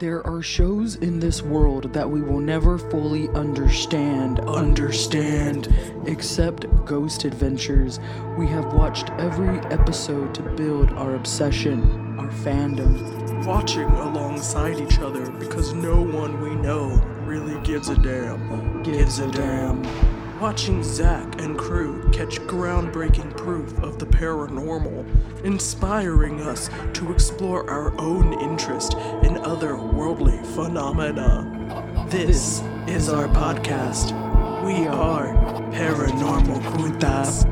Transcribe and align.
There 0.00 0.26
are 0.26 0.40
shows 0.40 0.94
in 0.94 1.20
this 1.20 1.42
world 1.42 1.92
that 1.92 2.08
we 2.08 2.22
will 2.22 2.40
never 2.40 2.78
fully 2.78 3.28
understand. 3.34 4.40
Understand. 4.40 5.68
Except 6.06 6.64
Ghost 6.86 7.26
Adventures. 7.26 8.00
We 8.38 8.46
have 8.46 8.72
watched 8.72 9.10
every 9.18 9.58
episode 9.70 10.34
to 10.36 10.42
build 10.42 10.90
our 10.92 11.16
obsession, 11.16 12.18
our 12.18 12.30
fandom. 12.30 13.44
Watching 13.44 13.90
alongside 13.90 14.80
each 14.80 15.00
other 15.00 15.30
because 15.32 15.74
no 15.74 16.00
one 16.00 16.40
we 16.40 16.54
know 16.54 16.88
really 17.26 17.62
gives 17.62 17.90
a 17.90 17.96
damn. 17.96 18.82
Gives 18.82 19.18
a 19.18 19.30
damn. 19.30 19.82
Watching 20.40 20.82
Zak 20.82 21.42
and 21.42 21.58
crew 21.58 22.08
catch 22.10 22.40
groundbreaking 22.40 23.36
proof 23.36 23.78
of 23.82 23.98
the 23.98 24.06
paranormal, 24.06 25.04
inspiring 25.44 26.40
us 26.40 26.68
to 26.94 27.12
explore 27.12 27.68
our 27.70 27.98
own 28.00 28.32
interest 28.40 28.94
in 29.22 29.36
other 29.38 29.76
worldly 29.76 30.38
phenomena. 30.54 32.06
This 32.08 32.62
is 32.86 33.08
our 33.08 33.28
podcast. 33.28 34.12
We 34.64 34.86
are 34.86 35.34
Paranormal 35.72 36.60
Cuentas. 36.72 37.44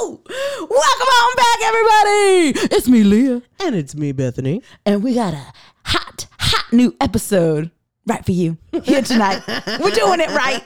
Ow! 0.00 0.20
Welcome 0.26 1.08
on 1.08 1.36
back, 1.36 1.58
everybody! 1.62 2.74
It's 2.76 2.88
me, 2.88 3.02
Leah. 3.02 3.42
And 3.60 3.74
it's 3.74 3.94
me, 3.94 4.12
Bethany. 4.12 4.62
And 4.84 5.02
we 5.02 5.14
got 5.14 5.32
a 5.34 5.46
hot, 5.84 6.26
hot 6.38 6.72
new 6.72 6.94
episode 7.00 7.70
right 8.08 8.24
for 8.24 8.32
you 8.32 8.56
here 8.84 9.02
tonight. 9.02 9.42
we're 9.80 9.90
doing 9.90 10.20
it 10.20 10.30
right. 10.30 10.64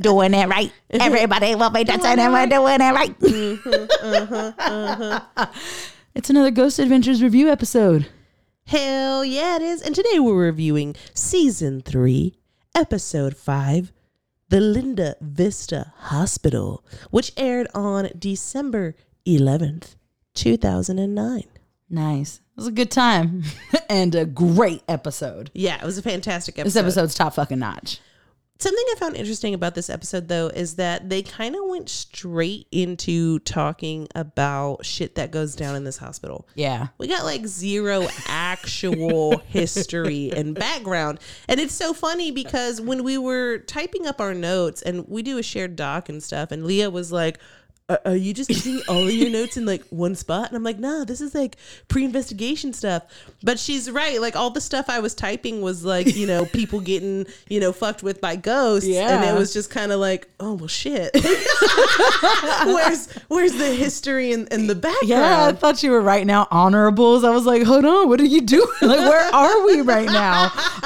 doing 0.00 0.34
it 0.34 0.48
right. 0.48 0.72
Everybody 0.90 1.54
will 1.54 1.70
be 1.70 1.84
dancing 1.84 2.18
and 2.18 2.32
we're 2.32 2.46
doing 2.46 2.80
it 2.80 2.92
right. 2.92 3.14
It's 6.16 6.30
another 6.30 6.50
Ghost 6.50 6.78
Adventures 6.78 7.22
review 7.22 7.50
episode. 7.50 8.08
Hell 8.66 9.22
yeah, 9.22 9.56
it 9.56 9.62
is. 9.62 9.82
And 9.82 9.94
today 9.94 10.18
we're 10.18 10.46
reviewing 10.46 10.96
season 11.12 11.82
three, 11.82 12.34
episode 12.74 13.36
five, 13.36 13.92
The 14.48 14.58
Linda 14.58 15.16
Vista 15.20 15.92
Hospital, 15.98 16.82
which 17.10 17.32
aired 17.36 17.68
on 17.74 18.08
December 18.18 18.94
11th, 19.26 19.96
2009. 20.32 21.42
Nice. 21.88 22.36
It 22.36 22.56
was 22.56 22.66
a 22.66 22.72
good 22.72 22.90
time 22.90 23.44
and 23.88 24.14
a 24.14 24.24
great 24.24 24.82
episode. 24.88 25.50
Yeah, 25.54 25.80
it 25.80 25.84
was 25.84 25.98
a 25.98 26.02
fantastic 26.02 26.58
episode. 26.58 26.66
This 26.66 26.76
episode's 26.76 27.14
top 27.14 27.34
fucking 27.34 27.58
notch. 27.58 28.00
Something 28.58 28.84
I 28.92 28.94
found 28.98 29.16
interesting 29.16 29.52
about 29.52 29.74
this 29.74 29.90
episode, 29.90 30.28
though, 30.28 30.46
is 30.46 30.76
that 30.76 31.10
they 31.10 31.20
kind 31.22 31.54
of 31.54 31.66
went 31.66 31.90
straight 31.90 32.66
into 32.72 33.38
talking 33.40 34.08
about 34.14 34.86
shit 34.86 35.16
that 35.16 35.30
goes 35.30 35.54
down 35.54 35.76
in 35.76 35.84
this 35.84 35.98
hospital. 35.98 36.48
Yeah. 36.54 36.88
We 36.96 37.06
got 37.06 37.24
like 37.24 37.46
zero 37.46 38.08
actual 38.26 39.38
history 39.48 40.32
and 40.34 40.54
background. 40.54 41.20
And 41.48 41.60
it's 41.60 41.74
so 41.74 41.92
funny 41.92 42.30
because 42.30 42.80
when 42.80 43.04
we 43.04 43.18
were 43.18 43.58
typing 43.58 44.06
up 44.06 44.22
our 44.22 44.32
notes 44.32 44.80
and 44.80 45.06
we 45.06 45.22
do 45.22 45.36
a 45.36 45.42
shared 45.42 45.76
doc 45.76 46.08
and 46.08 46.22
stuff, 46.22 46.50
and 46.50 46.64
Leah 46.64 46.88
was 46.88 47.12
like, 47.12 47.38
"Are- 47.88 48.00
are 48.04 48.16
you 48.16 48.34
just 48.34 48.50
keeping 48.50 48.82
all 48.88 49.06
of 49.06 49.12
your 49.12 49.30
notes 49.30 49.56
in 49.56 49.64
like 49.64 49.84
one 49.90 50.14
spot? 50.16 50.48
And 50.48 50.56
I'm 50.56 50.64
like, 50.64 50.78
nah, 50.80 51.04
this 51.04 51.20
is 51.20 51.34
like 51.36 51.56
pre-investigation 51.86 52.72
stuff. 52.72 53.04
But 53.44 53.60
she's 53.60 53.88
right. 53.88 54.20
Like 54.20 54.34
all 54.34 54.50
the 54.50 54.60
stuff 54.60 54.86
I 54.88 54.98
was 54.98 55.14
typing 55.14 55.60
was 55.60 55.84
like, 55.84 56.16
you 56.16 56.26
know, 56.26 56.46
people 56.46 56.80
getting, 56.80 57.26
you 57.48 57.60
know, 57.60 57.72
fucked 57.72 58.02
with 58.02 58.20
by 58.20 58.34
ghosts. 58.34 58.88
And 58.88 59.24
it 59.24 59.38
was 59.38 59.52
just 59.52 59.70
kind 59.70 59.92
of 59.92 60.00
like, 60.00 60.28
oh 60.40 60.54
well 60.54 60.66
shit. 60.66 61.10
where's 62.66 63.12
where's 63.28 63.52
the 63.52 63.72
history 63.76 64.32
and, 64.32 64.52
and 64.52 64.68
the 64.68 64.74
background? 64.74 65.08
Yeah, 65.08 65.46
I 65.46 65.52
thought 65.52 65.82
you 65.84 65.92
were 65.92 66.00
right 66.00 66.26
now 66.26 66.48
honorables. 66.50 67.22
I 67.22 67.30
was 67.30 67.46
like, 67.46 67.62
hold 67.62 67.84
on, 67.84 68.08
what 68.08 68.20
are 68.20 68.24
you 68.24 68.40
doing? 68.40 68.66
Like, 68.86 69.00
where 69.00 69.34
are 69.34 69.66
we 69.66 69.80
right 69.80 70.06
now? 70.06 70.44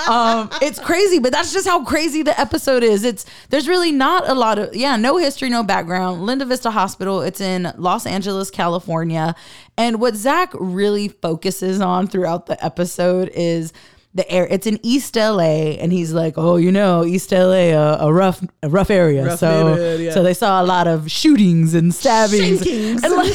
Um, 0.09 0.49
it's 0.63 0.79
crazy, 0.79 1.19
but 1.19 1.33
that's 1.33 1.53
just 1.53 1.67
how 1.67 1.85
crazy 1.85 2.23
the 2.23 2.39
episode 2.41 2.83
is. 2.83 3.05
It's 3.05 3.27
there's 3.51 3.69
really 3.69 3.93
not 3.93 4.29
a 4.29 4.35
lot 4.35 4.59
of 4.59 4.75
yeah, 4.75 4.97
no 4.97 5.17
history, 5.19 5.51
no 5.51 5.63
background. 5.63 6.23
Linda 6.23 6.45
Vista 6.47 6.71
Hospital. 6.71 6.90
It's 6.99 7.41
in 7.41 7.73
Los 7.77 8.07
Angeles, 8.07 8.51
California, 8.51 9.35
and 9.77 10.01
what 10.01 10.15
Zak 10.15 10.53
really 10.55 11.09
focuses 11.09 11.81
on 11.81 12.07
throughout 12.07 12.47
the 12.47 12.63
episode 12.65 13.31
is. 13.35 13.73
The 14.13 14.29
air, 14.29 14.45
it's 14.51 14.67
in 14.67 14.81
East 14.83 15.15
LA, 15.15 15.77
and 15.79 15.93
he's 15.93 16.13
like, 16.13 16.35
"Oh, 16.37 16.57
you 16.57 16.73
know, 16.73 17.05
East 17.05 17.31
LA, 17.31 17.71
a, 17.71 18.09
a 18.09 18.13
rough, 18.13 18.45
a 18.61 18.69
rough 18.69 18.91
area. 18.91 19.25
Rough 19.25 19.39
so, 19.39 19.69
neighborhood, 19.69 20.01
yeah. 20.01 20.11
so 20.11 20.25
they 20.25 20.35
saw 20.35 20.61
a 20.61 20.67
lot 20.67 20.89
of 20.89 21.09
shootings 21.09 21.75
and 21.75 21.95
stabbings, 21.95 22.61
Shankings. 22.61 23.05
and 23.05 23.13
like, 23.17 23.33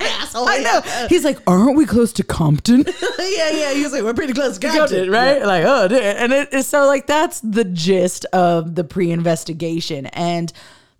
Asshole. 0.00 0.48
I 0.48 0.58
know. 0.58 1.06
He's 1.08 1.24
like, 1.24 1.38
aren't 1.46 1.76
we 1.76 1.86
close 1.86 2.12
to 2.14 2.24
Compton? 2.24 2.84
yeah, 3.18 3.50
yeah. 3.50 3.74
He's 3.74 3.92
like, 3.92 4.02
we're 4.02 4.14
pretty 4.14 4.32
close 4.32 4.58
to 4.58 4.68
Compton, 4.68 5.10
right? 5.10 5.44
Like, 5.44 5.64
oh, 5.64 5.88
dude. 5.88 6.02
and 6.02 6.32
it 6.32 6.52
is 6.52 6.66
so 6.66 6.86
like 6.86 7.06
that's 7.06 7.40
the 7.40 7.64
gist 7.64 8.24
of 8.26 8.74
the 8.74 8.84
pre-investigation, 8.84 10.06
and 10.06 10.52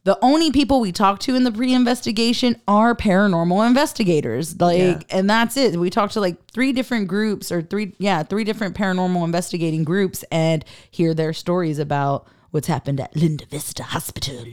the 0.04 0.18
only 0.22 0.50
people 0.50 0.80
we 0.80 0.92
talk 0.92 1.20
to 1.20 1.34
in 1.34 1.44
the 1.44 1.52
pre-investigation 1.52 2.60
are 2.66 2.94
paranormal 2.94 3.66
investigators. 3.66 4.58
Like, 4.60 4.78
Yeah. 4.78 4.98
and 5.10 5.28
that's 5.28 5.56
it. 5.56 5.76
We 5.78 5.90
talked 5.90 6.14
to 6.14 6.20
like 6.20 6.36
three 6.52 6.72
different 6.72 7.06
groups, 7.08 7.52
or 7.52 7.60
three, 7.62 7.92
yeah, 7.98 8.22
three 8.22 8.44
different 8.44 8.74
paranormal 8.76 9.24
investigating 9.24 9.84
groups, 9.84 10.24
and 10.32 10.64
hear 10.90 11.12
their 11.14 11.32
stories 11.32 11.78
about 11.78 12.26
what's 12.50 12.66
happened 12.66 12.98
at 13.00 13.14
Linda 13.14 13.44
Vista 13.46 13.82
Hospital. 13.82 14.44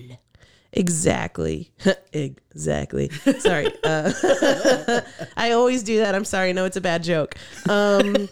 Exactly. 0.74 1.72
exactly. 2.14 3.09
Sorry. 3.40 3.72
Uh, 3.84 4.12
I 5.38 5.52
always 5.52 5.81
do 5.81 5.97
that. 6.00 6.14
I'm 6.14 6.25
sorry. 6.25 6.53
No, 6.53 6.66
it's 6.66 6.78
a 6.78 6.81
bad 6.81 7.03
joke. 7.03 7.35
Um, 7.69 8.29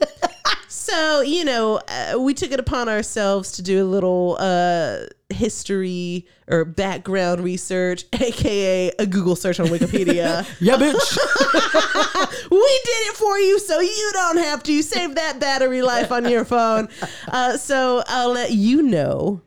so, 0.95 1.21
you 1.21 1.43
know, 1.43 1.81
uh, 1.87 2.17
we 2.17 2.33
took 2.33 2.51
it 2.51 2.59
upon 2.59 2.87
ourselves 2.87 3.51
to 3.53 3.61
do 3.61 3.83
a 3.83 3.87
little 3.87 4.37
uh, 4.39 4.99
history 5.29 6.25
or 6.47 6.63
background 6.63 7.43
research, 7.43 8.05
aka 8.13 8.91
a 8.97 9.05
Google 9.05 9.35
search 9.35 9.59
on 9.59 9.67
Wikipedia. 9.67 10.45
Yeah, 10.61 10.77
bitch. 10.77 11.17
we 12.51 12.79
did 12.85 13.07
it 13.07 13.15
for 13.15 13.37
you 13.37 13.59
so 13.59 13.79
you 13.79 14.09
don't 14.13 14.37
have 14.37 14.63
to 14.63 14.81
save 14.81 15.15
that 15.15 15.39
battery 15.39 15.81
life 15.81 16.11
on 16.11 16.29
your 16.29 16.45
phone. 16.45 16.87
Uh, 17.27 17.57
so 17.57 18.01
I'll 18.07 18.31
let 18.31 18.51
you 18.51 18.81
know 18.81 19.41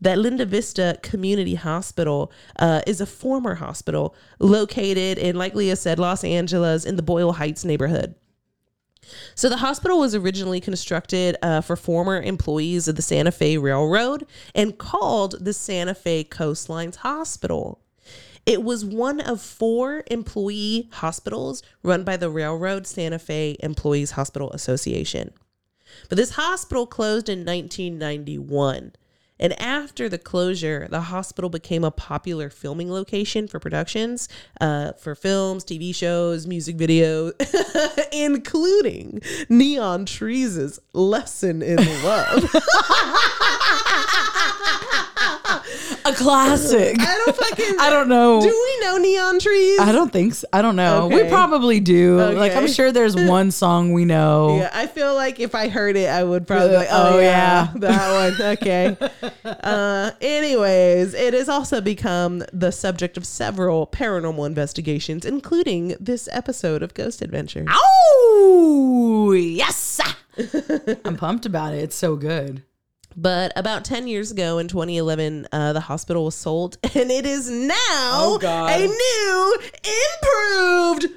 that 0.00 0.18
Linda 0.18 0.44
Vista 0.44 0.98
Community 1.02 1.54
Hospital 1.54 2.32
uh, 2.58 2.82
is 2.86 3.00
a 3.00 3.06
former 3.06 3.54
hospital 3.54 4.14
located 4.40 5.18
in, 5.18 5.36
like 5.36 5.54
Leah 5.54 5.76
said, 5.76 5.98
Los 5.98 6.24
Angeles 6.24 6.84
in 6.84 6.96
the 6.96 7.02
Boyle 7.02 7.32
Heights 7.32 7.64
neighborhood. 7.64 8.14
So 9.34 9.48
the 9.48 9.58
hospital 9.58 9.98
was 9.98 10.14
originally 10.14 10.60
constructed 10.60 11.36
uh, 11.42 11.60
for 11.60 11.76
former 11.76 12.20
employees 12.20 12.88
of 12.88 12.96
the 12.96 13.02
Santa 13.02 13.32
Fe 13.32 13.56
Railroad 13.56 14.26
and 14.54 14.78
called 14.78 15.44
the 15.44 15.52
Santa 15.52 15.94
Fe 15.94 16.24
Coastlines 16.24 16.96
Hospital. 16.96 17.80
It 18.46 18.62
was 18.62 18.84
one 18.84 19.20
of 19.20 19.40
four 19.40 20.02
employee 20.10 20.88
hospitals 20.92 21.62
run 21.82 22.04
by 22.04 22.16
the 22.16 22.30
Railroad 22.30 22.86
Santa 22.86 23.18
Fe 23.18 23.56
Employees 23.60 24.12
Hospital 24.12 24.50
Association. 24.52 25.32
But 26.08 26.16
this 26.16 26.30
hospital 26.30 26.86
closed 26.86 27.28
in 27.28 27.40
1991. 27.40 28.92
And 29.40 29.60
after 29.60 30.08
the 30.08 30.18
closure, 30.18 30.86
the 30.90 31.00
hospital 31.00 31.50
became 31.50 31.82
a 31.82 31.90
popular 31.90 32.50
filming 32.50 32.92
location 32.92 33.48
for 33.48 33.58
productions, 33.58 34.28
uh, 34.60 34.92
for 34.92 35.14
films, 35.14 35.64
TV 35.64 35.94
shows, 35.94 36.46
music 36.46 36.76
videos, 36.76 37.32
including 38.12 39.22
Neon 39.48 40.04
Trees' 40.04 40.78
Lesson 40.92 41.62
in 41.62 41.78
Love. 42.04 42.54
A 46.10 46.14
classic. 46.14 46.96
I 46.98 47.22
don't 47.24 47.36
fucking. 47.36 47.76
I 47.80 47.90
don't 47.90 48.08
know. 48.08 48.40
Do 48.40 48.48
we 48.48 48.84
know 48.86 48.96
Neon 48.98 49.38
Trees? 49.38 49.78
I 49.80 49.92
don't 49.92 50.12
think 50.12 50.34
so. 50.34 50.46
I 50.52 50.60
don't 50.62 50.76
know. 50.76 51.06
We 51.06 51.24
probably 51.28 51.78
do. 51.80 52.16
Like 52.20 52.54
I'm 52.56 52.66
sure 52.66 52.90
there's 52.90 53.14
one 53.28 53.50
song 53.50 53.92
we 53.92 54.04
know. 54.04 54.58
Yeah, 54.58 54.70
I 54.72 54.86
feel 54.86 55.14
like 55.14 55.38
if 55.40 55.54
I 55.54 55.68
heard 55.68 55.96
it, 55.96 56.08
I 56.08 56.24
would 56.24 56.46
probably 56.46 56.76
like, 56.76 56.88
Oh, 56.90 57.14
oh, 57.14 57.18
yeah. 57.20 57.68
yeah, 57.72 57.72
that 57.76 58.12
one. 58.12 58.30
Okay. 58.60 58.96
uh, 59.44 60.10
anyways, 60.20 61.14
it 61.14 61.34
has 61.34 61.48
also 61.48 61.80
become 61.80 62.42
the 62.52 62.70
subject 62.72 63.16
of 63.16 63.24
several 63.26 63.86
paranormal 63.86 64.46
investigations, 64.46 65.24
including 65.24 65.94
this 66.00 66.28
episode 66.32 66.82
of 66.82 66.94
Ghost 66.94 67.22
Adventures. 67.22 67.68
Oh 67.70 69.32
yes. 69.36 70.00
I'm 71.04 71.16
pumped 71.16 71.46
about 71.46 71.74
it. 71.74 71.78
It's 71.84 71.96
so 71.96 72.16
good. 72.16 72.62
But 73.16 73.52
about 73.56 73.84
10 73.84 74.06
years 74.08 74.30
ago 74.30 74.58
in 74.58 74.68
2011, 74.68 75.48
uh, 75.52 75.72
the 75.72 75.80
hospital 75.80 76.24
was 76.24 76.34
sold, 76.34 76.78
and 76.94 77.10
it 77.10 77.26
is 77.26 77.50
now 77.50 77.76
Oh, 77.76 78.38
a 78.42 78.86
new, 78.86 79.58
improved 81.02 81.14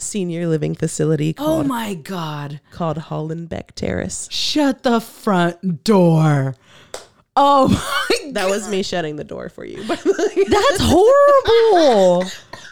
senior 0.00 0.46
living 0.46 0.74
facility 0.74 1.34
Oh 1.38 1.64
my 1.64 1.94
god. 1.94 2.60
called 2.72 2.96
Hollenbeck 2.98 3.72
Terrace. 3.74 4.28
Shut 4.30 4.82
the 4.82 5.00
front 5.00 5.82
door. 5.84 6.54
Oh 7.40 7.68
my 7.68 8.32
That 8.32 8.50
was 8.50 8.68
me 8.68 8.82
shutting 8.82 9.14
the 9.14 9.22
door 9.24 9.48
for 9.48 9.64
you. 9.64 9.82
That's 9.84 10.02
horrible. 10.80 12.28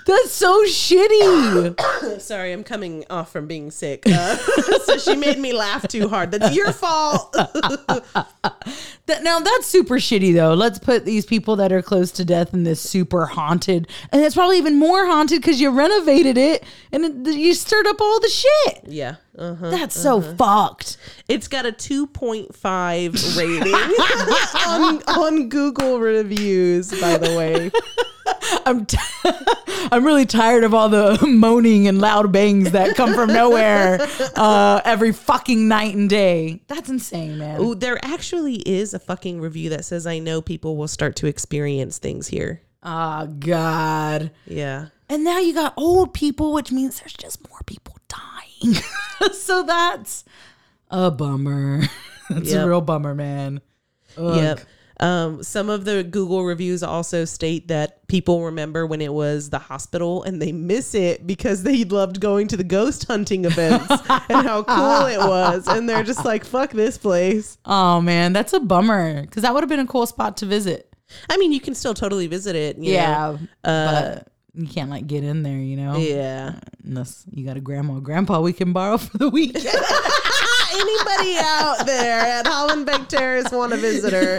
That's 0.06 0.30
so 0.32 0.64
shitty. 0.64 2.20
Sorry, 2.20 2.52
I'm 2.52 2.64
coming 2.64 3.04
off 3.10 3.30
from 3.32 3.46
being 3.46 3.70
sick. 3.70 4.02
Uh, 4.06 4.36
so 4.84 4.98
she 4.98 5.14
made 5.16 5.38
me 5.38 5.52
laugh 5.52 5.86
too 5.88 6.08
hard. 6.08 6.30
That's 6.32 6.54
your 6.54 6.72
fault. 6.72 7.34
That, 9.06 9.22
now 9.22 9.38
that's 9.38 9.68
super 9.68 9.98
shitty 9.98 10.34
though. 10.34 10.54
Let's 10.54 10.80
put 10.80 11.04
these 11.04 11.24
people 11.24 11.54
that 11.56 11.70
are 11.70 11.80
close 11.80 12.10
to 12.10 12.24
death 12.24 12.52
in 12.52 12.64
this 12.64 12.80
super 12.80 13.24
haunted, 13.26 13.86
and 14.10 14.20
it's 14.20 14.34
probably 14.34 14.58
even 14.58 14.80
more 14.80 15.06
haunted 15.06 15.40
because 15.40 15.60
you 15.60 15.70
renovated 15.70 16.36
it 16.36 16.64
and 16.90 17.28
it, 17.28 17.34
you 17.36 17.54
stirred 17.54 17.86
up 17.86 18.00
all 18.00 18.18
the 18.18 18.28
shit. 18.28 18.80
yeah. 18.88 19.14
Uh-huh. 19.38 19.70
That's 19.70 19.94
so 19.98 20.20
fucked. 20.20 20.96
It's 21.28 21.48
got 21.48 21.66
a 21.66 21.72
2.5 21.72 23.36
rating 23.36 23.74
on, 24.66 25.02
on 25.18 25.48
Google 25.48 26.00
reviews, 26.00 26.98
by 27.00 27.18
the 27.18 27.36
way. 27.36 27.70
I'm 28.66 28.86
t- 28.86 28.98
I'm 29.92 30.04
really 30.04 30.26
tired 30.26 30.64
of 30.64 30.74
all 30.74 30.88
the 30.88 31.24
moaning 31.26 31.86
and 31.86 32.00
loud 32.00 32.32
bangs 32.32 32.72
that 32.72 32.96
come 32.96 33.14
from 33.14 33.32
nowhere 33.32 34.00
uh, 34.34 34.80
every 34.84 35.12
fucking 35.12 35.68
night 35.68 35.94
and 35.94 36.10
day. 36.10 36.60
That's 36.66 36.88
insane, 36.88 37.38
man. 37.38 37.60
Ooh, 37.60 37.74
there 37.74 37.98
actually 38.04 38.56
is 38.68 38.94
a 38.94 38.98
fucking 38.98 39.40
review 39.40 39.70
that 39.70 39.84
says 39.84 40.06
I 40.06 40.18
know 40.18 40.42
people 40.42 40.76
will 40.76 40.88
start 40.88 41.16
to 41.16 41.26
experience 41.26 41.98
things 41.98 42.26
here. 42.26 42.62
Oh 42.82 43.26
God. 43.26 44.30
Yeah. 44.46 44.86
And 45.08 45.22
now 45.22 45.38
you 45.38 45.54
got 45.54 45.74
old 45.76 46.14
people, 46.14 46.52
which 46.52 46.72
means 46.72 46.98
there's 46.98 47.12
just 47.12 47.48
more 47.48 47.60
people 47.66 47.95
so 49.32 49.62
that's 49.62 50.24
a 50.90 51.10
bummer. 51.10 51.82
That's 52.28 52.50
Yep. 52.50 52.64
a 52.64 52.68
real 52.68 52.80
bummer, 52.80 53.14
man. 53.14 53.60
Ugh. 54.16 54.36
Yep. 54.36 54.60
Um, 54.98 55.42
some 55.44 55.68
of 55.70 55.84
the 55.84 56.02
Google 56.02 56.42
reviews 56.44 56.82
also 56.82 57.24
state 57.24 57.68
that 57.68 58.08
people 58.08 58.42
remember 58.46 58.84
when 58.86 59.00
it 59.00 59.12
was 59.12 59.50
the 59.50 59.58
hospital 59.60 60.22
and 60.24 60.42
they 60.42 60.50
miss 60.50 60.94
it 60.94 61.24
because 61.26 61.62
they 61.62 61.84
loved 61.84 62.18
going 62.18 62.48
to 62.48 62.56
the 62.56 62.64
ghost 62.64 63.04
hunting 63.06 63.44
events 63.44 63.88
and 64.28 64.44
how 64.46 64.62
cool 64.64 65.06
it 65.06 65.18
was. 65.18 65.68
And 65.68 65.88
they're 65.88 66.02
just 66.02 66.24
like, 66.24 66.44
fuck 66.44 66.70
this 66.72 66.98
place. 66.98 67.58
Oh 67.64 68.00
man, 68.00 68.32
that's 68.32 68.52
a 68.54 68.58
bummer 68.60 69.20
because 69.20 69.42
that 69.42 69.54
would 69.54 69.62
have 69.62 69.68
been 69.70 69.78
a 69.80 69.86
cool 69.86 70.06
spot 70.06 70.38
to 70.38 70.46
visit. 70.46 70.92
I 71.30 71.36
mean, 71.36 71.52
you 71.52 71.60
can 71.60 71.74
still 71.76 71.94
totally 71.94 72.26
visit 72.26 72.56
it. 72.56 72.76
you 72.78 72.94
know. 72.94 72.98
Yeah, 72.98 73.36
but 73.62 74.28
you 74.54 74.66
can't 74.66 74.90
like 74.90 75.06
get 75.06 75.22
in 75.22 75.42
there, 75.44 75.58
you 75.58 75.76
know. 75.76 75.96
Yeah. 75.98 76.58
Unless 76.86 77.24
you 77.32 77.44
got 77.44 77.56
a 77.56 77.60
grandma 77.60 77.94
or 77.94 78.00
grandpa 78.00 78.40
we 78.40 78.52
can 78.52 78.72
borrow 78.72 78.96
for 78.96 79.18
the 79.18 79.28
weekend. 79.28 79.66
Anybody 80.72 81.36
out 81.38 81.86
there 81.86 82.18
at 82.20 82.44
Hollenbeck 82.44 83.08
Terrace 83.08 83.50
want 83.50 83.72
a 83.72 83.76
visitor, 83.76 84.38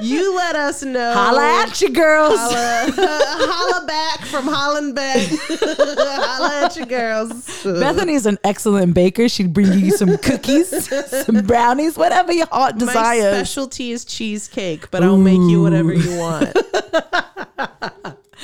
you 0.00 0.34
let 0.36 0.54
us 0.54 0.82
know. 0.82 1.12
Holla 1.12 1.62
at 1.64 1.80
you, 1.80 1.88
girls. 1.90 2.38
Holla, 2.38 2.84
uh, 2.88 2.92
holla 2.96 3.86
back 3.86 4.20
from 4.26 4.46
Hollenbeck. 4.46 5.38
holla 6.24 6.66
at 6.66 6.76
you 6.76 6.86
girls. 6.86 7.64
Bethany's 7.64 8.26
an 8.26 8.38
excellent 8.44 8.94
baker. 8.94 9.28
She'd 9.28 9.52
bring 9.52 9.72
you 9.72 9.90
some 9.92 10.16
cookies, 10.18 10.88
some 11.24 11.42
brownies, 11.46 11.96
whatever 11.96 12.32
your 12.32 12.46
heart 12.46 12.74
My 12.74 12.86
desires. 12.86 13.34
specialty 13.36 13.92
is 13.92 14.04
cheesecake, 14.04 14.90
but 14.90 15.02
I'll 15.02 15.16
make 15.16 15.40
you 15.40 15.62
whatever 15.62 15.92
you 15.92 16.18
want. 16.18 16.56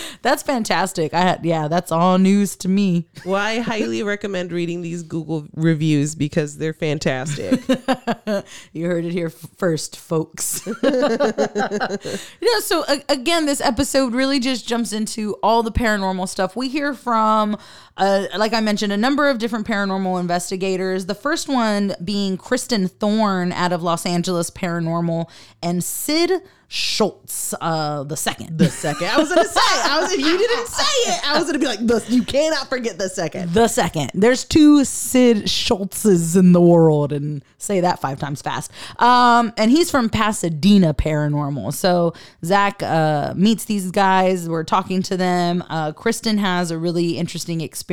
That's 0.23 0.43
fantastic. 0.43 1.15
I 1.15 1.21
had, 1.21 1.45
yeah, 1.45 1.69
that's 1.69 1.91
all 1.93 2.19
news 2.19 2.57
to 2.57 2.69
me. 2.69 3.09
Well, 3.25 3.37
I 3.43 3.59
highly 3.61 4.03
recommend 4.03 4.53
reading 4.53 4.83
these 4.83 5.03
Google 5.03 5.47
reviews 5.55 6.15
because 6.15 6.59
they're 6.59 6.73
fantastic. 6.73 7.61
You 8.73 8.87
heard 8.87 9.05
it 9.05 9.13
here 9.13 9.31
first, 9.31 9.97
folks. 9.97 10.63
yeah, 10.83 12.61
so 12.61 12.85
a- 12.89 13.03
again, 13.09 13.47
this 13.47 13.61
episode 13.61 14.15
really 14.15 14.39
just 14.39 14.67
jumps 14.67 14.93
into 14.93 15.35
all 15.43 15.63
the 15.63 15.73
paranormal 15.73 16.29
stuff. 16.29 16.55
We 16.57 16.69
hear 16.69 16.95
from, 16.95 17.57
uh, 17.99 18.27
like 18.37 18.55
I 18.55 18.61
mentioned, 18.61 18.93
a 18.93 18.97
number 18.97 19.29
of 19.29 19.39
different 19.39 19.67
paranormal 19.67 20.21
investigators. 20.21 21.07
The 21.07 21.15
first 21.15 21.49
one 21.49 21.95
being 22.03 22.37
Kristen 22.37 22.89
Thorne 22.89 23.53
out 23.53 23.73
of 23.73 23.83
Los 23.83 24.07
Angeles 24.07 24.51
Paranormal 24.51 25.29
and 25.63 25.83
Sid 25.83 26.43
Schultz, 26.71 27.55
uh, 27.63 28.05
the 28.05 28.17
second. 28.17 28.59
The 28.59 28.71
second, 28.71 29.09
I 29.09 29.17
was 29.17 29.31
gonna 29.31 29.49
say, 29.49 29.61
I 29.61 30.01
was 30.03 30.13
if 30.13 30.21
you 30.21 30.37
didn't 30.37 30.67
say 30.67 30.83
it, 30.83 31.27
I 31.27 31.39
was 31.39 31.47
gonna 31.47 31.59
be 31.59 31.65
like, 31.65 31.87
the, 31.87 32.05
you 32.09 32.23
cannot 32.23 32.69
forget 32.69 32.99
the 32.99 33.09
second. 33.09 33.55
the 33.55 33.69
second. 33.69 34.11
There's 34.13 34.45
two 34.45 34.85
Sid 34.85 35.47
Schultzes 35.47 36.37
in 36.39 36.53
the 36.53 36.61
world, 36.61 37.11
and 37.11 37.43
say 37.57 37.81
that 37.81 38.01
five 38.01 38.19
times 38.19 38.43
fast. 38.43 38.71
Um, 38.99 39.55
and 39.57 39.71
he's 39.71 39.91
from 39.91 40.11
Pasadena 40.11 40.93
Paranormal. 40.93 41.73
So 41.73 42.13
Zak 42.45 42.83
uh, 42.83 43.33
meets 43.35 43.65
these 43.65 43.91
guys. 43.91 44.47
We're 44.47 44.63
talking 44.63 45.03
to 45.05 45.17
them. 45.17 45.65
Uh, 45.71 45.93
Kristen 45.93 46.37
has 46.37 46.71
a 46.71 46.77
really 46.77 47.17
interesting 47.17 47.63
experience 47.63 47.88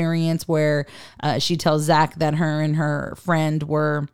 where 0.48 0.86
uh, 1.22 1.40
she 1.40 1.58
tells 1.58 1.84
Zak 1.84 2.16
that 2.16 2.36
her 2.36 2.62
and 2.62 2.76
her 2.76 3.16
friend 3.18 3.64
were 3.64 4.08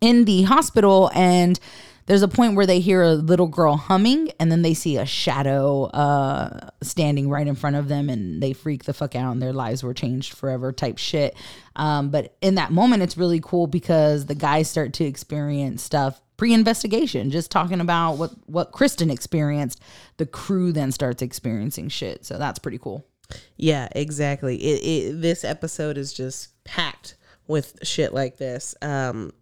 in 0.00 0.24
the 0.24 0.42
hospital 0.42 1.10
and 1.14 1.58
there's 2.06 2.22
a 2.22 2.28
point 2.28 2.56
where 2.56 2.66
they 2.66 2.80
hear 2.80 3.02
a 3.02 3.14
little 3.14 3.46
girl 3.46 3.76
humming 3.76 4.32
and 4.40 4.50
then 4.50 4.62
they 4.62 4.74
see 4.74 4.96
a 4.96 5.06
shadow 5.06 5.84
uh 5.84 6.70
standing 6.82 7.28
right 7.28 7.46
in 7.46 7.54
front 7.54 7.76
of 7.76 7.88
them 7.88 8.08
and 8.08 8.42
they 8.42 8.52
freak 8.52 8.84
the 8.84 8.92
fuck 8.92 9.14
out 9.14 9.30
and 9.32 9.40
their 9.40 9.52
lives 9.52 9.82
were 9.82 9.94
changed 9.94 10.34
forever 10.34 10.72
type 10.72 10.98
shit. 10.98 11.36
Um 11.76 12.10
but 12.10 12.36
in 12.40 12.56
that 12.56 12.72
moment 12.72 13.02
it's 13.02 13.16
really 13.16 13.40
cool 13.40 13.66
because 13.66 14.26
the 14.26 14.34
guys 14.34 14.68
start 14.68 14.92
to 14.94 15.04
experience 15.04 15.82
stuff 15.82 16.20
pre-investigation 16.36 17.30
just 17.30 17.50
talking 17.50 17.80
about 17.80 18.14
what 18.14 18.32
what 18.46 18.72
kristen 18.72 19.10
experienced. 19.10 19.80
The 20.16 20.26
crew 20.26 20.72
then 20.72 20.92
starts 20.92 21.22
experiencing 21.22 21.90
shit. 21.90 22.24
So 22.24 22.38
that's 22.38 22.58
pretty 22.58 22.78
cool 22.78 23.06
Yeah, 23.56 23.88
exactly. 23.92 24.56
It, 24.56 25.12
it 25.12 25.20
this 25.20 25.44
episode 25.44 25.98
is 25.98 26.12
just 26.12 26.62
packed 26.64 27.16
with 27.46 27.78
shit 27.82 28.14
like 28.14 28.36
this. 28.38 28.74
Um, 28.82 29.32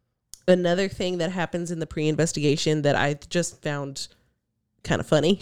another 0.46 0.88
thing 0.88 1.19
that 1.19 1.31
happens 1.31 1.70
in 1.70 1.79
the 1.79 1.87
pre-investigation 1.87 2.82
that 2.82 2.96
I 2.96 3.19
just 3.29 3.62
found 3.62 4.08
kind 4.85 5.00
of 5.00 5.06
funny 5.06 5.40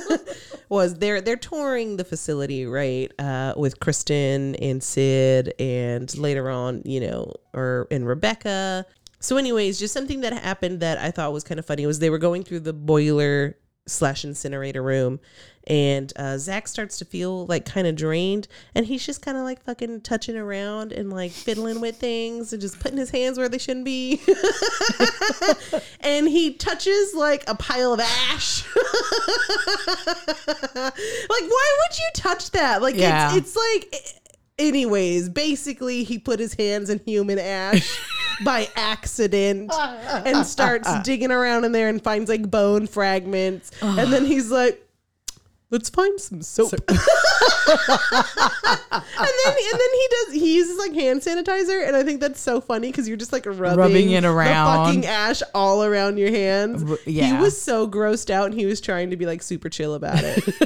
was 0.68 0.96
they're 0.96 1.20
they're 1.20 1.36
touring 1.36 1.96
the 1.96 2.04
facility 2.04 2.66
right 2.66 3.10
uh, 3.18 3.54
with 3.56 3.80
Kristen 3.80 4.54
and 4.56 4.82
Sid 4.82 5.54
and 5.58 6.16
later 6.18 6.50
on 6.50 6.82
you 6.84 7.00
know 7.00 7.34
or 7.52 7.86
and 7.90 8.06
Rebecca. 8.06 8.86
So, 9.20 9.38
anyways, 9.38 9.78
just 9.78 9.94
something 9.94 10.20
that 10.20 10.34
happened 10.34 10.80
that 10.80 10.98
I 10.98 11.10
thought 11.10 11.32
was 11.32 11.44
kind 11.44 11.58
of 11.58 11.64
funny 11.64 11.86
was 11.86 11.98
they 11.98 12.10
were 12.10 12.18
going 12.18 12.42
through 12.42 12.60
the 12.60 12.74
boiler 12.74 13.56
slash 13.86 14.24
incinerator 14.24 14.82
room. 14.82 15.20
And 15.66 16.12
uh, 16.16 16.36
Zak 16.36 16.68
starts 16.68 16.98
to 16.98 17.06
feel 17.06 17.46
like 17.46 17.64
kind 17.64 17.86
of 17.86 17.96
drained 17.96 18.48
and 18.74 18.84
he's 18.84 19.04
just 19.06 19.22
kind 19.22 19.38
of 19.38 19.44
like 19.44 19.62
fucking 19.64 20.02
touching 20.02 20.36
around 20.36 20.92
and 20.92 21.10
like 21.10 21.30
fiddling 21.30 21.80
with 21.80 21.96
things 21.96 22.52
and 22.52 22.60
just 22.60 22.80
putting 22.80 22.98
his 22.98 23.08
hands 23.08 23.38
where 23.38 23.48
they 23.48 23.56
shouldn't 23.58 23.86
be. 23.86 24.20
And 26.00 26.28
he 26.28 26.52
touches 26.52 27.14
like 27.14 27.44
a 27.48 27.54
pile 27.54 27.94
of 27.94 28.00
ash. 28.00 28.62
Like 30.76 30.94
why 31.50 31.76
would 31.80 31.98
you 31.98 32.10
touch 32.14 32.50
that? 32.52 32.82
Like 32.82 32.96
Yeah. 32.96 33.34
it's, 33.34 33.54
it's 33.54 33.56
like 33.56 33.96
anyways 34.58 35.28
basically 35.30 36.04
he 36.04 36.18
put 36.18 36.38
his 36.38 36.54
hands 36.54 36.88
in 36.90 37.00
human 37.04 37.38
ash 37.38 37.98
by 38.42 38.68
accident 38.76 39.70
and 40.26 40.46
starts 40.46 40.88
digging 41.04 41.30
around 41.30 41.64
in 41.64 41.72
there 41.72 41.88
and 41.88 42.02
finds 42.02 42.28
like 42.30 42.50
bone 42.50 42.86
fragments. 42.86 43.70
And 43.82 44.12
then 44.12 44.24
he's 44.24 44.50
like 44.50 44.80
let's 45.74 45.90
find 45.90 46.20
some 46.20 46.40
soap 46.40 46.72
and 46.88 46.98
then 48.92 49.54
and 49.72 49.80
then 49.80 49.92
he 49.92 50.08
does 50.10 50.32
he 50.34 50.54
uses 50.56 50.78
like 50.78 50.92
hand 50.94 51.20
sanitizer 51.20 51.86
and 51.86 51.96
i 51.96 52.02
think 52.02 52.20
that's 52.20 52.40
so 52.40 52.60
funny 52.60 52.90
because 52.90 53.08
you're 53.08 53.16
just 53.16 53.32
like 53.32 53.44
rubbing, 53.46 53.76
Rubbing 53.78 54.10
it 54.12 54.20
the 54.22 54.28
around. 54.30 54.86
fucking 54.86 55.06
ash 55.06 55.42
all 55.54 55.82
around 55.84 56.16
your 56.18 56.30
hands 56.30 56.88
R- 56.88 56.98
he 57.04 57.32
was 57.32 57.60
so 57.60 57.88
grossed 57.88 58.30
out 58.30 58.46
and 58.46 58.54
he 58.54 58.66
was 58.66 58.80
trying 58.80 59.10
to 59.10 59.16
be 59.16 59.26
like 59.26 59.42
super 59.42 59.68
chill 59.68 59.94
about 59.94 60.18
it 60.22 60.44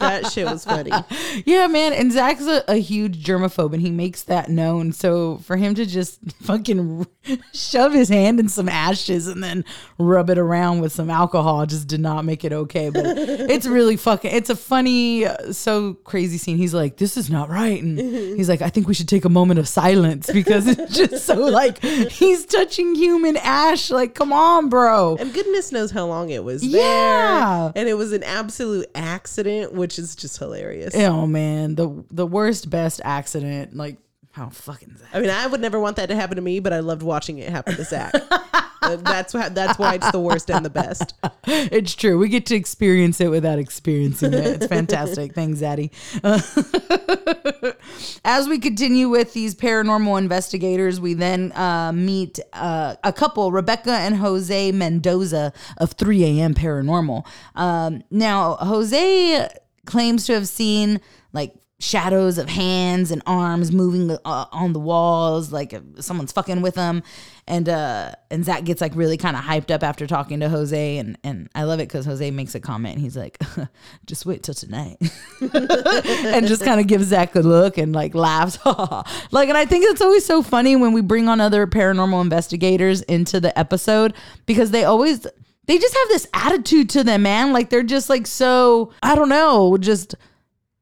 that 0.00 0.30
shit 0.32 0.46
was 0.46 0.64
funny 0.64 0.90
Yeah, 1.44 1.66
man. 1.68 1.92
And 1.92 2.10
Zak's 2.12 2.46
a, 2.46 2.64
a 2.68 2.76
huge 2.76 3.22
germaphobe 3.24 3.72
and 3.72 3.80
he 3.82 3.90
makes 3.90 4.22
that 4.24 4.48
known. 4.48 4.92
So 4.92 5.38
for 5.38 5.56
him 5.56 5.74
to 5.76 5.86
just 5.86 6.18
fucking 6.42 7.06
shove 7.54 7.92
his 7.92 8.08
hand 8.08 8.40
in 8.40 8.48
some 8.48 8.68
ashes 8.68 9.28
and 9.28 9.42
then 9.42 9.64
rub 9.98 10.30
it 10.30 10.38
around 10.38 10.80
with 10.80 10.92
some 10.92 11.10
alcohol 11.10 11.64
just 11.66 11.86
did 11.86 12.00
not 12.00 12.24
make 12.24 12.44
it 12.44 12.52
okay. 12.52 12.90
But 12.90 13.04
it's 13.06 13.66
really 13.66 13.96
fucking, 13.96 14.17
it's 14.24 14.50
a 14.50 14.56
funny, 14.56 15.24
uh, 15.26 15.52
so 15.52 15.94
crazy 16.04 16.38
scene. 16.38 16.56
He's 16.56 16.74
like, 16.74 16.96
this 16.96 17.16
is 17.16 17.30
not 17.30 17.48
right. 17.48 17.82
And 17.82 17.98
he's 18.36 18.48
like, 18.48 18.62
I 18.62 18.68
think 18.70 18.88
we 18.88 18.94
should 18.94 19.08
take 19.08 19.24
a 19.24 19.28
moment 19.28 19.58
of 19.60 19.68
silence 19.68 20.30
because 20.32 20.66
it's 20.66 20.94
just 20.96 21.24
so 21.26 21.34
like, 21.34 21.82
he's 21.82 22.46
touching 22.46 22.94
human 22.94 23.36
ash. 23.36 23.90
Like, 23.90 24.14
come 24.14 24.32
on, 24.32 24.68
bro. 24.68 25.16
and 25.18 25.32
goodness 25.32 25.72
knows 25.72 25.90
how 25.90 26.06
long 26.06 26.30
it 26.30 26.44
was 26.44 26.62
there 26.62 26.80
Yeah. 26.82 27.72
and 27.74 27.88
it 27.88 27.94
was 27.94 28.12
an 28.12 28.22
absolute 28.22 28.86
accident 28.94 29.72
which 29.72 29.98
is 29.98 30.14
just 30.16 30.38
hilarious 30.38 30.94
Oh 30.94 31.26
man, 31.26 31.74
the 31.74 32.04
the 32.10 32.26
worst 32.26 32.70
best 32.70 33.00
accident. 33.04 33.76
Like 33.76 33.96
how 34.32 34.50
fucking. 34.50 34.94
I 35.12 35.20
mean, 35.20 35.30
I 35.30 35.46
would 35.46 35.60
never 35.60 35.80
want 35.80 35.96
that 35.96 36.06
to 36.10 36.14
happen 36.14 36.36
to 36.36 36.42
me, 36.42 36.60
but 36.60 36.72
I 36.72 36.80
loved 36.80 37.02
watching 37.02 37.38
it 37.38 37.48
happen 37.48 37.74
to 37.76 37.84
Zak. 37.84 38.12
that's 38.82 39.34
why 39.34 39.48
that's 39.48 39.78
why 39.78 39.94
it's 39.94 40.10
the 40.10 40.20
worst 40.20 40.50
and 40.50 40.64
the 40.64 40.70
best. 40.70 41.14
it's 41.46 41.94
true. 41.94 42.18
We 42.18 42.28
get 42.28 42.46
to 42.46 42.54
experience 42.54 43.20
it 43.20 43.28
without 43.28 43.58
experiencing 43.58 44.34
it. 44.34 44.46
It's 44.46 44.66
fantastic. 44.66 45.34
Thanks, 45.34 45.60
Zaddy. 45.60 45.90
as 48.24 48.48
we 48.48 48.58
continue 48.58 49.08
with 49.08 49.32
these 49.32 49.54
paranormal 49.54 50.18
investigators, 50.18 51.00
we 51.00 51.14
then 51.14 51.52
uh, 51.52 51.92
meet 51.92 52.38
uh, 52.52 52.96
a 53.04 53.12
couple, 53.12 53.52
Rebecca 53.52 53.92
and 53.92 54.16
Jose 54.16 54.72
Mendoza 54.72 55.52
of 55.78 55.92
3 55.92 56.24
a.m. 56.24 56.54
Paranormal. 56.54 57.26
Um, 57.54 58.02
now, 58.10 58.56
Jose 58.56 59.48
claims 59.86 60.26
to 60.26 60.34
have 60.34 60.48
seen 60.48 61.00
like 61.32 61.54
shadows 61.80 62.38
of 62.38 62.48
hands 62.48 63.12
and 63.12 63.22
arms 63.24 63.70
moving 63.70 64.10
uh, 64.24 64.46
on 64.50 64.72
the 64.72 64.80
walls 64.80 65.52
like 65.52 65.72
someone's 66.00 66.32
fucking 66.32 66.60
with 66.60 66.74
them. 66.74 67.04
And 67.46 67.68
uh 67.68 68.12
and 68.30 68.44
zak 68.44 68.64
gets 68.64 68.80
like 68.80 68.94
really 68.96 69.16
kind 69.16 69.36
of 69.36 69.44
hyped 69.44 69.70
up 69.70 69.82
after 69.82 70.06
talking 70.06 70.40
to 70.40 70.48
jose 70.48 70.98
and 70.98 71.16
and 71.24 71.48
i 71.54 71.62
love 71.62 71.80
it 71.80 71.88
because 71.88 72.04
jose 72.04 72.30
makes 72.32 72.54
a 72.56 72.60
comment. 72.60 72.98
He's 72.98 73.16
like 73.16 73.38
just 74.06 74.26
wait 74.26 74.42
till 74.42 74.54
tonight. 74.54 74.98
And 75.40 76.46
just 76.46 76.64
kind 76.64 76.80
of 76.80 76.86
gives 76.86 77.06
zak 77.06 77.34
a 77.36 77.40
look 77.40 77.78
and 77.78 77.94
like 77.94 78.14
laughs. 78.14 78.58
Like 79.30 79.48
and 79.48 79.56
i 79.56 79.64
think 79.64 79.84
it's 79.86 80.00
always 80.00 80.24
so 80.24 80.42
funny 80.42 80.74
when 80.74 80.92
we 80.92 81.00
bring 81.00 81.28
on 81.28 81.40
other 81.40 81.66
paranormal 81.66 82.20
investigators 82.20 83.02
into 83.02 83.38
the 83.38 83.56
episode 83.56 84.14
because 84.46 84.72
they 84.72 84.84
always 84.84 85.26
they 85.66 85.78
just 85.78 85.94
have 85.94 86.08
this 86.08 86.26
attitude 86.34 86.90
to 86.90 87.04
them 87.04 87.22
man. 87.22 87.52
Like 87.52 87.70
they're 87.70 87.84
just 87.84 88.10
like 88.10 88.26
so 88.26 88.92
i 89.00 89.14
don't 89.14 89.28
know 89.28 89.78
just 89.78 90.16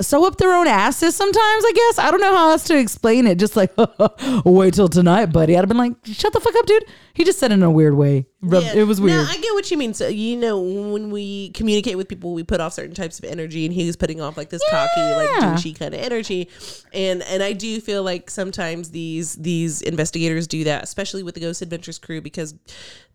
sew 0.00 0.26
up 0.26 0.36
their 0.36 0.52
own 0.52 0.66
asses 0.66 1.16
sometimes, 1.16 1.64
I 1.64 1.72
guess. 1.74 1.98
I 1.98 2.10
don't 2.10 2.20
know 2.20 2.36
how 2.36 2.50
else 2.50 2.64
to 2.64 2.78
explain 2.78 3.26
it. 3.26 3.38
Just 3.38 3.56
like, 3.56 3.72
wait 4.44 4.74
till 4.74 4.88
tonight, 4.88 5.26
buddy. 5.26 5.54
I'd 5.56 5.60
have 5.60 5.68
been 5.68 5.78
like, 5.78 5.94
shut 6.04 6.32
the 6.34 6.40
fuck 6.40 6.54
up, 6.54 6.66
dude. 6.66 6.84
He 7.14 7.24
just 7.24 7.38
said 7.38 7.50
it 7.50 7.54
in 7.54 7.62
a 7.62 7.70
weird 7.70 7.94
way. 7.94 8.26
Yeah. 8.42 8.74
It 8.74 8.86
was 8.86 9.00
weird. 9.00 9.24
No, 9.24 9.30
I 9.30 9.36
get 9.38 9.54
what 9.54 9.70
you 9.70 9.78
mean. 9.78 9.94
So, 9.94 10.06
you 10.08 10.36
know, 10.36 10.60
when 10.60 11.10
we 11.10 11.48
communicate 11.52 11.96
with 11.96 12.08
people, 12.08 12.34
we 12.34 12.42
put 12.44 12.60
off 12.60 12.74
certain 12.74 12.94
types 12.94 13.18
of 13.18 13.24
energy, 13.24 13.64
and 13.64 13.72
he 13.72 13.86
was 13.86 13.96
putting 13.96 14.20
off 14.20 14.36
like 14.36 14.50
this 14.50 14.62
cocky, 14.70 15.00
like 15.00 15.30
Yeah. 15.30 15.54
douchey 15.54 15.76
kind 15.78 15.94
of 15.94 16.00
energy. 16.00 16.50
And 16.92 17.22
and 17.22 17.42
I 17.42 17.54
do 17.54 17.80
feel 17.80 18.02
like 18.02 18.28
sometimes 18.28 18.90
these 18.90 19.34
these 19.36 19.80
investigators 19.80 20.46
do 20.46 20.64
that, 20.64 20.84
especially 20.84 21.22
with 21.22 21.34
the 21.34 21.40
Ghost 21.40 21.62
Adventures 21.62 21.98
crew, 21.98 22.20
because 22.20 22.54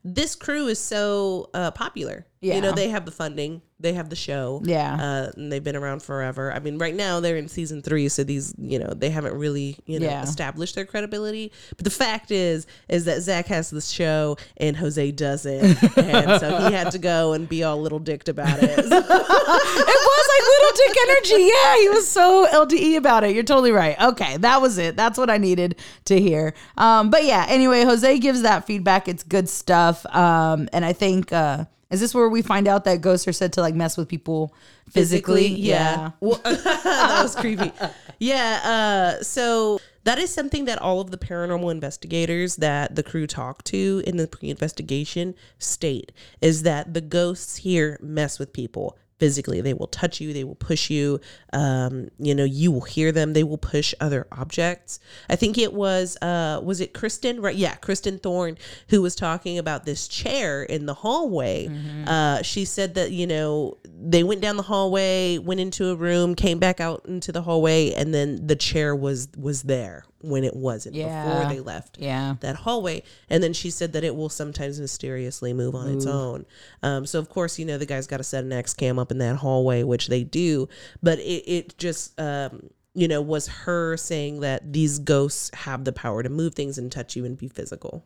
this 0.03 0.36
crew 0.36 0.67
is 0.67 0.79
so 0.79 1.50
uh, 1.53 1.72
popular. 1.72 2.25
You 2.43 2.60
know, 2.60 2.72
they 2.72 2.89
have 2.89 3.05
the 3.05 3.12
funding, 3.12 3.62
they 3.79 3.93
have 3.93 4.10
the 4.10 4.15
show. 4.15 4.62
Yeah. 4.65 4.96
Uh, 4.96 5.31
and 5.36 5.51
they've 5.51 5.63
been 5.63 5.75
around 5.75 6.01
forever. 6.01 6.51
I 6.51 6.58
mean, 6.58 6.79
right 6.79 6.96
now 6.96 7.20
they're 7.20 7.38
in 7.38 7.48
season 7.48 7.84
three, 7.84 8.10
so 8.10 8.24
these, 8.24 8.55
you 8.58 8.79
know, 8.79 8.96
they 8.96 9.12
haven't 9.12 9.36
really, 9.36 9.77
you 9.86 10.00
know, 10.00 10.08
Yeah. 10.08 10.24
established 10.24 10.74
their 10.74 10.86
credibility. 10.86 11.51
But 11.77 11.84
the 11.84 11.91
fact 11.91 12.31
is, 12.31 12.65
is 12.89 13.05
that 13.05 13.22
Zak 13.22 13.46
has 13.46 13.70
this 13.70 13.91
show 13.91 14.38
and 14.58 14.75
Jose 14.75 15.12
doesn't, 15.12 15.98
and 16.00 16.39
so 16.41 16.67
he 16.67 16.74
had 16.74 16.89
to 16.93 16.98
go 16.98 17.34
and 17.34 17.48
be 17.48 17.63
all 17.63 17.79
little 17.79 18.00
dicked 18.00 18.27
about 18.27 18.58
it. 18.58 18.79
it 18.79 18.89
was 18.89 18.89
like 18.89 20.48
little 20.48 20.77
dick 20.77 20.98
energy. 21.10 21.43
Yeah, 21.43 21.77
he 21.77 21.89
was 21.89 22.08
so 22.10 22.48
LDE 22.51 22.98
about 22.98 23.24
it. 23.24 23.36
You're 23.36 23.43
totally 23.43 23.72
right. 23.72 24.01
Okay, 24.01 24.38
that 24.38 24.62
was 24.63 24.79
it. 24.79 24.96
That's 24.98 25.20
what 25.20 25.29
I 25.29 25.38
needed 25.38 25.75
to 26.05 26.20
hear. 26.20 26.55
Um, 26.75 27.12
but 27.12 27.24
yeah, 27.24 27.46
anyway, 27.48 27.84
Jose 27.84 28.17
gives 28.17 28.41
that 28.41 28.65
feedback. 28.65 29.08
It's 29.08 29.22
good 29.22 29.48
stuff. 29.48 29.90
Um, 30.13 30.69
and 30.74 30.83
I 30.83 30.93
think 30.93 31.31
uh, 31.31 31.65
is 31.91 32.00
this 32.00 32.15
where 32.15 32.29
we 32.29 32.41
find 32.41 32.67
out 32.67 32.86
that 32.86 33.01
ghosts 33.01 33.27
are 33.27 33.33
said 33.33 33.53
to 33.53 33.62
like 33.62 33.75
mess 33.75 33.98
with 33.98 34.07
people 34.07 34.55
physically? 34.89 35.48
yeah. 35.48 36.12
Well, 36.21 36.39
that 36.43 37.19
was 37.21 37.36
creepy. 37.36 37.71
Yeah. 38.17 39.17
Uh, 39.19 39.24
so 39.24 39.79
that 40.05 40.17
is 40.17 40.33
something 40.33 40.65
that 40.65 40.81
all 40.81 41.01
of 41.01 41.12
the 41.12 41.17
paranormal 41.17 41.69
investigators 41.69 42.55
that 42.57 42.95
the 42.95 43.03
crew 43.03 43.27
talked 43.27 43.65
to 43.67 44.01
in 44.07 44.17
the 44.17 44.27
pre-investigation 44.27 45.36
state 45.60 46.12
is 46.39 46.63
that 46.63 46.93
the 46.93 47.01
ghosts 47.01 47.57
here 47.57 48.00
mess 48.01 48.39
with 48.39 48.53
people 48.53 48.98
physically. 49.22 49.62
They 49.62 49.75
will 49.75 49.86
touch 49.86 50.20
you 50.20 50.34
they 50.34 50.44
will 50.44 50.56
push 50.56 50.90
you 50.90 51.22
um, 51.54 52.10
you 52.18 52.34
know 52.34 52.44
you 52.44 52.72
will 52.72 52.82
hear 52.82 53.12
them 53.12 53.34
they 53.34 53.44
will 53.44 53.60
push 53.60 53.94
other 54.00 54.25
objects. 54.32 55.00
I 55.30 55.36
think 55.36 55.60
it 55.60 55.74
was 55.74 56.18
uh, 56.24 56.60
was 56.63 56.82
it 56.82 56.92
kristen? 56.96 57.40
Right 57.40 57.56
yeah 57.56 57.75
kristen 57.75 58.18
thorne 58.18 58.58
who 58.90 59.04
was 59.04 59.16
talking 59.16 59.60
about 59.60 59.86
this 59.86 60.08
chair 60.08 60.63
in 60.63 60.88
the 60.88 60.96
hallway. 60.96 61.68
Uh, 62.08 62.42
she 62.42 62.66
said 62.66 62.96
that 62.96 63.12
you 63.12 63.28
know 63.28 63.78
they 63.86 64.24
went 64.24 64.42
down 64.42 64.58
the 64.58 64.63
hallway 64.63 65.38
went 65.38 65.60
into 65.60 65.90
a 65.92 65.96
room 65.96 66.34
came 66.34 66.58
back 66.58 66.80
out 66.82 67.06
into 67.06 67.32
the 67.32 67.44
hallway 67.44 67.92
and 67.94 68.16
then 68.16 68.48
the 68.48 68.56
chair 68.56 68.96
was 68.96 69.28
was 69.38 69.62
there 69.63 70.04
when 70.24 70.44
it 70.44 70.56
wasn't 70.56 70.96
before 71.24 71.50
they 71.50 71.60
left 71.60 71.98
Yeah. 72.00 72.36
that 72.42 72.56
hallway. 72.58 73.04
And 73.30 73.44
then 73.44 73.54
she 73.54 73.70
said 73.70 73.94
that 73.94 74.04
it 74.04 74.16
will 74.16 74.30
sometimes 74.30 74.80
mysteriously 74.80 75.54
move 75.54 75.75
on 75.75 75.90
its 75.90 76.06
own. 76.06 76.46
Um, 76.84 77.06
so 77.06 77.20
of 77.20 77.30
course, 77.30 77.58
you 77.60 77.66
know, 77.66 77.78
the 77.78 77.86
guy's 77.86 78.08
got 78.08 78.18
to 78.18 78.24
set 78.24 78.44
an 78.44 78.51
X 78.54 78.74
cam 78.74 79.00
up 79.00 79.12
in 79.12 79.18
that 79.20 79.38
hallway, 79.38 79.84
which 79.84 80.08
they 80.08 80.24
do. 80.24 80.68
But 81.01 81.20
it, 81.20 81.44
it 81.48 81.78
just, 81.78 82.20
um, 82.20 82.70
you 82.94 83.08
know, 83.08 83.22
was 83.22 83.48
her 83.48 83.96
saying 83.98 84.42
that 84.42 84.74
these 84.74 85.00
ghosts 85.00 85.50
have 85.54 85.86
the 85.86 85.94
power 85.94 86.24
to 86.24 86.30
move 86.30 86.56
things 86.56 86.78
and 86.78 86.92
touch 86.92 87.16
you 87.16 87.24
and 87.25 87.38
be 87.38 87.48
physical. 87.48 88.04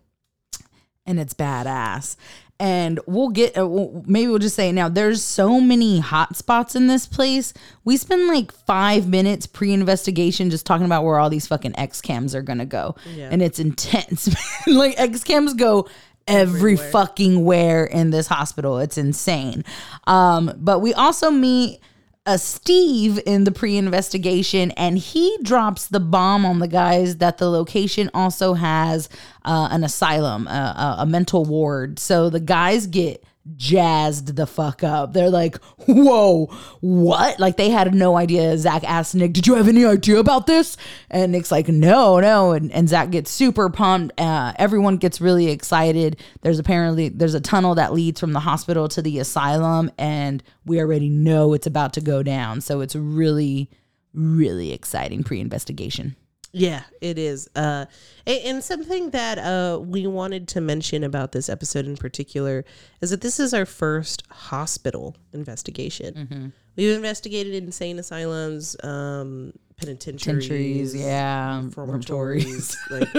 And 1.06 1.20
it's 1.20 1.34
badass. 1.34 2.16
And 2.58 3.02
we'll 3.06 3.30
get 3.30 3.58
uh, 3.58 3.68
maybe 4.06 4.28
we'll 4.28 4.40
just 4.40 4.56
say 4.56 4.72
now. 4.72 4.88
There's 4.88 5.22
so 5.22 5.60
many 5.60 6.00
hot 6.00 6.38
spots 6.38 6.74
in 6.74 6.88
this 6.88 7.06
place. 7.06 7.54
We 7.84 7.98
spend 7.98 8.28
like 8.30 8.54
five 8.54 9.10
minutes 9.10 9.46
pre-investigation 9.46 10.50
just 10.50 10.66
talking 10.66 10.86
about 10.86 11.04
where 11.04 11.20
all 11.20 11.30
these 11.30 11.48
fucking 11.48 11.78
X 11.78 12.00
cams 12.00 12.34
are 12.34 12.42
gonna 12.42 12.66
go, 12.66 12.96
Yeah. 13.14 13.28
and 13.30 13.42
it's 13.42 13.60
intense. 13.60 14.34
like 14.68 14.96
X 14.98 15.26
cams 15.26 15.54
go 15.54 15.90
every 16.30 16.78
fucking 16.78 17.44
where 17.44 17.84
in 17.86 18.12
this 18.12 18.28
hospital. 18.28 18.80
It's 18.80 18.98
insane. 18.98 19.66
Um, 20.08 20.54
but 20.56 20.80
we 20.80 20.94
also 20.94 21.30
meet 21.32 21.82
a 22.25 22.38
Steve 22.38 23.20
in 23.25 23.44
the 23.44 23.51
pre-investigation, 23.51 24.72
and 24.72 24.98
he 24.98 25.38
drops 25.44 25.88
the 25.88 26.00
bomb 26.00 26.46
on 26.46 26.60
the 26.60 26.67
guys 26.67 27.17
that 27.17 27.38
the 27.38 27.50
location 27.50 28.10
also 28.13 28.53
has 28.53 29.10
uh, 29.44 29.67
an 29.72 29.84
asylum, 29.84 30.48
a, 30.48 30.50
a, 30.50 30.96
a 31.03 31.05
mental 31.05 31.46
ward. 31.46 32.00
So 32.00 32.29
the 32.29 32.39
guys 32.39 32.88
get 32.88 33.24
jazzed 33.56 34.36
the 34.36 34.48
fuck 34.48 34.84
up. 34.84 35.14
They're 35.14 35.30
like, 35.30 35.58
"Whoa, 35.88 36.48
what?" 36.82 37.40
Like 37.40 37.58
they 37.58 37.70
had 37.70 37.94
no 37.94 38.18
idea. 38.18 38.58
Zak 38.58 38.84
asked 38.84 39.16
Nick, 39.16 39.34
"Did 39.34 39.48
you 39.48 39.56
have 39.56 39.68
any 39.68 39.86
idea 39.86 40.18
about 40.18 40.48
this?" 40.48 40.78
And 41.10 41.32
Nick's 41.32 41.52
like, 41.52 41.68
"No, 41.68 42.20
no." 42.20 42.52
And, 42.54 42.72
and 42.72 42.90
Zak 42.90 43.12
gets 43.12 43.32
super 43.32 43.70
pumped. 43.70 44.20
Uh, 44.20 44.54
everyone 44.58 44.98
gets 44.98 45.22
really 45.22 45.50
excited. 45.50 46.18
There's 46.42 46.60
apparently 46.60 47.10
there's 47.10 47.36
a 47.36 47.42
tunnel 47.42 47.75
that 47.75 47.94
leads 47.94 48.20
from 48.20 48.34
the 48.34 48.40
hospital 48.40 48.88
to 48.90 49.02
the 49.02 49.20
asylum, 49.20 49.92
and 49.98 50.44
we 50.66 50.80
already 50.80 51.10
know 51.10 51.54
it's 51.54 51.68
about 51.68 51.94
to 51.94 52.02
go 52.02 52.24
down. 52.24 52.62
So 52.62 52.82
it's 52.82 52.96
really, 52.96 53.70
really 54.14 54.72
exciting 54.72 55.24
pre-investigation. 55.24 56.16
Yeah, 56.56 56.84
it 57.02 57.20
is. 57.20 57.50
Uh, 57.56 57.86
and, 58.26 58.64
something 58.64 59.10
that 59.10 59.38
uh, 59.38 59.80
we 59.80 60.08
wanted 60.08 60.48
to 60.50 60.62
mention 60.62 61.04
about 61.04 61.34
this 61.34 61.50
episode 61.50 61.86
in 61.86 61.98
particular 61.98 62.64
is 63.02 63.10
that 63.10 63.20
this 63.22 63.40
is 63.40 63.54
our 63.54 63.66
first 63.66 64.24
hospital 64.30 65.18
investigation. 65.34 66.54
We've 66.78 66.96
investigated 66.96 67.54
insane 67.56 68.00
asylums, 68.00 68.76
um, 68.84 69.54
penitentiaries, 69.77 70.96
yeah, 70.96 71.62
reformatories, 71.63 72.77
like 72.89 73.10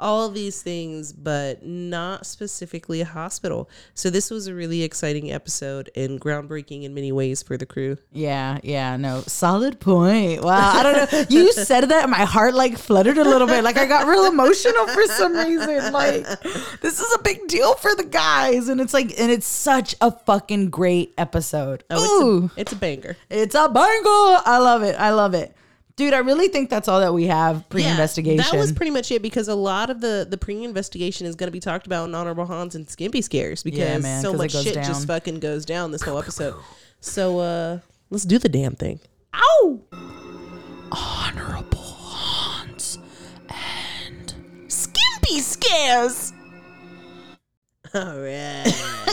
all 0.00 0.28
these 0.28 0.62
things, 0.62 1.12
but 1.12 1.64
not 1.64 2.26
specifically 2.26 3.00
a 3.00 3.04
hospital. 3.04 3.68
So 3.94 4.10
this 4.10 4.30
was 4.30 4.46
a 4.46 4.54
really 4.54 4.82
exciting 4.82 5.32
episode 5.32 5.90
and 5.96 6.20
groundbreaking 6.20 6.84
in 6.84 6.94
many 6.94 7.12
ways 7.12 7.42
for 7.42 7.56
the 7.56 7.66
crew. 7.66 7.98
Yeah, 8.12 8.58
yeah, 8.62 8.96
no, 8.96 9.22
solid 9.22 9.80
point. 9.80 10.42
Wow, 10.42 10.72
I 10.74 10.82
don't 10.82 11.12
know. 11.12 11.24
You 11.28 11.52
said 11.52 11.88
that, 11.90 12.02
and 12.02 12.10
my 12.10 12.24
heart 12.24 12.54
like 12.54 12.78
fluttered 12.78 13.18
a 13.18 13.24
little 13.24 13.46
bit. 13.46 13.64
Like 13.64 13.76
I 13.76 13.86
got 13.86 14.06
real 14.06 14.26
emotional 14.26 14.86
for 14.88 15.04
some 15.06 15.36
reason. 15.36 15.92
Like 15.92 16.24
this 16.80 17.00
is 17.00 17.14
a 17.14 17.22
big 17.22 17.46
deal 17.48 17.74
for 17.74 17.94
the 17.94 18.04
guys, 18.04 18.68
and 18.68 18.80
it's 18.80 18.94
like, 18.94 19.18
and 19.18 19.30
it's 19.30 19.46
such 19.46 19.94
a 20.00 20.10
fucking 20.10 20.70
great 20.70 21.14
episode. 21.18 21.84
Oh, 21.90 21.96
Ooh, 22.22 22.44
it's 22.44 22.56
a, 22.56 22.60
it's 22.60 22.72
a 22.72 22.76
banger. 22.76 23.16
it's 23.30 23.54
a 23.54 23.68
banger. 23.68 24.42
I 24.44 24.58
love 24.58 24.82
it. 24.82 24.96
I 24.98 25.10
love 25.10 25.34
it, 25.34 25.54
dude. 25.96 26.14
I 26.14 26.18
really 26.18 26.48
think 26.48 26.70
that's 26.70 26.88
all 26.88 27.00
that 27.00 27.12
we 27.14 27.26
have 27.26 27.68
pre-investigation. 27.68 28.38
Yeah, 28.38 28.50
that 28.52 28.56
was 28.58 28.72
pretty 28.72 28.90
much 28.92 29.10
it 29.10 29.22
because 29.22 29.48
a 29.48 29.54
lot 29.54 29.90
of 29.90 30.00
the 30.00 30.26
the 30.28 30.36
pre-investigation 30.38 31.26
is 31.26 31.34
going 31.34 31.48
to 31.48 31.52
be 31.52 31.60
talked 31.60 31.86
about 31.86 32.08
in 32.08 32.14
honorable 32.14 32.46
Haunts 32.46 32.74
and 32.74 32.88
Skimpy 32.88 33.22
scares 33.22 33.62
because 33.62 33.78
Yeah, 33.80 33.98
man, 33.98 34.22
so 34.22 34.32
much 34.32 34.52
shit 34.52 34.74
down. 34.74 34.84
just 34.84 35.06
fucking 35.06 35.40
goes 35.40 35.64
down 35.64 35.90
this 35.90 36.02
whole 36.02 36.18
episode. 36.18 36.54
so 37.00 37.38
uh 37.40 37.78
let's 38.10 38.24
do 38.24 38.38
the 38.38 38.48
damn 38.48 38.74
thing. 38.76 39.00
Ow! 39.34 39.80
Honorable 40.92 41.78
Haunts 41.78 42.98
and 43.48 44.34
Skimpy 44.68 45.40
scares. 45.40 46.32
All 47.94 48.18
right. 48.18 48.64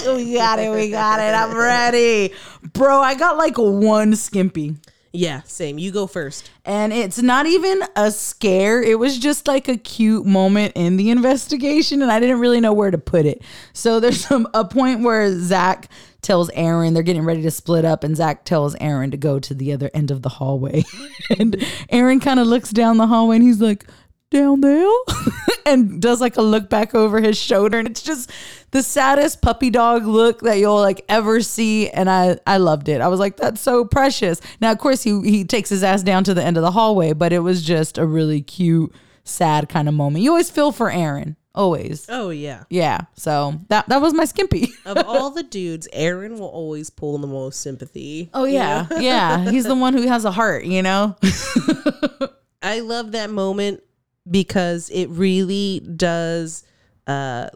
we 0.16 0.34
got 0.34 0.60
it. 0.60 0.70
We 0.72 0.90
got 0.90 1.20
it. 1.20 1.34
I'm 1.34 1.56
ready. 1.56 2.34
Bro, 2.74 3.00
I 3.02 3.16
got 3.16 3.38
like 3.38 3.58
one 3.58 4.16
skimpy. 4.16 4.76
Yeah, 5.16 5.44
same. 5.44 5.78
You 5.78 5.92
go 5.92 6.08
first. 6.08 6.50
And 6.66 6.92
it's 6.92 7.22
not 7.22 7.46
even 7.46 7.84
a 7.96 8.10
scare. 8.10 8.82
It 8.82 8.98
was 8.98 9.20
just 9.20 9.48
like 9.48 9.68
a 9.68 9.78
cute 9.78 10.26
moment 10.26 10.74
in 10.76 10.98
the 10.98 11.12
investigation, 11.12 12.02
and 12.02 12.12
I 12.12 12.20
didn't 12.20 12.40
really 12.40 12.60
know 12.60 12.74
where 12.74 12.90
to 12.90 12.98
put 12.98 13.28
it. 13.28 13.44
So 13.74 14.00
there's 14.00 14.26
some 14.28 14.48
a 14.56 14.66
point 14.66 15.02
where 15.02 15.40
Zak 15.40 15.88
tells 16.24 16.50
Aaron 16.52 16.96
they're 16.96 17.04
getting 17.04 17.26
ready 17.26 17.44
to 17.44 17.52
split 17.52 17.86
up, 17.86 18.04
and 18.04 18.18
Zak 18.18 18.44
tells 18.44 18.74
Aaron 18.76 19.12
to 19.12 19.18
go 19.18 19.38
to 19.38 19.54
the 19.54 19.72
other 19.72 19.92
end 19.94 20.10
of 20.10 20.24
the 20.24 20.30
hallway. 20.30 20.84
and 21.38 21.64
Aaron 21.90 22.20
kind 22.20 22.40
of 22.40 22.48
looks 22.48 22.72
down 22.72 22.98
the 22.98 23.06
hallway 23.06 23.36
and 23.36 23.46
he's 23.46 23.62
like, 23.62 23.86
down 24.34 24.60
there 24.62 24.90
and 25.66 26.02
does 26.02 26.20
like 26.20 26.36
a 26.36 26.42
look 26.42 26.70
back 26.70 26.94
over 26.94 27.22
his 27.22 27.38
shoulder. 27.38 27.80
And 27.80 27.88
it's 27.88 28.02
just 28.02 28.32
the 28.72 28.84
saddest 28.84 29.42
puppy 29.42 29.70
dog 29.70 30.06
look 30.06 30.42
that 30.42 30.60
you'll 30.60 30.82
like 30.82 31.06
ever 31.08 31.42
see. 31.42 31.90
And 31.90 32.10
i 32.10 32.38
i 32.46 32.58
loved 32.58 32.90
it. 32.90 33.00
I 33.00 33.08
was 33.08 33.20
like 33.20 33.38
that's 33.38 33.62
so 33.62 33.86
precious. 33.86 34.42
Now 34.60 34.72
of 34.72 34.80
course 34.80 35.04
he 35.04 35.22
he 35.22 35.46
takes 35.46 35.70
his 35.70 35.84
ass 35.84 36.04
down 36.04 36.26
to 36.26 36.34
the 36.34 36.44
end 36.44 36.58
of 36.58 36.64
the 36.64 36.72
hallway 36.72 37.14
but 37.14 37.32
it 37.32 37.40
was 37.40 37.64
just 37.64 37.98
a 37.98 38.06
really 38.06 38.42
cute 38.42 38.94
sad 39.24 39.70
kind 39.70 39.88
of 39.88 39.94
moment. 39.94 40.24
You 40.24 40.32
always 40.32 40.50
feel 40.50 40.72
for 40.72 40.92
aaron. 40.92 41.38
Always. 41.56 42.08
Oh 42.10 42.32
yeah. 42.32 42.64
yeah. 42.70 43.02
So 43.16 43.62
that 43.70 43.88
that 43.90 44.02
was 44.02 44.14
my 44.14 44.26
skimpy. 44.26 44.70
Of 44.86 44.98
all 45.08 45.30
the 45.30 45.44
dudes, 45.44 45.88
Aaron 45.94 46.38
will 46.40 46.48
always 46.48 46.90
pull 46.90 47.18
the 47.20 47.28
most 47.28 47.62
sympathy. 47.62 48.30
oh 48.34 48.46
yeah. 48.46 48.88
Yeah. 48.98 49.50
He's 49.50 49.64
the 49.64 49.76
one 49.76 49.94
who 49.94 50.08
has 50.08 50.26
a 50.26 50.32
heart 50.32 50.66
you 50.66 50.82
know? 50.82 51.16
I 52.64 52.80
love 52.80 53.12
that 53.12 53.30
moment 53.30 53.84
because 54.30 54.90
it 54.90 55.08
really 55.08 55.80
does 55.80 56.66
uh 57.08 57.50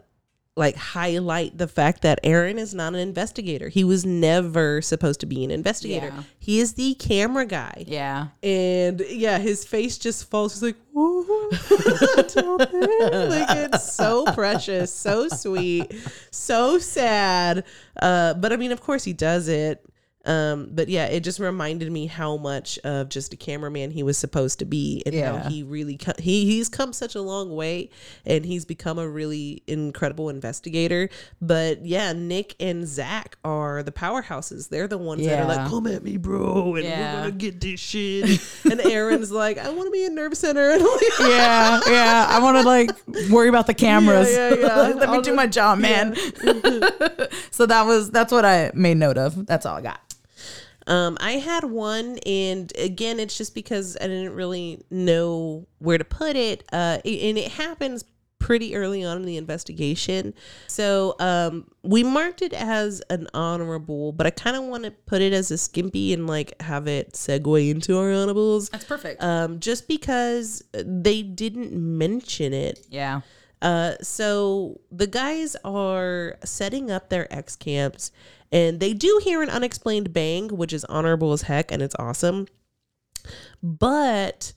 like 0.58 0.74
highlight 0.74 1.56
the 1.56 1.68
fact 1.68 2.02
that 2.02 2.18
Aaron 2.24 2.58
is 2.58 2.74
not 2.74 2.92
an 2.92 2.98
investigator. 2.98 3.68
He 3.68 3.84
was 3.84 4.04
never 4.04 4.82
supposed 4.82 5.20
to 5.20 5.26
be 5.26 5.44
an 5.44 5.52
investigator. 5.52 6.08
Yeah. 6.08 6.22
He 6.40 6.58
is 6.58 6.74
the 6.74 6.94
camera 6.94 7.46
guy. 7.46 7.84
yeah 7.86 8.28
And 8.42 9.00
yeah, 9.08 9.38
his 9.38 9.64
face 9.64 9.98
just 9.98 10.28
falls. 10.28 10.54
He's 10.54 10.64
like, 10.64 10.76
like 10.94 11.54
it's 13.56 13.94
so 13.94 14.24
precious, 14.34 14.92
so 14.92 15.28
sweet, 15.28 15.94
so 16.32 16.78
sad. 16.78 17.62
Uh, 18.02 18.34
but 18.34 18.52
I 18.52 18.56
mean, 18.56 18.72
of 18.72 18.80
course, 18.80 19.04
he 19.04 19.12
does 19.12 19.46
it. 19.46 19.87
Um, 20.28 20.68
but 20.72 20.88
yeah, 20.88 21.06
it 21.06 21.20
just 21.20 21.40
reminded 21.40 21.90
me 21.90 22.06
how 22.06 22.36
much 22.36 22.78
of 22.84 23.08
just 23.08 23.32
a 23.32 23.36
cameraman 23.36 23.90
he 23.90 24.02
was 24.02 24.18
supposed 24.18 24.58
to 24.58 24.66
be, 24.66 25.02
and 25.06 25.14
Yeah. 25.14 25.38
how 25.40 25.48
he 25.48 25.62
really 25.62 25.96
co- 25.96 26.12
he 26.18 26.44
he's 26.44 26.68
come 26.68 26.92
such 26.92 27.14
a 27.14 27.22
long 27.22 27.56
way, 27.56 27.88
and 28.26 28.44
he's 28.44 28.64
become 28.66 28.98
a 28.98 29.08
really 29.08 29.62
incredible 29.66 30.28
investigator. 30.28 31.08
But 31.40 31.86
yeah, 31.86 32.12
Nick 32.12 32.54
and 32.60 32.86
Zak 32.86 33.38
are 33.42 33.82
the 33.82 33.90
powerhouses. 33.92 34.68
They're 34.68 34.86
the 34.86 34.98
ones 34.98 35.24
that 35.24 35.40
are 35.40 35.46
like, 35.48 35.66
"Come 35.70 35.86
at 35.86 36.02
me, 36.04 36.18
bro," 36.18 36.74
and 36.74 36.84
Yeah. 36.84 37.14
we're 37.14 37.20
gonna 37.20 37.30
get 37.32 37.60
this 37.60 37.80
shit. 37.80 38.38
and 38.70 38.80
Aaron's 38.82 39.30
like, 39.32 39.56
"I 39.56 39.70
want 39.70 39.86
to 39.86 39.90
be 39.90 40.04
a 40.04 40.10
nerve 40.10 40.36
center," 40.36 40.76
yeah, 41.20 41.80
yeah. 41.88 42.26
I 42.28 42.38
want 42.40 42.58
to 42.58 42.62
like 42.64 42.90
worry 43.30 43.48
about 43.48 43.66
the 43.66 43.74
cameras. 43.86 44.30
Yeah, 44.30 44.48
yeah, 44.54 44.60
yeah. 44.60 44.76
Let 44.76 44.96
me 44.98 45.04
I'll 45.06 45.22
do 45.22 45.30
just- 45.30 45.36
my 45.36 45.46
job, 45.46 45.78
man. 45.78 46.14
so 47.50 47.64
that 47.66 47.86
was 47.86 48.10
that's 48.10 48.32
what 48.32 48.44
I 48.44 48.70
made 48.74 48.98
note 48.98 49.16
of. 49.18 49.46
That's 49.46 49.64
all 49.64 49.76
I 49.76 49.80
got. 49.80 50.00
Um, 50.88 51.16
I 51.20 51.32
had 51.32 51.64
one, 51.64 52.18
and 52.26 52.72
again, 52.76 53.20
it's 53.20 53.38
just 53.38 53.54
because 53.54 53.96
I 54.00 54.08
didn't 54.08 54.34
really 54.34 54.82
know 54.90 55.66
where 55.78 55.98
to 55.98 56.04
put 56.04 56.34
it. 56.34 56.64
Uh, 56.72 56.98
and 57.04 57.38
it 57.38 57.52
happens 57.52 58.04
pretty 58.38 58.74
early 58.74 59.04
on 59.04 59.18
in 59.18 59.26
the 59.26 59.36
investigation. 59.36 60.32
So 60.68 61.16
um, 61.18 61.70
we 61.82 62.02
marked 62.02 62.40
it 62.40 62.52
as 62.52 63.02
an 63.10 63.28
honorable, 63.34 64.12
but 64.12 64.26
I 64.26 64.30
kind 64.30 64.56
of 64.56 64.64
want 64.64 64.84
to 64.84 64.90
put 64.90 65.20
it 65.20 65.32
as 65.32 65.50
a 65.50 65.58
skimpy 65.58 66.12
and 66.12 66.26
like 66.26 66.60
have 66.62 66.86
it 66.86 67.12
segue 67.12 67.70
into 67.70 67.98
our 67.98 68.12
honorables. 68.12 68.70
That's 68.70 68.84
perfect. 68.84 69.22
Um, 69.22 69.60
just 69.60 69.88
because 69.88 70.64
they 70.72 71.22
didn't 71.22 71.72
mention 71.72 72.52
it 72.52 72.86
yeah. 72.88 73.20
uh, 73.60 73.96
so 74.00 74.80
the 74.90 75.06
guys 75.06 75.56
are 75.64 76.38
setting 76.44 76.90
up 76.90 77.08
their 77.10 77.32
X 77.32 77.56
cams, 77.56 78.12
and 78.50 78.80
they 78.80 78.94
do 78.94 79.20
hear 79.22 79.42
an 79.42 79.50
unexplained 79.50 80.12
bang, 80.12 80.48
which 80.48 80.72
is 80.72 80.84
honorable 80.86 81.32
as 81.32 81.42
heck, 81.42 81.70
and 81.70 81.82
it's 81.82 81.96
awesome. 81.98 82.46
But 83.62 84.52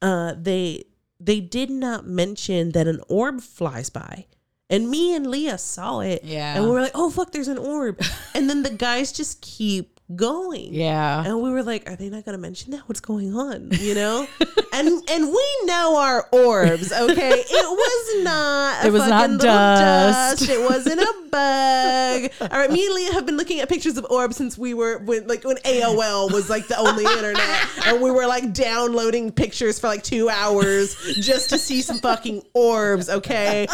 uh, 0.00 0.34
they 0.36 0.84
they 1.20 1.40
did 1.40 1.70
not 1.70 2.06
mention 2.06 2.72
that 2.72 2.86
an 2.86 3.00
orb 3.08 3.40
flies 3.40 3.90
by. 3.90 4.26
And 4.70 4.90
me 4.90 5.14
and 5.14 5.26
Leah 5.26 5.58
saw 5.58 6.00
it. 6.00 6.22
Yeah. 6.22 6.54
And 6.54 6.64
we 6.64 6.70
were 6.70 6.82
like, 6.82 6.92
oh, 6.94 7.08
fuck, 7.10 7.32
there's 7.32 7.48
an 7.48 7.58
orb. 7.58 8.00
and 8.34 8.50
then 8.50 8.62
the 8.62 8.70
guys 8.70 9.12
just 9.12 9.40
keep 9.40 9.98
going. 10.14 10.74
Yeah. 10.74 11.24
And 11.24 11.40
we 11.42 11.50
were 11.50 11.62
like, 11.62 11.88
are 11.88 11.96
they 11.96 12.08
not 12.10 12.24
going 12.24 12.36
to 12.36 12.40
mention 12.40 12.72
that? 12.72 12.82
What's 12.86 13.00
going 13.00 13.34
on? 13.34 13.70
You 13.72 13.94
know? 13.94 14.26
and 14.72 15.10
and 15.10 15.26
we 15.26 15.46
know 15.64 15.96
our 15.96 16.28
orbs, 16.32 16.92
okay? 16.92 17.30
It 17.30 17.50
was 17.50 18.24
not 18.24 18.84
a 18.84 18.88
It 18.88 18.92
was 18.92 19.08
not 19.08 19.20
fucking 19.20 19.38
little 19.38 19.54
dust. 19.54 20.48
It 20.48 20.60
wasn't 20.60 21.00
a 21.00 21.14
bug. 21.30 22.07
Me 22.22 22.86
and 22.86 22.94
Leah 22.94 23.12
have 23.12 23.26
been 23.26 23.36
looking 23.36 23.60
at 23.60 23.68
pictures 23.68 23.96
of 23.96 24.06
orbs 24.10 24.36
since 24.36 24.56
we 24.58 24.74
were 24.74 24.98
when 24.98 25.26
like 25.26 25.44
when 25.44 25.56
AOL 25.58 26.32
was 26.32 26.48
like 26.50 26.66
the 26.68 26.78
only 26.78 27.04
internet. 27.04 27.86
And 27.86 28.02
we 28.02 28.10
were 28.10 28.26
like 28.26 28.52
downloading 28.52 29.32
pictures 29.32 29.78
for 29.78 29.86
like 29.88 30.02
two 30.02 30.28
hours 30.28 30.96
just 31.20 31.50
to 31.50 31.58
see 31.58 31.80
some 31.82 31.98
fucking 31.98 32.42
orbs, 32.54 33.08
okay? 33.08 33.66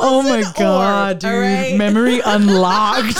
Oh 0.00 0.22
my 0.22 0.44
god, 0.56 1.10
orb, 1.12 1.18
dude. 1.20 1.30
right? 1.30 1.76
Memory 1.76 2.20
unlocked. 2.24 3.18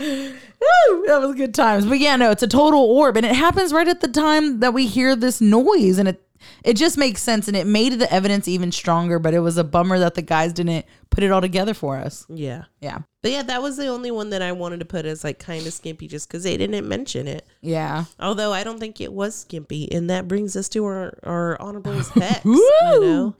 Woo, 0.00 1.04
that 1.06 1.20
was 1.20 1.34
good 1.36 1.54
times. 1.54 1.86
But 1.86 1.98
yeah, 1.98 2.16
no, 2.16 2.30
it's 2.30 2.42
a 2.42 2.48
total 2.48 2.80
orb 2.80 3.16
and 3.16 3.26
it 3.26 3.34
happens 3.34 3.72
right 3.72 3.86
at 3.88 4.00
the 4.00 4.08
time 4.08 4.60
that 4.60 4.72
we 4.72 4.86
hear 4.86 5.14
this 5.14 5.40
noise 5.40 5.98
and 5.98 6.08
it 6.08 6.23
it 6.64 6.74
just 6.76 6.96
makes 6.98 7.22
sense 7.22 7.48
and 7.48 7.56
it 7.56 7.66
made 7.66 7.94
the 7.94 8.12
evidence 8.12 8.48
even 8.48 8.72
stronger, 8.72 9.18
but 9.18 9.34
it 9.34 9.40
was 9.40 9.56
a 9.56 9.64
bummer 9.64 9.98
that 9.98 10.14
the 10.14 10.22
guys 10.22 10.52
didn't 10.52 10.86
put 11.10 11.22
it 11.24 11.30
all 11.30 11.40
together 11.40 11.74
for 11.74 11.96
us. 11.96 12.26
yeah. 12.28 12.64
Yeah. 12.80 12.98
But 13.22 13.30
yeah, 13.32 13.42
that 13.44 13.62
was 13.62 13.76
the 13.78 13.86
only 13.86 14.10
one 14.10 14.30
that 14.30 14.42
I 14.42 14.52
wanted 14.52 14.80
to 14.80 14.84
put 14.84 15.06
as 15.06 15.24
like 15.24 15.38
kind 15.38 15.66
of 15.66 15.72
skimpy 15.72 16.06
just 16.08 16.28
because 16.28 16.42
they 16.42 16.56
didn't 16.58 16.86
mention 16.86 17.26
it. 17.26 17.46
Yeah. 17.62 18.04
Although 18.20 18.52
I 18.52 18.64
don't 18.64 18.78
think 18.78 19.00
it 19.00 19.12
was 19.12 19.34
skimpy. 19.34 19.90
And 19.90 20.10
that 20.10 20.28
brings 20.28 20.56
us 20.56 20.68
to 20.70 20.84
our, 20.84 21.18
our 21.22 21.58
honorables 21.60 22.08
hex. 22.14 22.44
you 22.44 23.00
know? 23.00 23.34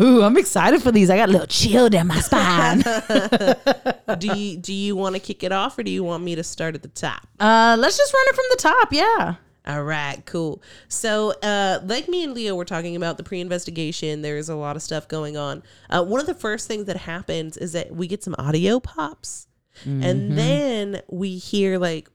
Ooh, 0.00 0.22
I'm 0.22 0.36
excited 0.36 0.80
for 0.80 0.92
these. 0.92 1.10
I 1.10 1.16
got 1.16 1.28
a 1.28 1.32
little 1.32 1.48
chill 1.48 1.88
down 1.88 2.06
my 2.06 2.20
spine. 2.20 2.82
do 4.18 4.28
you 4.38 4.56
do 4.56 4.72
you 4.72 4.94
want 4.94 5.16
to 5.16 5.20
kick 5.20 5.42
it 5.42 5.50
off 5.50 5.76
or 5.76 5.82
do 5.82 5.90
you 5.90 6.04
want 6.04 6.22
me 6.22 6.36
to 6.36 6.44
start 6.44 6.76
at 6.76 6.82
the 6.82 6.88
top? 6.88 7.26
uh, 7.40 7.76
let's 7.76 7.96
just 7.96 8.14
run 8.14 8.24
it 8.28 8.34
from 8.36 8.44
the 8.50 8.56
top. 8.56 8.92
Yeah. 8.92 9.34
All 9.68 9.82
right, 9.84 10.24
cool. 10.24 10.62
So, 10.88 11.32
uh, 11.42 11.80
like 11.84 12.08
me 12.08 12.24
and 12.24 12.32
Leah 12.32 12.54
were 12.54 12.64
talking 12.64 12.96
about 12.96 13.18
the 13.18 13.22
pre-investigation, 13.22 14.22
there's 14.22 14.48
a 14.48 14.54
lot 14.54 14.76
of 14.76 14.82
stuff 14.82 15.06
going 15.08 15.36
on. 15.36 15.62
Uh, 15.90 16.02
one 16.04 16.20
of 16.20 16.26
the 16.26 16.34
first 16.34 16.66
things 16.66 16.86
that 16.86 16.96
happens 16.96 17.58
is 17.58 17.72
that 17.72 17.94
we 17.94 18.06
get 18.06 18.24
some 18.24 18.34
audio 18.38 18.80
pops, 18.80 19.46
and 19.84 20.36
then 20.38 21.02
we 21.08 21.36
hear 21.36 21.78
like 21.78 22.08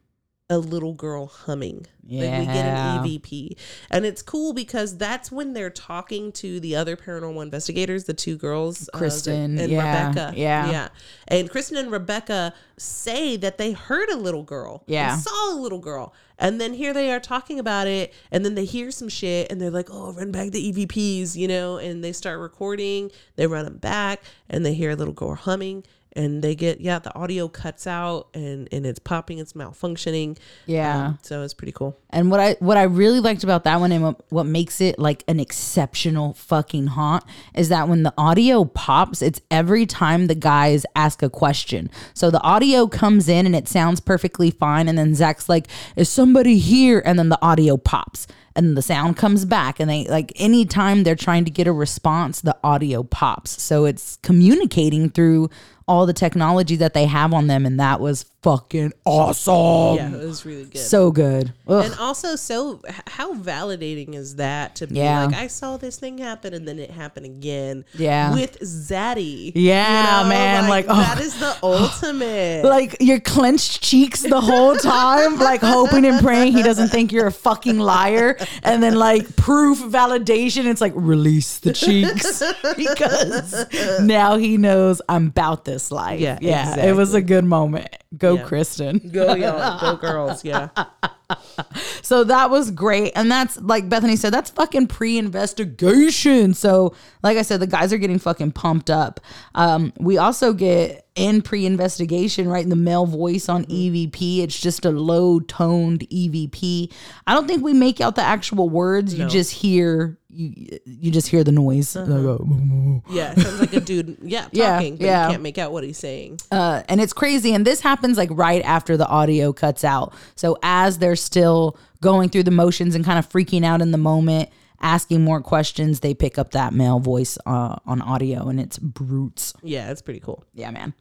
a 0.53 0.57
little 0.59 0.93
girl 0.93 1.27
humming. 1.27 1.87
Like 2.05 2.39
we 2.39 2.45
get 2.45 2.65
an 2.65 3.05
EVP, 3.05 3.57
and 3.89 4.05
it's 4.05 4.21
cool 4.21 4.53
because 4.53 4.97
that's 4.97 5.31
when 5.31 5.53
they're 5.53 5.69
talking 5.69 6.33
to 6.33 6.59
the 6.59 6.75
other 6.75 6.97
paranormal 6.97 7.41
investigators, 7.41 8.03
the 8.03 8.13
two 8.13 8.35
girls, 8.35 8.89
uh, 8.93 8.97
Kristen, 8.97 9.57
and 9.57 9.71
yeah, 9.71 10.09
Rebecca. 10.09 10.37
yeah. 10.37 10.69
yeah. 10.69 10.87
And 11.29 11.49
Kristen 11.49 11.77
and 11.77 11.89
Rebecca 11.89 12.53
say 12.77 13.37
that 13.37 13.57
they 13.57 13.71
heard 13.71 14.09
a 14.09 14.17
little 14.17 14.43
girl. 14.43 14.83
Yeah. 14.85 15.15
saw 15.15 15.53
a 15.53 15.57
little 15.57 15.79
girl. 15.79 16.13
And 16.37 16.59
then 16.59 16.73
here 16.73 16.93
they 16.93 17.11
are 17.11 17.19
talking 17.19 17.59
about 17.59 17.87
it. 17.87 18.13
And 18.31 18.43
then 18.43 18.55
they 18.55 18.65
hear 18.65 18.91
some 18.91 19.07
shit 19.07 19.51
and 19.51 19.61
they're 19.61 19.71
like, 19.71 19.89
oh, 19.91 20.11
run 20.13 20.31
back 20.31 20.51
the 20.51 20.73
EVPs, 20.73 21.35
you 21.35 21.47
know? 21.47 21.77
And 21.77 22.03
they 22.03 22.11
start 22.11 22.39
recording. 22.39 23.11
They 23.35 23.47
run 23.47 23.65
them 23.65 23.77
back 23.77 24.21
and 24.49 24.65
they 24.65 24.73
hear 24.73 24.91
a 24.91 24.95
little 24.95 25.13
girl 25.13 25.35
humming. 25.35 25.85
And 26.15 26.43
they 26.43 26.53
get, 26.53 26.79
yeah, 26.79 26.99
the 26.99 27.13
audio 27.15 27.47
cuts 27.47 27.87
out 27.87 28.27
and, 28.33 28.69
and 28.71 28.85
it's 28.85 28.99
popping, 28.99 29.39
it's 29.39 29.53
malfunctioning. 29.53 30.37
Yeah. 30.65 31.07
Um, 31.07 31.19
so 31.23 31.41
it's 31.41 31.53
pretty 31.53 31.71
cool. 31.71 31.97
And 32.11 32.29
what 32.29 32.39
I 32.39 32.55
what 32.59 32.77
I 32.77 32.83
really 32.83 33.19
liked 33.19 33.43
about 33.43 33.63
that 33.63 33.79
one 33.79 33.91
and 33.91 34.03
what, 34.03 34.31
what 34.31 34.45
makes 34.45 34.79
it 34.79 34.99
like 34.99 35.23
an 35.27 35.39
exceptional 35.39 36.33
fucking 36.33 36.87
haunt 36.87 37.23
is 37.55 37.69
that 37.69 37.89
when 37.89 38.03
the 38.03 38.13
audio 38.17 38.65
pops, 38.65 39.23
it's 39.23 39.41
every 39.49 39.87
time 39.87 40.27
the 40.27 40.35
guys 40.35 40.85
ask 40.95 41.23
a 41.23 41.29
question. 41.29 41.89
So 42.13 42.29
the 42.29 42.41
audio 42.41 42.87
comes 42.87 43.27
in 43.27 43.47
and 43.47 43.55
it 43.55 43.67
sounds 43.67 43.99
perfectly 43.99 44.51
fine, 44.51 44.87
and 44.87 44.97
then 44.97 45.15
Zak's 45.15 45.49
like, 45.49 45.67
"Is 45.95 46.09
somebody 46.09 46.59
here?" 46.59 47.01
And 47.03 47.17
then 47.17 47.29
the 47.29 47.41
audio 47.41 47.77
pops, 47.77 48.27
and 48.55 48.77
the 48.77 48.83
sound 48.83 49.17
comes 49.17 49.45
back, 49.45 49.79
and 49.79 49.89
they 49.89 50.05
like 50.05 50.31
anytime 50.35 51.03
they're 51.03 51.15
trying 51.15 51.45
to 51.45 51.51
get 51.51 51.65
a 51.65 51.73
response, 51.73 52.41
the 52.41 52.55
audio 52.63 53.01
pops. 53.01 53.61
So 53.61 53.85
it's 53.85 54.19
communicating 54.21 55.09
through 55.09 55.49
all 55.87 56.05
the 56.05 56.13
technology 56.13 56.75
that 56.77 56.93
they 56.93 57.05
have 57.05 57.33
on 57.33 57.47
them, 57.47 57.65
and 57.65 57.79
that 57.79 57.99
was 57.99 58.25
fucking 58.43 58.91
awesome. 59.05 59.95
Yeah, 59.95 60.21
it 60.21 60.25
was 60.27 60.45
really 60.45 60.65
good. 60.65 60.77
So 60.79 61.11
good. 61.11 61.53
Ugh. 61.67 61.85
and 61.85 61.95
also, 61.95 62.35
so 62.35 62.81
how 63.07 63.33
validating 63.35 64.15
is 64.15 64.35
that 64.35 64.75
to 64.75 64.87
be 64.87 64.95
Yeah. 64.95 65.25
like, 65.25 65.35
I 65.35 65.47
saw 65.47 65.77
this 65.77 65.97
thing 65.97 66.17
happen 66.17 66.53
and 66.53 66.67
then 66.67 66.77
it 66.77 66.91
happened 66.91 67.25
again. 67.25 67.85
Yeah. 67.93 68.33
with 68.33 68.59
Zaddy. 68.59 69.53
Yeah, 69.55 70.25
man, 70.27 70.67
like, 70.67 70.85
oh. 70.89 70.95
that 70.95 71.21
is 71.21 71.39
the 71.39 71.55
ultimate. 71.63 72.65
like 72.65 72.97
your 72.99 73.21
clenched 73.21 73.81
cheeks 73.81 74.21
the 74.21 74.41
whole 74.41 74.75
time, 74.75 75.37
like 75.39 75.61
hoping 75.61 76.05
and 76.05 76.19
praying 76.21 76.51
he 76.51 76.63
doesn't 76.63 76.89
think 76.89 77.13
you're 77.13 77.27
a 77.27 77.31
fucking 77.31 77.79
liar. 77.79 78.37
And 78.61 78.83
then 78.83 78.95
like 78.95 79.35
proof 79.37 79.79
validation, 79.79 80.65
it's 80.65 80.81
like 80.81 80.93
release 80.95 81.59
the 81.59 81.71
cheeks 81.71 82.43
because 82.77 83.65
now 84.01 84.35
he 84.35 84.57
knows 84.57 85.01
I'm 85.07 85.27
about 85.27 85.63
this 85.63 85.72
life. 85.91 86.19
Yeah, 86.19 86.37
yeah. 86.41 86.85
It 86.85 86.95
was 86.95 87.13
a 87.13 87.21
good 87.21 87.45
moment. 87.45 87.87
Go, 88.17 88.35
Yeah. 88.35 88.43
Kristen. 88.43 88.99
go 89.11 89.33
y'all, 89.35 89.79
go 89.79 89.95
girls. 90.01 90.43
Yeah, 90.45 90.69
So 92.01 92.23
that 92.25 92.49
was 92.49 92.69
great. 92.71 93.13
And 93.15 93.31
that's 93.31 93.59
like 93.59 93.89
Bethany 93.89 94.15
said, 94.15 94.33
that's 94.33 94.49
fucking 94.51 94.87
pre 94.87 95.17
investigation. 95.17 96.53
So, 96.53 96.95
like 97.23 97.37
I 97.37 97.41
said, 97.41 97.59
the 97.59 97.67
guys 97.67 97.91
are 97.93 97.97
getting 97.97 98.19
fucking 98.19 98.51
pumped 98.51 98.89
up. 98.89 99.19
Um, 99.55 99.93
we 99.99 100.17
also 100.17 100.53
get 100.53 101.02
in 101.15 101.41
pre 101.41 101.65
investigation, 101.65 102.47
right? 102.47 102.63
In 102.63 102.69
the 102.69 102.75
male 102.75 103.05
voice 103.05 103.49
on 103.49 103.65
EVP. 103.65 104.39
It's 104.39 104.59
just 104.59 104.85
a 104.85 104.91
low 104.91 105.39
toned 105.41 106.01
EVP. 106.09 106.91
I 107.27 107.33
don't 107.33 107.47
think 107.47 107.63
we 107.63 107.73
make 107.73 108.01
out 108.01 108.15
the 108.15 108.23
actual 108.23 108.69
words. 108.69 109.13
You 109.13 109.27
just 109.27 109.51
hear. 109.51 110.17
You, 110.35 110.79
you 110.85 111.11
just 111.11 111.27
hear 111.27 111.43
the 111.43 111.51
noise. 111.51 111.95
yeah. 111.95 113.35
Sounds 113.35 113.59
like 113.59 113.73
a 113.73 113.79
dude. 113.79 114.17
Yeah, 114.23 114.47
Yeah, 114.51 114.73
talking, 114.73 114.95
but 114.97 115.05
yeah. 115.05 115.27
you 115.27 115.31
can't 115.33 115.43
make 115.43 115.59
out 115.59 115.71
what 115.71 115.83
he's 115.83 115.99
saying. 115.99 116.39
Uh, 116.51 116.81
and 116.89 116.99
it's 116.99 117.13
crazy. 117.13 117.53
And 117.53 117.67
this 117.67 117.81
happens 117.81 118.17
like 118.17 118.29
right 118.31 118.63
after 118.63 118.97
the 118.97 119.07
audio 119.07 119.53
cuts 119.53 119.83
out. 119.83 120.15
So 120.35 120.57
as 120.63 120.97
they're 120.97 121.15
still 121.15 121.77
going 122.01 122.29
through 122.29 122.43
the 122.43 122.51
motions 122.51 122.95
and 122.95 123.05
kind 123.05 123.19
of 123.19 123.29
freaking 123.29 123.63
out 123.63 123.79
in 123.81 123.91
the 123.91 123.99
moment, 123.99 124.49
asking 124.83 125.23
more 125.23 125.41
questions, 125.41 126.01
they 126.01 126.13
pick 126.13 126.37
up 126.37 126.51
that 126.51 126.73
male 126.73 126.99
voice 126.99 127.37
uh, 127.45 127.77
on 127.85 128.01
audio, 128.01 128.49
and 128.49 128.59
it's 128.59 128.77
brutes. 128.77 129.53
Yeah, 129.63 129.89
it's 129.89 130.01
pretty 130.01 130.19
cool. 130.19 130.45
Yeah, 130.53 130.69
man. 130.69 130.93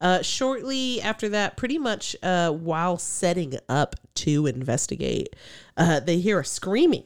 Uh, 0.00 0.20
shortly 0.22 1.00
after 1.00 1.30
that, 1.30 1.56
pretty 1.56 1.78
much 1.78 2.14
uh, 2.22 2.50
while 2.50 2.98
setting 2.98 3.54
up 3.68 3.96
to 4.14 4.46
investigate, 4.46 5.34
uh, 5.76 6.00
they 6.00 6.18
hear 6.18 6.38
a 6.40 6.44
screaming. 6.44 7.04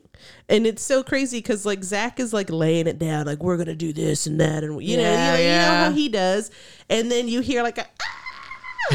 And 0.48 0.66
it's 0.66 0.82
so 0.82 1.02
crazy 1.02 1.38
because 1.38 1.64
like 1.64 1.82
Zak 1.84 2.18
is 2.20 2.32
like 2.32 2.50
laying 2.50 2.86
it 2.88 2.98
down, 2.98 3.26
like 3.26 3.42
we're 3.42 3.56
gonna 3.56 3.74
do 3.76 3.92
this 3.92 4.26
and 4.26 4.40
that, 4.40 4.64
and 4.64 4.82
you 4.82 4.96
know, 4.96 5.02
Yeah, 5.04 5.36
you, 5.36 5.44
know 5.44 5.52
you 5.52 5.58
know 5.58 5.84
how 5.84 5.90
he 5.92 6.08
does. 6.08 6.50
And 6.90 7.10
then 7.10 7.28
you 7.28 7.40
hear 7.40 7.62
like 7.62 7.78
a 7.78 7.86
"Ah!" 8.02 8.19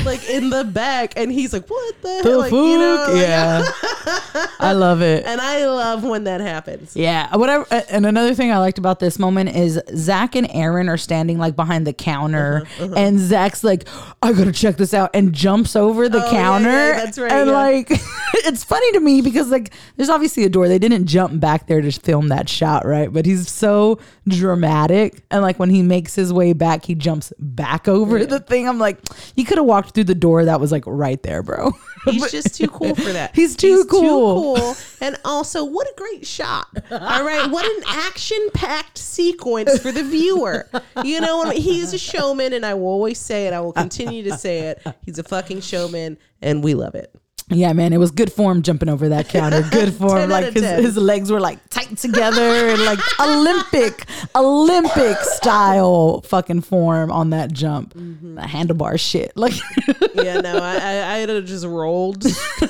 Like 0.03 0.29
in 0.29 0.49
the 0.49 0.63
back, 0.63 1.13
and 1.15 1.31
he's 1.31 1.53
like, 1.53 1.67
"What 1.69 2.01
the, 2.01 2.21
hell?" 2.23 2.39
Like 2.39 2.51
you 2.51 2.77
know, 2.77 3.05
like- 3.09 3.21
yeah. 3.21 3.63
I 4.59 4.73
love 4.73 5.01
it. 5.01 5.25
And 5.25 5.39
I 5.41 5.65
love 5.65 6.03
when 6.03 6.25
that 6.25 6.41
happens. 6.41 6.95
Yeah, 6.95 7.35
whatever. 7.35 7.65
uh, 7.71 7.81
And 7.89 8.05
another 8.05 8.33
thing 8.35 8.51
I 8.51 8.57
liked 8.59 8.77
about 8.77 8.99
this 8.99 9.17
moment 9.19 9.55
is 9.55 9.79
Zak 9.95 10.35
and 10.35 10.47
Aaron 10.51 10.89
are 10.89 10.97
standing 10.97 11.37
like 11.37 11.55
behind 11.55 11.87
the 11.87 11.93
counter, 11.93 12.63
Uh-huh, 12.79 12.93
and 12.95 13.19
Zak's 13.19 13.63
like, 13.63 13.87
"I 14.21 14.33
gotta 14.33 14.51
check 14.51 14.77
this 14.77 14.93
out," 14.93 15.11
and 15.13 15.33
jumps 15.33 15.75
over 15.75 16.09
the 16.09 16.21
Oh, 16.21 16.25
yeah, 16.25 16.31
counter. 16.31 16.69
yeah, 16.69 17.03
that's 17.05 17.17
right, 17.17 17.31
And 17.31 17.49
yeah. 17.49 17.55
like, 17.55 17.87
it's 18.33 18.63
funny 18.63 18.91
to 18.93 18.99
me 18.99 19.21
because 19.21 19.49
like, 19.49 19.73
there's 19.95 20.09
obviously 20.09 20.43
a 20.43 20.49
door. 20.49 20.67
They 20.67 20.79
didn't 20.79 21.05
jump 21.07 21.39
back 21.39 21.67
there 21.67 21.81
to 21.81 21.91
film 21.91 22.27
that 22.29 22.49
shot, 22.49 22.85
right? 22.85 23.11
But 23.11 23.25
he's 23.25 23.49
so 23.49 23.99
dramatic, 24.27 25.23
and 25.31 25.41
like 25.41 25.57
when 25.59 25.69
he 25.69 25.81
makes 25.81 26.15
his 26.15 26.31
way 26.33 26.53
back, 26.53 26.85
he 26.85 26.95
jumps 26.95 27.31
back 27.39 27.87
over 27.87 28.23
the 28.25 28.39
thing. 28.39 28.67
I'm 28.67 28.79
like, 28.79 28.97
you 29.35 29.45
could 29.45 29.57
have 29.57 29.65
walked 29.65 29.84
through 29.91 30.05
the 30.05 30.15
door 30.15 30.45
that 30.45 30.59
was 30.59 30.71
like 30.71 30.83
right 30.85 31.21
there, 31.23 31.43
bro. 31.43 31.71
He's 32.05 32.31
just 32.31 32.55
too 32.55 32.67
cool 32.67 32.95
for 32.95 33.11
that. 33.13 33.31
He's 33.35 33.55
too 33.55 33.85
cool. 33.85 34.55
cool. 34.55 34.75
And 35.01 35.17
also, 35.25 35.63
what 35.63 35.87
a 35.87 35.93
great 35.97 36.25
shot. 36.25 36.67
All 36.91 37.25
right. 37.25 37.49
What 37.49 37.65
an 37.65 37.83
action 37.87 38.49
packed 38.53 38.97
sequence 38.97 39.79
for 39.79 39.91
the 39.91 40.03
viewer. 40.03 40.69
You 41.03 41.19
know, 41.21 41.49
he's 41.49 41.93
a 41.93 41.97
showman, 41.97 42.53
and 42.53 42.65
I 42.65 42.75
will 42.75 42.87
always 42.87 43.19
say 43.19 43.47
it. 43.47 43.53
I 43.53 43.59
will 43.61 43.73
continue 43.73 44.23
to 44.23 44.37
say 44.37 44.59
it. 44.59 44.85
He's 45.03 45.17
a 45.17 45.23
fucking 45.23 45.61
showman, 45.61 46.17
and 46.41 46.63
we 46.63 46.75
love 46.75 46.95
it. 46.95 47.13
Yeah, 47.49 47.73
man, 47.73 47.93
it 47.93 47.97
was 47.97 48.09
good 48.09 48.33
form 48.33 48.63
jumping 48.63 48.89
over 48.89 49.09
that 49.09 49.29
counter. 49.29 49.61
Good 49.71 49.93
form. 49.93 50.29
Like 50.29 50.53
his, 50.53 50.63
his 50.63 50.97
legs 50.97 51.31
were 51.31 51.39
like 51.39 51.59
tight 51.69 51.95
together 51.95 52.41
and 52.41 52.81
like 52.83 52.97
Olympic, 53.19 54.05
Olympic 54.35 55.17
style 55.19 56.21
fucking 56.21 56.61
form 56.61 57.11
on 57.11 57.29
that 57.31 57.53
jump. 57.53 57.93
Mm-hmm. 57.93 58.35
The 58.35 58.41
handlebar 58.41 58.99
shit. 58.99 59.37
Like 59.37 59.53
Yeah, 60.15 60.41
no, 60.41 60.57
I, 60.57 60.77
I, 60.77 61.15
I'd 61.17 61.29
have 61.29 61.45
just 61.45 61.65
rolled. 61.65 62.25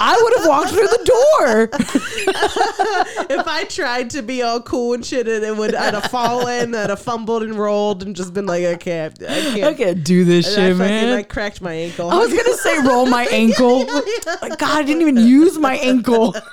I 0.00 0.18
would 0.22 0.38
have 0.38 0.48
walked 0.48 0.70
through 0.70 0.86
the 0.86 1.04
door. 1.04 1.68
if 3.38 3.46
I 3.46 3.64
tried 3.64 4.10
to 4.10 4.22
be 4.22 4.42
all 4.42 4.62
cool 4.62 4.94
and 4.94 5.04
shit, 5.04 5.28
and 5.28 5.44
it 5.44 5.56
would, 5.56 5.74
I'd 5.74 5.94
have 5.94 6.10
fallen, 6.10 6.74
I'd 6.74 6.88
have 6.90 7.00
fumbled 7.00 7.42
and 7.42 7.54
rolled, 7.54 8.02
and 8.02 8.16
just 8.16 8.32
been 8.32 8.46
like, 8.46 8.64
I 8.64 8.76
can't, 8.76 9.20
I 9.22 9.26
can't. 9.26 9.64
I 9.64 9.74
can't 9.74 10.04
do 10.04 10.24
this 10.24 10.56
And 10.56 10.64
I 10.64 10.68
shit, 10.68 10.76
fucking, 10.78 10.94
man. 11.08 11.18
I 11.18 11.22
cracked 11.24 11.60
my 11.60 11.72
ankle. 11.74 12.10
I 12.10 12.18
was 12.18 12.32
gonna 12.32 12.56
say 12.56 12.78
roll 12.80 13.06
my 13.06 13.26
ankle. 13.26 13.81
Like, 14.40 14.58
God, 14.58 14.78
I 14.78 14.82
didn't 14.82 15.02
even 15.02 15.16
use 15.16 15.58
my 15.58 15.76
ankle. 15.76 16.34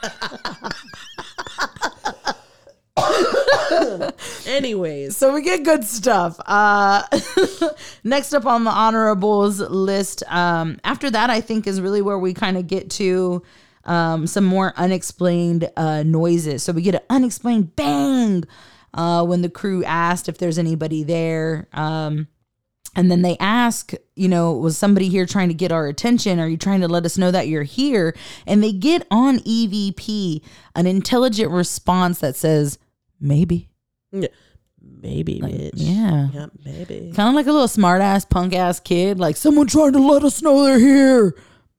Anyways, 4.47 5.15
So 5.15 5.33
we 5.33 5.41
get 5.41 5.63
good 5.63 5.83
stuff. 5.85 6.39
Uh, 6.45 7.03
next 8.03 8.33
up 8.33 8.45
on 8.45 8.63
the 8.63 8.71
honorables 8.71 9.59
list, 9.59 10.23
um, 10.27 10.79
after 10.83 11.09
that, 11.09 11.29
I 11.29 11.41
think 11.41 11.67
is 11.67 11.79
really 11.79 12.01
where 12.01 12.17
we 12.17 12.33
kind 12.33 12.57
of 12.57 12.67
get 12.67 12.89
to 12.91 13.43
um, 13.85 14.27
some 14.27 14.45
more 14.45 14.73
unexplained 14.75 15.69
uh, 15.77 16.03
noises. 16.03 16.63
So 16.63 16.73
we 16.73 16.81
get 16.81 16.95
an 16.95 17.01
unexplained 17.09 17.75
bang 17.75 18.43
uh, 18.93 19.25
when 19.25 19.41
the 19.41 19.49
crew 19.49 19.83
asked 19.83 20.27
if 20.29 20.37
there's 20.37 20.57
anybody 20.57 21.03
there. 21.03 21.67
Um, 21.73 22.27
and 22.95 23.09
then 23.11 23.21
they 23.21 23.37
ask, 23.39 23.93
you 24.15 24.27
know, 24.27 24.51
was 24.53 24.77
somebody 24.77 25.09
here 25.09 25.25
trying 25.25 25.47
to 25.49 25.53
get 25.53 25.71
our 25.71 25.87
attention? 25.87 26.39
Are 26.39 26.47
you 26.47 26.57
trying 26.57 26.81
to 26.81 26.87
let 26.87 27.05
us 27.05 27.17
know 27.17 27.31
that 27.31 27.47
you're 27.47 27.63
here? 27.63 28.15
And 28.47 28.63
they 28.63 28.71
get 28.71 29.05
on 29.11 29.39
EVP 29.39 30.41
an 30.75 30.87
intelligent 30.87 31.51
response 31.51 32.19
that 32.19 32.35
says, 32.35 32.77
maybe. 33.19 33.69
Yeah. 34.11 34.27
Maybe, 35.01 35.39
bitch. 35.39 35.71
Yeah. 35.75 36.27
Yeah, 36.33 36.45
maybe. 36.65 37.11
Kind 37.15 37.29
of 37.29 37.35
like 37.35 37.45
a 37.47 37.51
little 37.51 37.67
smart 37.67 38.01
ass, 38.01 38.25
punk 38.25 38.53
ass 38.53 38.79
kid. 38.79 39.19
Like, 39.19 39.37
someone 39.37 39.67
trying 39.67 39.93
to 39.93 39.99
let 39.99 40.23
us 40.23 40.41
know 40.41 40.63
they're 40.63 40.79
here. 40.79 41.35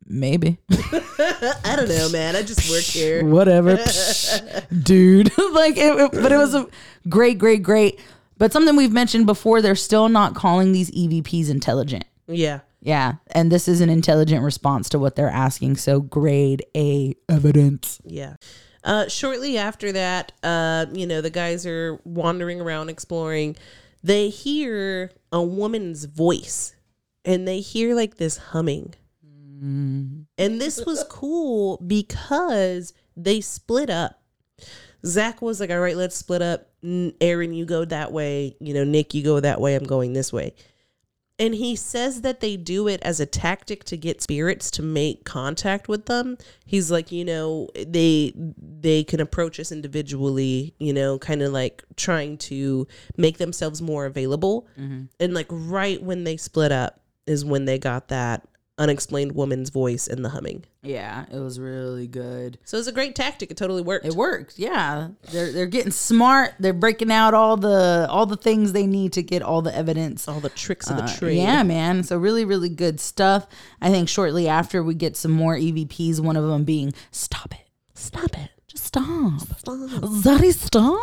Maybe. 0.06 0.58
I 0.70 1.74
don't 1.76 1.88
know, 1.88 2.08
man. 2.10 2.34
I 2.36 2.42
just 2.42 2.70
work 2.70 2.82
here. 2.82 3.24
Whatever. 3.24 3.76
Dude. 4.82 5.26
like, 5.52 5.76
it, 5.76 5.98
it- 5.98 6.12
but 6.12 6.32
it 6.32 6.36
was 6.38 6.54
a 6.54 6.66
great, 7.08 7.38
great, 7.38 7.62
great. 7.62 8.00
But 8.40 8.54
something 8.54 8.74
we've 8.74 8.90
mentioned 8.90 9.26
before, 9.26 9.60
they're 9.60 9.74
still 9.74 10.08
not 10.08 10.34
calling 10.34 10.72
these 10.72 10.90
EVPs 10.92 11.50
intelligent. 11.50 12.06
Yeah. 12.26 12.60
Yeah. 12.80 13.16
And 13.32 13.52
this 13.52 13.68
is 13.68 13.82
an 13.82 13.90
intelligent 13.90 14.42
response 14.42 14.88
to 14.88 14.98
what 14.98 15.14
they're 15.14 15.28
asking. 15.28 15.76
So, 15.76 16.00
grade 16.00 16.64
A 16.74 17.14
evidence. 17.28 18.00
Yeah. 18.02 18.36
Uh, 18.82 19.08
shortly 19.08 19.58
after 19.58 19.92
that, 19.92 20.32
uh, 20.42 20.86
you 20.90 21.06
know, 21.06 21.20
the 21.20 21.28
guys 21.28 21.66
are 21.66 22.00
wandering 22.04 22.62
around 22.62 22.88
exploring. 22.88 23.56
They 24.02 24.30
hear 24.30 25.10
a 25.30 25.42
woman's 25.42 26.06
voice 26.06 26.74
and 27.26 27.46
they 27.46 27.60
hear 27.60 27.94
like 27.94 28.16
this 28.16 28.38
humming. 28.38 28.94
And 30.38 30.58
this 30.58 30.82
was 30.86 31.04
cool 31.10 31.76
because 31.86 32.94
they 33.14 33.42
split 33.42 33.90
up. 33.90 34.22
Zach 35.04 35.42
was 35.42 35.60
like, 35.60 35.68
all 35.68 35.80
right, 35.80 35.96
let's 35.96 36.16
split 36.16 36.40
up. 36.40 36.69
Aaron, 36.82 37.52
you 37.52 37.64
go 37.64 37.84
that 37.84 38.12
way. 38.12 38.56
You 38.60 38.74
know, 38.74 38.84
Nick, 38.84 39.14
you 39.14 39.22
go 39.22 39.40
that 39.40 39.60
way. 39.60 39.74
I'm 39.74 39.84
going 39.84 40.12
this 40.12 40.32
way. 40.32 40.54
And 41.38 41.54
he 41.54 41.74
says 41.74 42.20
that 42.20 42.40
they 42.40 42.58
do 42.58 42.86
it 42.86 43.00
as 43.02 43.18
a 43.18 43.24
tactic 43.24 43.84
to 43.84 43.96
get 43.96 44.20
spirits 44.20 44.70
to 44.72 44.82
make 44.82 45.24
contact 45.24 45.88
with 45.88 46.04
them. 46.04 46.36
He's 46.66 46.90
like, 46.90 47.10
you 47.10 47.24
know, 47.24 47.68
they 47.74 48.34
they 48.36 49.04
can 49.04 49.20
approach 49.20 49.58
us 49.58 49.72
individually, 49.72 50.74
you 50.78 50.92
know, 50.92 51.18
kind 51.18 51.40
of 51.40 51.50
like 51.50 51.82
trying 51.96 52.36
to 52.38 52.86
make 53.16 53.38
themselves 53.38 53.80
more 53.80 54.04
available. 54.04 54.68
Mm-hmm. 54.78 55.04
And 55.18 55.32
like 55.32 55.46
right 55.48 56.02
when 56.02 56.24
they 56.24 56.36
split 56.36 56.72
up 56.72 57.00
is 57.26 57.42
when 57.42 57.64
they 57.64 57.78
got 57.78 58.08
that 58.08 58.46
unexplained 58.80 59.32
woman's 59.32 59.70
voice 59.70 60.08
and 60.08 60.24
the 60.24 60.30
humming. 60.30 60.64
Yeah. 60.82 61.26
It 61.30 61.38
was 61.38 61.60
really 61.60 62.06
good. 62.08 62.58
So 62.64 62.78
it's 62.78 62.88
a 62.88 62.92
great 62.92 63.14
tactic. 63.14 63.50
It 63.50 63.56
totally 63.56 63.82
worked. 63.82 64.06
It 64.06 64.14
worked. 64.14 64.58
Yeah. 64.58 65.08
They're, 65.30 65.52
they're 65.52 65.66
getting 65.66 65.92
smart. 65.92 66.54
They're 66.58 66.72
breaking 66.72 67.12
out 67.12 67.34
all 67.34 67.56
the 67.56 68.06
all 68.10 68.26
the 68.26 68.36
things 68.36 68.72
they 68.72 68.86
need 68.86 69.12
to 69.12 69.22
get 69.22 69.42
all 69.42 69.62
the 69.62 69.76
evidence 69.76 70.26
All 70.26 70.40
the 70.40 70.48
tricks 70.48 70.90
of 70.90 70.96
the 70.96 71.04
Uh, 71.04 71.16
trade. 71.16 71.36
Yeah, 71.38 71.62
man. 71.62 72.02
So 72.02 72.16
really, 72.16 72.44
really 72.44 72.70
good 72.70 72.98
stuff. 72.98 73.46
I 73.80 73.90
think 73.90 74.08
shortly 74.08 74.48
after 74.48 74.82
we 74.82 74.94
get 74.94 75.16
some 75.16 75.30
more 75.32 75.54
EVPs. 75.54 76.18
One 76.20 76.36
of 76.36 76.46
them 76.46 76.64
being 76.64 76.92
"Stop 77.12 77.52
it, 77.54 77.68
Stop 77.94 78.36
it. 78.38 78.50
Stop. 78.90 79.42
Zaddy, 80.24 80.52
stop. 80.52 80.98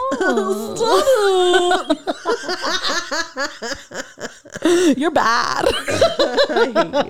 You're 4.98 5.12
bad. 5.12 5.66
I 5.70 6.72
hate 6.76 7.08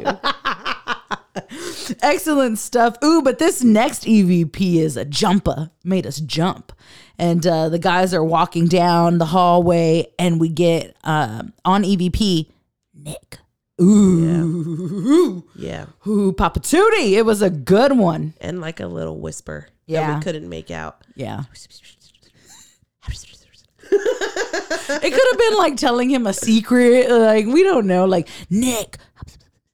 you. 1.89 1.95
Excellent 2.03 2.59
stuff. 2.59 2.95
Ooh, 3.03 3.21
but 3.23 3.39
this 3.39 3.63
next 3.63 4.03
EVP 4.03 4.75
is 4.75 4.97
a 4.97 5.05
jumper. 5.05 5.71
Made 5.83 6.05
us 6.05 6.19
jump. 6.19 6.71
And 7.17 7.45
uh, 7.47 7.69
the 7.69 7.79
guys 7.79 8.13
are 8.13 8.23
walking 8.23 8.67
down 8.67 9.17
the 9.17 9.25
hallway, 9.25 10.07
and 10.19 10.39
we 10.39 10.49
get 10.49 10.95
uh, 11.03 11.41
on 11.65 11.83
EVP 11.83 12.51
Nick. 12.93 13.39
Ooh, 13.81 15.43
Yeah. 15.55 15.85
ooh, 16.07 16.33
Papa 16.33 16.59
Tootie. 16.59 17.13
It 17.13 17.25
was 17.25 17.41
a 17.41 17.49
good 17.49 17.97
one. 17.97 18.33
And 18.41 18.61
like 18.61 18.79
a 18.79 18.87
little 18.87 19.19
whisper 19.19 19.67
that 19.87 19.93
Yeah. 19.93 20.17
we 20.17 20.23
couldn't 20.23 20.47
make 20.49 20.71
out. 20.71 21.03
Yeah. 21.15 21.43
It 23.89 25.13
could 25.13 25.27
have 25.31 25.37
been 25.37 25.57
like 25.57 25.77
telling 25.77 26.09
him 26.09 26.27
a 26.27 26.33
secret. 26.33 27.09
Like, 27.09 27.45
we 27.45 27.63
don't 27.63 27.87
know. 27.87 28.05
Like, 28.05 28.27
Nick. 28.49 28.97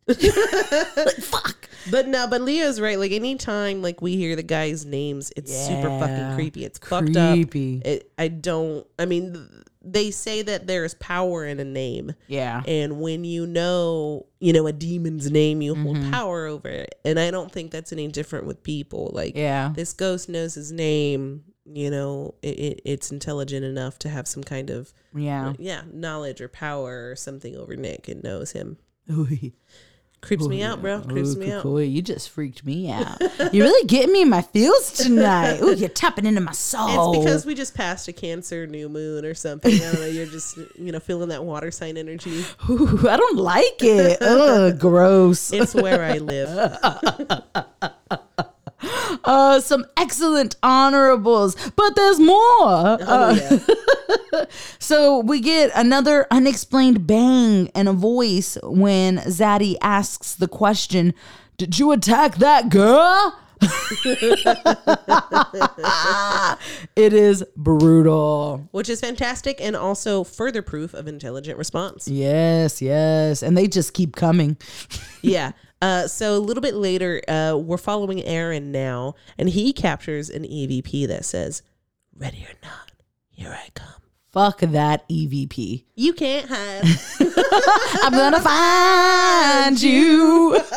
like, 0.07 0.17
fuck. 1.21 1.69
But 1.91 2.07
no, 2.07 2.27
but 2.27 2.41
Leah's 2.41 2.79
right. 2.79 2.97
Like 2.97 3.11
anytime 3.11 3.81
like 3.81 4.01
we 4.01 4.15
hear 4.15 4.35
the 4.35 4.43
guys' 4.43 4.85
names, 4.85 5.31
it's 5.35 5.51
super 5.55 5.89
fucking 5.99 6.35
creepy. 6.35 6.63
It's 6.65 6.79
fucked 6.79 7.15
up. 7.17 7.33
Creepy. 7.33 7.81
It, 7.83 8.11
I 8.17 8.27
don't. 8.29 8.85
I 8.97 9.05
mean, 9.05 9.62
they 9.83 10.11
say 10.11 10.41
that 10.41 10.65
there's 10.67 10.93
power 10.95 11.45
in 11.45 11.59
a 11.59 11.65
name, 11.65 12.13
Yeah. 12.27 12.63
and 12.65 13.01
when 13.01 13.23
you 13.25 13.45
know, 13.45 14.25
you 14.39 14.53
know, 14.53 14.65
a 14.67 14.71
demon's 14.71 15.29
name, 15.29 15.61
you 15.61 15.75
hold 15.75 15.97
Mm-hmm. 15.97 16.11
power 16.11 16.45
over 16.47 16.69
it. 16.69 16.95
And 17.03 17.19
I 17.19 17.31
don't 17.31 17.51
think 17.51 17.71
that's 17.71 17.91
any 17.91 18.07
different 18.07 18.45
with 18.45 18.63
people. 18.63 19.11
Like, 19.13 19.35
Yeah. 19.35 19.73
this 19.75 19.91
ghost 19.93 20.29
knows 20.29 20.53
his 20.55 20.71
name. 20.71 21.43
You 21.65 21.89
know, 21.91 22.35
it, 22.41 22.59
it, 22.59 22.81
it's 22.85 23.11
intelligent 23.11 23.63
enough 23.65 23.97
to 23.99 24.09
have 24.09 24.27
some 24.27 24.43
kind 24.43 24.69
of 24.69 24.93
Yeah. 25.15 25.53
yeah 25.59 25.83
knowledge 25.91 26.41
or 26.41 26.47
power 26.49 27.09
or 27.11 27.15
something 27.15 27.55
over 27.55 27.75
Nick 27.75 28.07
and 28.07 28.23
knows 28.23 28.51
him. 28.51 28.77
Creeps 30.23 30.47
me 30.47 30.63
out, 30.63 30.81
bro. 30.81 31.01
Creeps 31.01 31.35
me 31.35 31.51
out. 31.51 31.65
You 31.65 32.01
just 32.01 32.29
freaked 32.29 32.65
me 32.65 32.89
out. 32.89 33.21
You're 33.53 33.65
really 33.65 33.85
getting 33.87 34.13
me 34.13 34.21
in 34.21 34.29
my 34.29 34.41
feels 34.41 34.93
tonight. 34.93 35.59
Ooh, 35.61 35.75
you're 35.75 35.89
tapping 35.89 36.25
into 36.25 36.39
my 36.39 36.53
soul. 36.53 37.13
It's 37.13 37.25
because 37.25 37.45
we 37.45 37.53
just 37.55 37.75
passed 37.75 38.07
a 38.07 38.13
Cancer 38.13 38.65
new 38.65 38.87
moon 38.87 39.25
or 39.25 39.33
something. 39.33 39.73
I 39.73 39.77
don't 39.79 39.93
know. 39.95 40.05
You're 40.05 40.25
just 40.25 40.57
you 40.77 40.93
know 40.93 41.01
feeling 41.01 41.27
that 41.29 41.43
water 41.43 41.71
sign 41.71 41.97
energy. 41.97 42.45
Ooh, 42.69 43.09
I 43.09 43.17
don't 43.17 43.37
like 43.37 43.81
it. 43.81 44.21
Ugh, 44.21 44.79
gross. 44.79 45.51
It's 45.51 45.75
where 45.75 46.01
I 46.01 46.19
live. 46.19 46.77
Uh, 49.23 49.59
some 49.59 49.85
excellent 49.95 50.55
honorables, 50.63 51.55
but 51.75 51.95
there's 51.95 52.19
more. 52.19 52.97
Oh 53.01 53.59
yeah. 54.31 54.45
So 54.79 55.19
we 55.19 55.39
get 55.39 55.71
another 55.75 56.27
unexplained 56.29 57.07
bang 57.07 57.71
and 57.73 57.87
a 57.87 57.93
voice 57.93 58.57
when 58.63 59.17
Zaddy 59.19 59.77
asks 59.81 60.35
the 60.35 60.47
question, 60.47 61.13
Did 61.57 61.79
you 61.79 61.91
attack 61.93 62.35
that 62.35 62.69
girl? 62.69 63.39
it 66.95 67.13
is 67.13 67.45
brutal. 67.55 68.67
Which 68.71 68.89
is 68.89 68.99
fantastic 68.99 69.61
and 69.61 69.75
also 69.75 70.23
further 70.23 70.61
proof 70.61 70.93
of 70.93 71.07
intelligent 71.07 71.57
response. 71.57 72.07
Yes, 72.07 72.81
yes. 72.81 73.41
And 73.41 73.57
they 73.57 73.67
just 73.67 73.93
keep 73.93 74.15
coming. 74.15 74.57
Yeah. 75.21 75.53
Uh, 75.83 76.07
so 76.07 76.37
a 76.37 76.39
little 76.39 76.61
bit 76.61 76.75
later, 76.75 77.21
uh, 77.27 77.57
we're 77.57 77.75
following 77.75 78.23
Aaron 78.23 78.71
now, 78.71 79.15
and 79.37 79.49
he 79.49 79.73
captures 79.73 80.29
an 80.29 80.45
EVP 80.45 81.05
that 81.09 81.25
says, 81.25 81.61
"Ready 82.15 82.47
or 82.49 82.55
not, 82.63 82.93
here 83.29 83.51
I 83.51 83.67
come." 83.75 84.01
Fuck 84.31 84.61
that 84.61 85.07
EVP. 85.09 85.83
You 85.95 86.13
can't 86.13 86.47
hide. 86.49 86.85
I'm 88.01 88.13
gonna 88.13 88.39
find 88.39 89.81
you. 89.81 90.53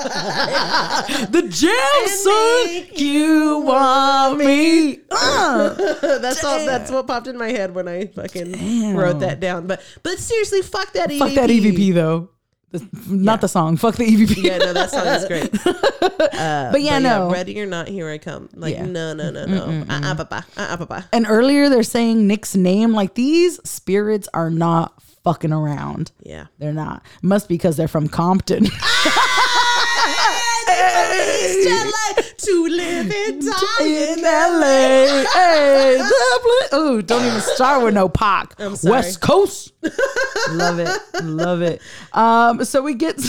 the 1.31 1.47
jail 1.51 2.09
son. 2.09 2.87
You 2.97 3.59
want 3.61 4.38
me. 4.38 4.99
Uh. 5.09 5.69
that's 6.19 6.42
all. 6.42 6.66
That's 6.66 6.90
what 6.90 7.07
popped 7.07 7.29
in 7.29 7.38
my 7.38 7.51
head 7.51 7.77
when 7.77 7.87
I 7.87 8.07
fucking 8.07 8.97
wrote 8.97 9.21
that 9.21 9.38
down. 9.38 9.69
But 9.69 9.81
but 10.03 10.19
seriously, 10.19 10.62
fuck 10.62 10.92
that 10.95 11.11
EVP. 11.11 11.19
Fuck 11.21 11.35
that 11.35 11.49
EVP 11.51 11.95
though. 11.95 12.31
The- 12.73 12.87
not 13.09 13.41
the 13.41 13.49
song. 13.49 13.77
Fuck 13.77 13.97
the 13.97 14.05
EVP. 14.07 14.43
Yeah, 14.43 14.59
no, 14.59 14.73
that 14.73 14.91
song 14.91 15.07
is 15.07 15.25
great. 15.27 15.51
Uh, 16.37 16.71
But 16.71 16.83
yeah, 16.83 16.99
no. 16.99 17.31
ready 17.31 17.59
or 17.61 17.67
not, 17.67 17.89
here 17.89 18.09
I 18.11 18.19
come. 18.19 18.49
Like, 18.55 18.75
Yeah. 18.75 18.85
no, 18.85 19.15
no, 19.15 19.31
no, 19.31 19.47
no. 19.47 19.85
Uh-uh, 19.89 20.15
papa. 20.17 20.45
Uh-uh, 20.57 20.77
papa. 20.79 21.09
And 21.13 21.27
earlier 21.29 21.69
they're 21.69 21.83
saying 21.83 22.27
Nick's 22.27 22.55
name. 22.55 22.93
Like 22.93 23.15
these 23.15 23.59
spirits 23.69 24.29
are 24.35 24.51
not 24.51 24.93
fucking 25.25 25.53
around. 25.53 26.13
Yeah. 26.23 26.47
They're 26.59 26.73
not. 26.75 27.03
Must 27.23 27.49
be 27.49 27.55
because 27.55 27.77
they're 27.77 27.89
from 27.89 28.09
Compton. 28.09 28.67
Ah! 28.81 29.36
To 32.39 32.67
live 32.69 33.11
and 33.11 33.43
die 33.79 33.85
in 33.85 34.23
LA. 34.23 35.25
Hey, 35.33 35.97
Dublin. 35.99 36.69
Oh, 36.73 37.01
don't 37.05 37.25
even 37.25 37.41
start 37.41 37.83
with 37.85 37.95
no 37.95 38.09
Pac. 38.09 38.55
I'm 38.61 38.77
sorry. 38.77 38.93
West 38.93 39.21
Coast. 39.21 39.73
love 40.53 40.79
it. 40.79 41.01
Love 41.23 41.62
it. 41.62 41.81
Um, 42.12 42.65
so 42.65 42.83
we 42.83 42.95
get 42.95 43.21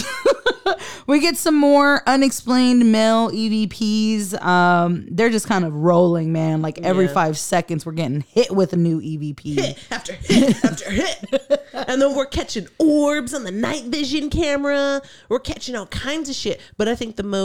we 1.08 1.20
get 1.20 1.38
some 1.38 1.56
more 1.56 2.02
unexplained 2.08 2.92
male 2.92 3.30
EVPs. 3.32 4.40
Um, 4.44 5.08
they're 5.12 5.30
just 5.30 5.48
kind 5.48 5.66
of 5.66 5.74
rolling, 5.74 6.32
man. 6.34 6.62
Like 6.62 6.80
every 6.80 7.06
Yeah. 7.06 7.14
five 7.14 7.38
seconds, 7.38 7.86
we're 7.86 7.92
getting 7.94 8.22
hit 8.22 8.52
with 8.52 8.74
a 8.74 8.78
new 8.78 9.00
EVP. 9.00 9.56
hit 9.56 9.78
after 9.92 10.14
hit 10.14 10.64
after 10.66 10.90
hit. 10.92 11.64
And 11.74 12.02
then 12.02 12.16
we're 12.16 12.26
catching 12.26 12.68
orbs 12.80 13.34
on 13.34 13.44
the 13.44 13.52
night 13.52 13.84
vision 13.86 14.30
camera. 14.30 15.02
We're 15.30 15.40
catching 15.40 15.76
all 15.76 15.86
kinds 15.88 16.28
of 16.30 16.36
shit. 16.36 16.60
But 16.78 16.88
I 16.88 16.96
think 16.96 17.16
the 17.16 17.24
most 17.24 17.37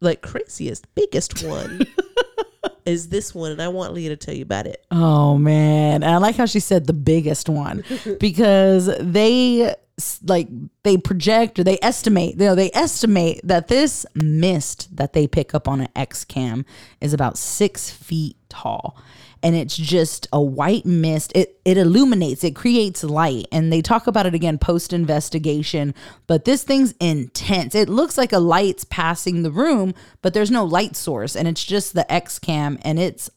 like 0.00 0.22
craziest, 0.22 0.92
biggest 0.94 1.42
one 1.44 1.86
is 2.86 3.08
this 3.08 3.34
one. 3.34 3.52
And 3.52 3.62
I 3.62 3.68
want 3.68 3.94
Leah 3.94 4.10
to 4.10 4.16
tell 4.16 4.34
you 4.34 4.42
about 4.42 4.66
it. 4.66 4.84
Oh 4.90 5.36
man, 5.38 6.02
and 6.02 6.12
I 6.12 6.18
like 6.18 6.36
how 6.36 6.46
she 6.46 6.60
said 6.60 6.86
the 6.86 6.92
biggest 6.92 7.48
one 7.48 7.84
because 8.20 8.90
they 8.98 9.74
like 10.24 10.48
they 10.82 10.96
project 10.96 11.58
or 11.58 11.64
they 11.64 11.78
estimate. 11.82 12.34
You 12.34 12.46
know, 12.46 12.54
they 12.54 12.70
estimate 12.74 13.40
that 13.44 13.68
this 13.68 14.06
mist 14.14 14.96
that 14.96 15.12
they 15.12 15.26
pick 15.26 15.54
up 15.54 15.68
on 15.68 15.80
an 15.80 15.88
X 15.94 16.24
cam 16.24 16.64
is 17.00 17.12
about 17.12 17.38
six 17.38 17.90
feet 17.90 18.36
tall. 18.48 18.96
And 19.44 19.54
it's 19.54 19.76
just 19.76 20.26
a 20.32 20.40
white 20.40 20.84
mist. 20.86 21.30
It 21.34 21.60
it 21.64 21.76
illuminates, 21.76 22.42
it 22.42 22.56
creates 22.56 23.04
light. 23.04 23.46
And 23.52 23.72
they 23.72 23.82
talk 23.82 24.06
about 24.06 24.26
it 24.26 24.34
again 24.34 24.58
post 24.58 24.92
investigation. 24.92 25.94
But 26.26 26.44
this 26.46 26.64
thing's 26.64 26.94
intense. 26.98 27.74
It 27.74 27.88
looks 27.88 28.18
like 28.18 28.32
a 28.32 28.38
light's 28.38 28.84
passing 28.84 29.42
the 29.42 29.50
room, 29.52 29.94
but 30.22 30.34
there's 30.34 30.50
no 30.50 30.64
light 30.64 30.96
source. 30.96 31.36
And 31.36 31.46
it's 31.46 31.62
just 31.64 31.94
the 31.94 32.10
X 32.12 32.38
cam 32.38 32.78
and 32.82 32.98
it's 32.98 33.30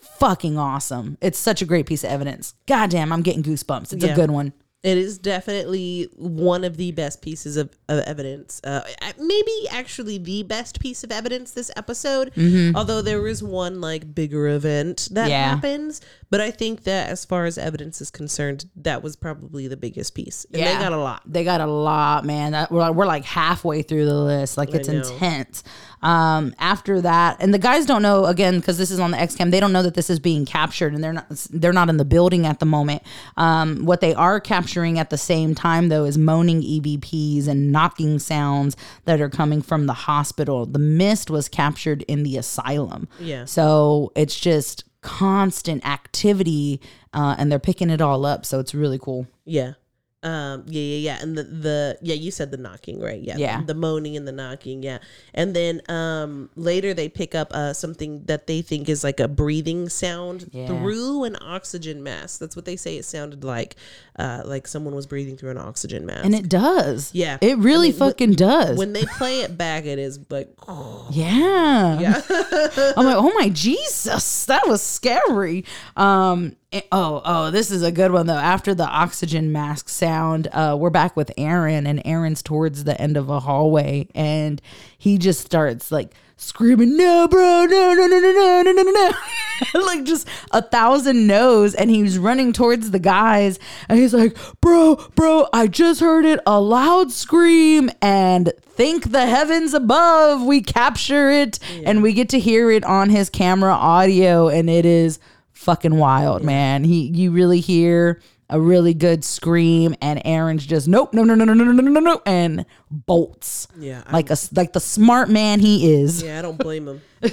fucking 0.00 0.58
awesome. 0.58 1.16
It's 1.20 1.38
such 1.38 1.62
a 1.62 1.64
great 1.64 1.86
piece 1.86 2.04
of 2.04 2.10
evidence. 2.10 2.54
Goddamn, 2.66 3.12
I'm 3.12 3.22
getting 3.22 3.42
goosebumps. 3.42 3.92
It's 3.92 4.04
Yeah. 4.04 4.12
a 4.12 4.16
good 4.16 4.30
one. 4.30 4.52
It 4.82 4.98
is 4.98 5.18
definitely 5.18 6.08
one 6.16 6.64
of 6.64 6.76
the 6.76 6.90
best 6.90 7.22
pieces 7.22 7.56
of, 7.56 7.70
of 7.88 8.00
evidence. 8.00 8.60
Uh, 8.64 8.80
maybe 9.16 9.52
actually 9.70 10.18
the 10.18 10.42
best 10.42 10.80
piece 10.80 11.04
of 11.04 11.12
evidence 11.12 11.52
this 11.52 11.70
episode. 11.76 12.32
Although 12.74 13.00
there 13.00 13.24
is 13.28 13.42
one 13.44 13.80
like 13.80 14.12
bigger 14.12 14.48
event 14.48 15.08
that 15.12 15.30
Yeah. 15.30 15.54
happens, 15.54 16.00
but 16.32 16.40
I 16.40 16.50
think 16.50 16.84
that 16.84 17.10
as 17.10 17.26
far 17.26 17.44
as 17.44 17.58
evidence 17.58 18.00
is 18.00 18.10
concerned, 18.10 18.64
that 18.76 19.02
was 19.02 19.16
probably 19.16 19.68
the 19.68 19.76
biggest 19.76 20.14
piece. 20.14 20.46
And 20.50 20.62
Yeah. 20.62 20.72
they 20.72 20.82
got 20.82 20.94
a 20.94 20.96
lot. 20.96 21.20
They 21.26 21.44
got 21.44 21.60
a 21.60 21.66
lot, 21.66 22.24
man. 22.24 22.52
That, 22.52 22.72
we're, 22.72 22.80
like, 22.80 22.94
we're 22.94 23.04
like 23.04 23.26
halfway 23.26 23.82
through 23.82 24.06
the 24.06 24.14
list. 24.14 24.56
Like 24.56 24.70
it's 24.74 24.88
intense. 24.88 25.62
Um, 26.00 26.54
after 26.58 27.02
that, 27.02 27.36
and 27.40 27.52
the 27.52 27.58
guys 27.58 27.84
don't 27.84 28.00
know 28.00 28.24
again 28.24 28.58
because 28.60 28.78
this 28.78 28.90
is 28.90 28.98
on 28.98 29.10
the 29.10 29.20
X 29.20 29.36
cam. 29.36 29.50
They 29.50 29.60
don't 29.60 29.74
know 29.74 29.82
that 29.82 29.92
this 29.92 30.08
is 30.08 30.18
being 30.18 30.46
captured, 30.46 30.94
and 30.94 31.04
they're 31.04 31.12
not. 31.12 31.28
They're 31.50 31.72
not 31.74 31.90
in 31.90 31.98
the 31.98 32.04
building 32.04 32.46
at 32.46 32.58
the 32.60 32.66
moment. 32.66 33.02
Um, 33.36 33.84
what 33.84 34.00
they 34.00 34.14
are 34.14 34.40
capturing 34.40 34.98
at 34.98 35.10
the 35.10 35.18
same 35.18 35.54
time 35.54 35.90
though 35.90 36.04
is 36.04 36.16
moaning 36.16 36.62
EVPs 36.62 37.46
and 37.46 37.70
knocking 37.70 38.18
sounds 38.18 38.74
that 39.04 39.20
are 39.20 39.28
coming 39.28 39.60
from 39.62 39.86
the 39.86 39.92
hospital. 39.92 40.64
The 40.66 40.78
mist 40.80 41.30
was 41.30 41.48
captured 41.48 42.02
in 42.08 42.22
the 42.24 42.36
asylum. 42.38 43.06
Yeah. 43.20 43.44
So 43.44 44.12
it's 44.16 44.40
just 44.40 44.84
constant 45.02 45.84
activity, 45.86 46.80
uh, 47.12 47.36
and 47.38 47.52
they're 47.52 47.58
picking 47.58 47.90
it 47.90 48.00
all 48.00 48.24
up. 48.24 48.46
So 48.46 48.58
it's 48.60 48.74
really 48.74 48.98
cool. 48.98 49.26
Yeah. 49.44 49.74
Um, 50.22 50.64
yeah, 50.68 50.80
yeah, 50.80 50.96
yeah. 50.96 51.22
And 51.22 51.36
the, 51.36 51.42
the, 51.42 51.98
yeah, 52.00 52.14
you 52.14 52.30
said 52.30 52.50
the 52.50 52.56
knocking, 52.56 53.00
right? 53.00 53.20
Yeah. 53.20 53.36
Yeah. 53.36 53.62
The, 53.64 53.74
moaning 53.74 54.16
and 54.16 54.26
the 54.26 54.32
knocking. 54.32 54.82
Yeah. 54.82 54.98
And 55.34 55.54
then, 55.56 55.82
um, 55.88 56.50
later 56.54 56.94
they 56.94 57.08
pick 57.08 57.34
up, 57.34 57.52
uh, 57.52 57.72
something 57.72 58.24
that 58.26 58.46
they 58.46 58.62
think 58.62 58.88
is 58.88 59.02
like 59.02 59.18
a 59.18 59.26
breathing 59.28 59.88
sound 59.88 60.48
Yeah. 60.52 60.68
through 60.68 61.24
an 61.24 61.36
oxygen 61.40 62.02
mask. 62.02 62.38
That's 62.38 62.54
what 62.54 62.64
they 62.64 62.76
say 62.76 62.96
it 62.96 63.04
sounded 63.04 63.42
like, 63.42 63.76
uh, 64.18 64.42
like 64.44 64.66
someone 64.68 64.94
was 64.94 65.06
breathing 65.06 65.36
through 65.36 65.50
an 65.50 65.58
oxygen 65.58 66.06
mask. 66.06 66.24
And 66.24 66.34
it 66.34 66.48
does. 66.48 67.10
Yeah. 67.12 67.38
It 67.40 67.58
really 67.58 67.88
I 67.88 67.90
mean, 67.90 67.98
fucking 67.98 68.32
does. 68.34 68.78
when 68.78 68.92
they 68.92 69.04
play 69.04 69.40
it 69.40 69.58
back, 69.58 69.84
it 69.86 69.98
is 69.98 70.20
like, 70.30 70.48
yeah. 71.10 71.98
yeah. 71.98 72.20
I'm 72.96 73.06
like, 73.06 73.16
oh 73.16 73.32
my 73.34 73.48
Jesus, 73.48 74.46
that 74.46 74.66
was 74.68 74.82
scary. 74.82 75.64
Um, 75.96 76.56
oh, 76.90 77.22
oh, 77.24 77.50
this 77.50 77.70
is 77.70 77.82
a 77.82 77.92
good 77.92 78.12
one 78.12 78.26
though. 78.26 78.34
After 78.34 78.74
the 78.74 78.86
oxygen 78.86 79.52
mask 79.52 79.88
sound, 79.88 80.48
uh, 80.52 80.76
we're 80.78 80.90
back 80.90 81.16
with 81.16 81.30
Aaron, 81.36 81.86
and 81.86 82.00
Aaron's 82.04 82.42
towards 82.42 82.84
the 82.84 82.98
end 83.00 83.16
of 83.16 83.28
a 83.28 83.40
hallway, 83.40 84.08
and 84.14 84.60
he 84.96 85.18
just 85.18 85.44
starts 85.44 85.92
like 85.92 86.14
screaming, 86.36 86.96
"No, 86.96 87.28
bro, 87.28 87.66
no, 87.66 87.94
no, 87.94 88.06
no, 88.06 88.18
no, 88.18 88.32
no, 88.32 88.62
no, 88.62 88.72
no, 88.72 88.82
no, 88.82 88.90
no!" 88.90 89.80
like 89.86 90.04
just 90.04 90.26
a 90.50 90.62
thousand 90.62 91.26
no's, 91.26 91.74
and 91.74 91.90
he's 91.90 92.18
running 92.18 92.52
towards 92.52 92.90
the 92.90 92.98
guys, 92.98 93.58
and 93.88 93.98
he's 93.98 94.14
like, 94.14 94.36
"Bro, 94.60 94.96
bro, 95.14 95.48
I 95.52 95.66
just 95.66 96.00
heard 96.00 96.24
it, 96.24 96.40
a 96.46 96.60
loud 96.60 97.12
scream, 97.12 97.90
and." 98.00 98.52
Thank 98.74 99.12
the 99.12 99.26
heavens 99.26 99.74
above, 99.74 100.42
we 100.42 100.62
capture 100.62 101.30
it 101.30 101.58
and 101.84 102.02
we 102.02 102.14
get 102.14 102.30
to 102.30 102.40
hear 102.40 102.70
it 102.70 102.84
on 102.84 103.10
his 103.10 103.28
camera 103.28 103.74
audio, 103.74 104.48
and 104.48 104.70
it 104.70 104.86
is 104.86 105.18
fucking 105.62 105.96
wild, 105.96 106.42
man. 106.42 106.84
He 106.84 107.06
you 107.14 107.30
really 107.30 107.60
hear 107.60 108.20
a 108.50 108.60
really 108.60 108.94
good 108.94 109.24
scream, 109.24 109.94
and 110.02 110.20
Aaron's 110.24 110.66
just 110.66 110.88
nope, 110.88 111.14
no, 111.14 111.24
no, 111.24 111.34
no, 111.34 111.44
no, 111.44 111.54
no, 111.54 111.64
no, 111.64 111.72
no, 111.72 111.90
no, 111.90 112.00
no, 112.00 112.22
and 112.26 112.66
bolts. 112.90 113.68
Yeah, 113.78 114.02
like 114.12 114.30
a 114.30 114.36
like 114.54 114.72
the 114.72 114.80
smart 114.80 115.30
man 115.30 115.60
he 115.60 115.94
is. 115.94 116.22
yeah, 116.22 116.38
I 116.38 116.42
don't 116.42 116.58
blame 116.58 116.86
him. 116.88 117.00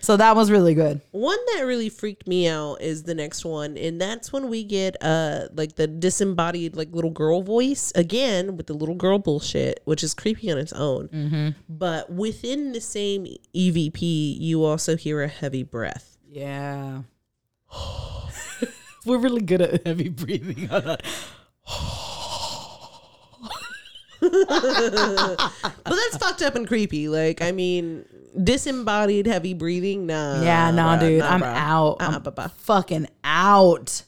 So 0.00 0.16
that 0.16 0.36
was 0.36 0.50
really 0.50 0.74
good. 0.74 1.00
One 1.12 1.38
that 1.54 1.62
really 1.62 1.88
freaked 1.88 2.26
me 2.26 2.48
out 2.48 2.80
is 2.80 3.04
the 3.04 3.14
next 3.14 3.44
one, 3.44 3.76
and 3.76 4.00
that's 4.00 4.32
when 4.32 4.48
we 4.48 4.64
get 4.64 4.96
uh 5.00 5.48
like 5.54 5.76
the 5.76 5.86
disembodied 5.86 6.76
like 6.76 6.88
little 6.92 7.10
girl 7.10 7.42
voice 7.42 7.92
again 7.94 8.56
with 8.56 8.66
the 8.66 8.74
little 8.74 8.94
girl 8.94 9.18
bullshit, 9.18 9.80
which 9.84 10.02
is 10.02 10.14
creepy 10.14 10.50
on 10.50 10.58
its 10.58 10.72
own. 10.72 11.08
Mm-hmm. 11.08 11.48
But 11.68 12.10
within 12.10 12.72
the 12.72 12.80
same 12.80 13.26
EVP, 13.54 14.40
you 14.40 14.64
also 14.64 14.96
hear 14.96 15.22
a 15.22 15.28
heavy 15.28 15.62
breath. 15.62 16.18
Yeah. 16.28 17.02
We're 19.06 19.18
really 19.18 19.42
good 19.42 19.62
at 19.62 19.86
heavy 19.86 20.08
breathing. 20.08 20.66
But 20.66 21.02
that's 24.20 26.16
fucked 26.18 26.42
up 26.42 26.54
and 26.54 26.68
creepy. 26.68 27.08
Like, 27.08 27.40
I 27.40 27.52
mean, 27.52 28.04
disembodied 28.42 29.26
heavy 29.26 29.54
breathing. 29.54 30.06
Nah. 30.06 30.42
Yeah, 30.42 30.70
nah, 30.70 30.96
bruh, 30.96 31.00
dude, 31.00 31.18
nah, 31.20 31.28
I'm 31.28 31.40
bruh. 31.40 31.54
out. 31.56 31.96
Uh-uh, 32.00 32.10
I'm 32.16 32.22
bye-bye. 32.22 32.48
fucking 32.48 33.08
out. 33.24 34.02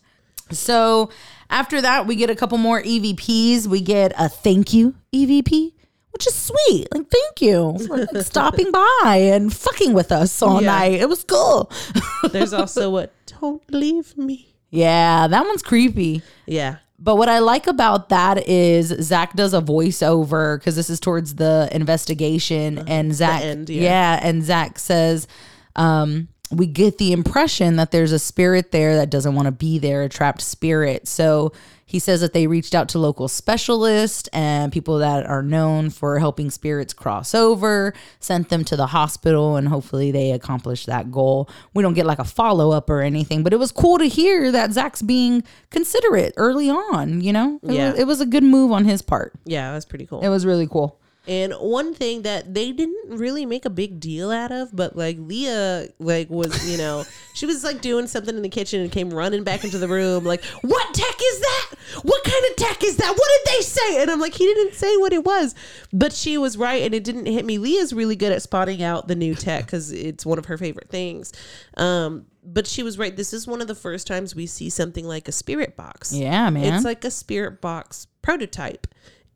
So 0.50 1.10
after 1.48 1.80
that, 1.80 2.06
we 2.06 2.16
get 2.16 2.30
a 2.30 2.34
couple 2.34 2.58
more 2.58 2.82
EVPs. 2.82 3.66
We 3.66 3.80
get 3.80 4.12
a 4.18 4.28
thank 4.28 4.74
you 4.74 4.94
EVP, 5.14 5.72
which 6.12 6.26
is 6.26 6.34
sweet. 6.34 6.88
Like, 6.92 7.08
thank 7.10 7.40
you 7.40 7.76
for 7.86 8.06
like, 8.12 8.24
stopping 8.26 8.70
by 8.70 9.30
and 9.32 9.52
fucking 9.52 9.92
with 9.94 10.12
us 10.12 10.40
all 10.42 10.60
Yeah. 10.62 10.66
night. 10.78 10.92
It 11.00 11.08
was 11.08 11.24
cool. 11.24 11.70
There's 12.32 12.52
also 12.52 12.96
a 12.98 13.08
don't 13.40 13.62
leave 13.72 14.16
me. 14.16 14.54
yeah, 14.70 15.26
that 15.26 15.44
one's 15.46 15.62
creepy. 15.62 16.22
Yeah. 16.46 16.76
But 16.98 17.16
what 17.16 17.28
I 17.28 17.40
like 17.40 17.66
about 17.66 18.10
that 18.10 18.46
is 18.46 18.88
Zak 19.00 19.34
does 19.34 19.54
a 19.54 19.60
voiceover 19.60 20.58
because 20.58 20.76
this 20.76 20.88
is 20.88 21.00
towards 21.00 21.34
the 21.34 21.68
investigation, 21.72 22.84
and 22.86 23.12
Zak, 23.12 23.42
end, 23.42 23.68
yeah. 23.70 23.82
yeah. 23.82 24.20
and 24.22 24.44
Zak 24.44 24.78
says, 24.78 25.26
um, 25.74 26.28
we 26.52 26.66
get 26.66 26.98
the 26.98 27.12
impression 27.12 27.76
that 27.76 27.90
there's 27.90 28.12
a 28.12 28.18
spirit 28.20 28.70
there 28.70 28.94
that 28.96 29.10
doesn't 29.10 29.34
want 29.34 29.46
to 29.46 29.52
be 29.52 29.78
there, 29.80 30.02
a 30.02 30.08
trapped 30.08 30.42
spirit. 30.42 31.08
So 31.08 31.52
he 31.92 31.98
says 31.98 32.22
that 32.22 32.32
they 32.32 32.46
reached 32.46 32.74
out 32.74 32.88
to 32.88 32.98
local 32.98 33.28
specialists 33.28 34.26
and 34.32 34.72
people 34.72 34.96
that 34.98 35.26
are 35.26 35.42
known 35.42 35.90
for 35.90 36.18
helping 36.18 36.48
spirits 36.50 36.94
cross 36.94 37.34
over, 37.34 37.92
sent 38.18 38.48
them 38.48 38.64
to 38.64 38.76
the 38.76 38.86
hospital, 38.86 39.56
and 39.56 39.68
hopefully 39.68 40.10
they 40.10 40.30
accomplished 40.32 40.86
that 40.86 41.12
goal. 41.12 41.50
We 41.74 41.82
don't 41.82 41.92
get 41.92 42.06
like 42.06 42.18
a 42.18 42.24
follow 42.24 42.70
up 42.70 42.88
or 42.88 43.02
anything, 43.02 43.42
but 43.42 43.52
it 43.52 43.58
was 43.58 43.70
cool 43.72 43.98
to 43.98 44.06
hear 44.06 44.50
that 44.52 44.72
Zak's 44.72 45.02
being 45.02 45.44
considerate 45.68 46.32
early 46.38 46.70
on, 46.70 47.20
you 47.20 47.30
know? 47.34 47.60
It, 47.62 47.72
Yeah. 47.72 47.90
was, 47.90 48.00
it 48.00 48.06
was 48.06 48.20
a 48.22 48.26
good 48.26 48.42
move 48.42 48.72
on 48.72 48.86
his 48.86 49.02
part. 49.02 49.34
Yeah, 49.44 49.72
that's 49.72 49.84
pretty 49.84 50.06
cool. 50.06 50.20
It 50.22 50.30
was 50.30 50.46
really 50.46 50.66
cool. 50.66 50.98
And 51.26 51.52
one 51.52 51.94
thing 51.94 52.22
that 52.22 52.52
they 52.52 52.72
didn't 52.72 53.16
really 53.16 53.46
make 53.46 53.64
a 53.64 53.70
big 53.70 54.00
deal 54.00 54.32
out 54.32 54.50
of, 54.50 54.74
but 54.74 54.96
like 54.96 55.16
Leah, 55.20 55.88
like 56.00 56.28
was 56.28 56.68
you 56.68 56.76
know, 56.76 57.04
she 57.34 57.46
was 57.46 57.62
like 57.62 57.80
doing 57.80 58.08
something 58.08 58.34
in 58.34 58.42
the 58.42 58.48
kitchen 58.48 58.80
and 58.80 58.90
came 58.90 59.10
running 59.10 59.44
back 59.44 59.62
into 59.62 59.78
the 59.78 59.86
room, 59.86 60.24
like, 60.24 60.42
"What 60.62 60.94
tech 60.94 61.14
is 61.22 61.40
that? 61.40 61.66
What 62.02 62.24
kind 62.24 62.44
of 62.50 62.56
tech 62.56 62.82
is 62.82 62.96
that? 62.96 63.10
What 63.10 63.30
did 63.44 63.54
they 63.54 63.62
say?" 63.62 64.02
And 64.02 64.10
I'm 64.10 64.20
like, 64.20 64.34
he 64.34 64.46
didn't 64.46 64.74
say 64.74 64.96
what 64.96 65.12
it 65.12 65.24
was, 65.24 65.54
but 65.92 66.12
she 66.12 66.38
was 66.38 66.56
right, 66.56 66.82
and 66.82 66.92
it 66.92 67.04
didn't 67.04 67.26
hit 67.26 67.44
me. 67.44 67.58
Leah's 67.58 67.92
really 67.92 68.16
good 68.16 68.32
at 68.32 68.42
spotting 68.42 68.82
out 68.82 69.06
the 69.06 69.14
new 69.14 69.36
tech 69.36 69.66
because 69.66 69.92
it's 69.92 70.26
one 70.26 70.38
of 70.38 70.46
her 70.46 70.58
favorite 70.58 70.90
things. 70.90 71.32
Um, 71.76 72.26
but 72.44 72.66
she 72.66 72.82
was 72.82 72.98
right. 72.98 73.16
This 73.16 73.32
is 73.32 73.46
one 73.46 73.60
of 73.60 73.68
the 73.68 73.74
first 73.76 74.06
times 74.06 74.34
we 74.34 74.46
see 74.46 74.68
something 74.68 75.06
like 75.06 75.28
a 75.28 75.32
spirit 75.32 75.76
box. 75.76 76.12
Yeah, 76.12 76.50
man. 76.50 76.74
It's 76.74 76.84
like 76.84 77.04
a 77.04 77.10
spirit 77.10 77.60
box 77.60 78.08
prototype. 78.22 78.86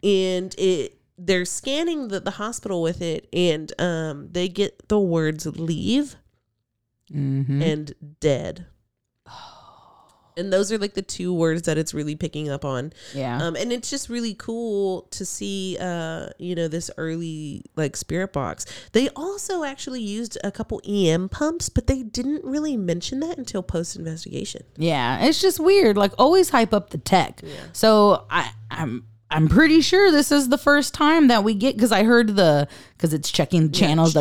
And 0.03 0.55
it 0.59 0.96
they're 1.19 1.45
scanning 1.47 2.09
the, 2.09 2.21
the 2.21 2.33
hospital 2.33 2.83
with 2.83 3.01
it 3.01 3.27
and 3.33 3.73
um 3.81 4.29
they 4.33 4.49
get 4.49 4.89
the 4.89 5.01
words 5.01 5.47
leave 5.47 6.17
Mhm. 7.13 7.63
and 7.63 7.95
dead. 8.21 8.67
And 10.39 10.53
those 10.53 10.71
are 10.71 10.77
like 10.77 10.93
the 10.93 11.01
two 11.01 11.33
words 11.33 11.63
that 11.63 11.79
it's 11.79 11.95
really 11.95 12.15
picking 12.15 12.51
up 12.51 12.63
on. 12.63 12.93
yeah. 13.15 13.43
Um, 13.43 13.57
and 13.57 13.73
it's 13.73 13.89
just 13.89 14.11
really 14.11 14.35
cool 14.35 15.09
to 15.13 15.25
see, 15.25 15.79
uh, 15.81 16.27
you 16.39 16.55
know, 16.55 16.69
this 16.69 16.91
early 16.99 17.65
like 17.75 17.97
spirit 17.97 18.35
box. 18.35 18.67
They 18.93 19.09
also 19.17 19.65
actually 19.65 20.03
used 20.03 20.37
a 20.45 20.51
couple 20.53 20.83
EM 20.87 21.31
pumps, 21.31 21.71
but 21.71 21.87
they 21.87 22.03
didn't 22.03 22.45
really 22.45 22.77
mention 22.77 23.21
that 23.21 23.39
until 23.39 23.63
post 23.63 23.97
investigation. 23.97 24.65
Yeah, 24.77 25.25
it's 25.25 25.41
just 25.41 25.59
weird. 25.59 25.97
Like 25.97 26.13
always 26.19 26.51
hype 26.51 26.75
up 26.75 26.91
the 26.91 26.99
tech. 26.99 27.41
So 27.73 28.27
I 28.29 28.51
I'm 28.71 29.07
I'm 29.31 29.49
pretty 29.49 29.81
sure 29.81 30.11
this 30.13 30.31
is 30.31 30.49
the 30.49 30.59
first 30.59 30.95
time 30.95 31.29
that 31.29 31.43
we 31.43 31.55
get 31.55 31.77
because 31.77 31.93
I 31.93 32.05
heard 32.05 32.37
the 32.37 32.69
because 32.97 33.13
it's 33.13 33.31
checking 33.31 33.73
channels 33.73 34.15
the 34.15 34.21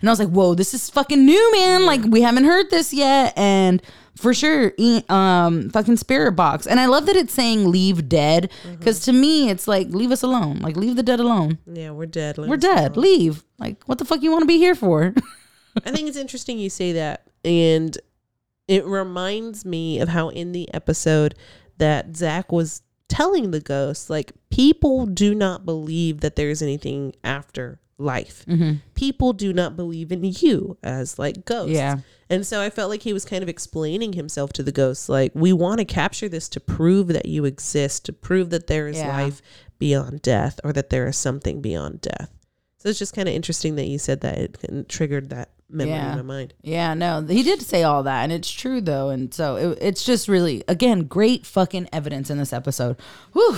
and 0.00 0.08
I 0.08 0.12
was 0.12 0.18
like, 0.18 0.30
whoa, 0.30 0.54
this 0.54 0.74
is 0.74 0.88
fucking 0.90 1.24
new, 1.24 1.52
man. 1.52 1.84
Like 1.84 2.02
we 2.04 2.22
haven't 2.22 2.44
heard 2.44 2.70
this 2.70 2.92
yet, 2.94 3.36
and 3.36 3.82
for 4.16 4.34
sure, 4.34 4.72
um, 5.08 5.70
fucking 5.70 5.96
spirit 5.96 6.32
box. 6.32 6.66
And 6.66 6.80
I 6.80 6.86
love 6.86 7.06
that 7.06 7.16
it's 7.16 7.32
saying 7.32 7.70
leave 7.70 8.08
dead 8.08 8.50
because 8.78 9.00
to 9.00 9.12
me, 9.12 9.48
it's 9.50 9.68
like 9.68 9.88
leave 9.88 10.10
us 10.10 10.22
alone. 10.22 10.58
Like 10.58 10.76
leave 10.76 10.96
the 10.96 11.02
dead 11.02 11.20
alone. 11.20 11.58
Yeah, 11.66 11.90
we're 11.90 12.06
dead. 12.06 12.38
We're 12.38 12.56
dead. 12.56 12.96
Leave. 12.96 13.44
Like 13.58 13.84
what 13.84 13.98
the 13.98 14.04
fuck 14.04 14.22
you 14.22 14.30
want 14.30 14.42
to 14.42 14.46
be 14.46 14.58
here 14.58 14.74
for? 14.74 15.14
I 15.84 15.90
think 15.90 16.08
it's 16.08 16.16
interesting 16.16 16.58
you 16.58 16.70
say 16.70 16.92
that. 16.92 17.28
And 17.44 17.96
it 18.66 18.84
reminds 18.84 19.64
me 19.64 20.00
of 20.00 20.08
how 20.08 20.30
in 20.30 20.52
the 20.52 20.72
episode 20.74 21.34
that 21.78 22.16
Zak 22.16 22.50
was 22.50 22.82
telling 23.08 23.50
the 23.50 23.60
ghost, 23.60 24.10
like, 24.10 24.32
people 24.50 25.06
do 25.06 25.34
not 25.34 25.64
believe 25.64 26.20
that 26.20 26.36
there's 26.36 26.62
anything 26.62 27.14
after 27.24 27.80
life. 27.98 28.44
Mm-hmm. 28.46 28.74
People 28.94 29.32
do 29.32 29.52
not 29.52 29.74
believe 29.74 30.12
in 30.12 30.22
you 30.22 30.78
as 30.84 31.18
like 31.18 31.44
ghosts. 31.44 31.74
Yeah. 31.74 31.98
And 32.30 32.46
so 32.46 32.60
I 32.60 32.70
felt 32.70 32.90
like 32.90 33.02
he 33.02 33.12
was 33.12 33.24
kind 33.24 33.42
of 33.42 33.48
explaining 33.48 34.12
himself 34.12 34.52
to 34.52 34.62
the 34.62 34.70
ghosts, 34.70 35.08
like, 35.08 35.32
we 35.34 35.52
want 35.52 35.78
to 35.78 35.84
capture 35.84 36.28
this 36.28 36.48
to 36.50 36.60
prove 36.60 37.08
that 37.08 37.26
you 37.26 37.44
exist, 37.44 38.04
to 38.04 38.12
prove 38.12 38.50
that 38.50 38.68
there 38.68 38.86
is 38.86 38.98
Yeah. 38.98 39.08
life 39.08 39.42
beyond 39.78 40.22
death 40.22 40.60
or 40.62 40.72
that 40.74 40.90
there 40.90 41.08
is 41.08 41.16
something 41.16 41.60
beyond 41.60 42.02
death. 42.02 42.30
So 42.76 42.88
it's 42.88 42.98
just 42.98 43.14
kind 43.14 43.28
of 43.28 43.34
interesting 43.34 43.74
that 43.76 43.88
you 43.88 43.98
said 43.98 44.20
that 44.20 44.38
it 44.38 44.58
kind 44.60 44.88
triggered 44.88 45.30
that 45.30 45.50
memory 45.68 45.92
Yeah. 45.92 46.10
in 46.12 46.16
my 46.18 46.22
mind. 46.22 46.54
Yeah, 46.62 46.94
no, 46.94 47.22
he 47.22 47.42
did 47.42 47.62
say 47.62 47.82
all 47.82 48.02
that, 48.04 48.22
and 48.22 48.32
it's 48.32 48.50
true 48.50 48.80
though, 48.80 49.08
and 49.10 49.32
so 49.32 49.56
it, 49.56 49.78
it's 49.80 50.04
just 50.04 50.28
really, 50.28 50.62
again, 50.68 51.04
great 51.04 51.44
fucking 51.46 51.88
evidence 51.92 52.30
in 52.30 52.38
this 52.38 52.52
episode. 52.52 52.96
Whew. 53.32 53.56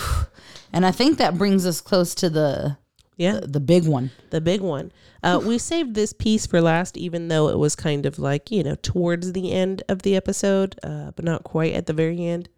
And 0.72 0.86
I 0.86 0.90
think 0.92 1.18
that 1.18 1.36
brings 1.38 1.66
us 1.66 1.80
close 1.80 2.14
to 2.16 2.30
the 2.30 2.76
Yeah, 3.16 3.40
the, 3.40 3.46
the 3.48 3.60
big 3.60 3.86
one. 3.86 4.10
the 4.30 4.40
big 4.40 4.60
one. 4.60 4.92
Uh, 5.22 5.40
we 5.44 5.58
saved 5.58 5.94
this 5.94 6.12
piece 6.14 6.46
for 6.46 6.60
last, 6.62 6.96
even 6.96 7.28
though 7.28 7.48
it 7.48 7.58
was 7.58 7.76
kind 7.76 8.06
of 8.06 8.18
like, 8.18 8.50
you 8.50 8.62
know, 8.62 8.74
towards 8.76 9.32
the 9.32 9.52
end 9.52 9.82
of 9.88 10.00
the 10.02 10.16
episode, 10.16 10.78
uh, 10.82 11.10
but 11.14 11.24
not 11.24 11.44
quite 11.44 11.74
at 11.74 11.84
the 11.86 11.92
very 11.92 12.24
end. 12.24 12.48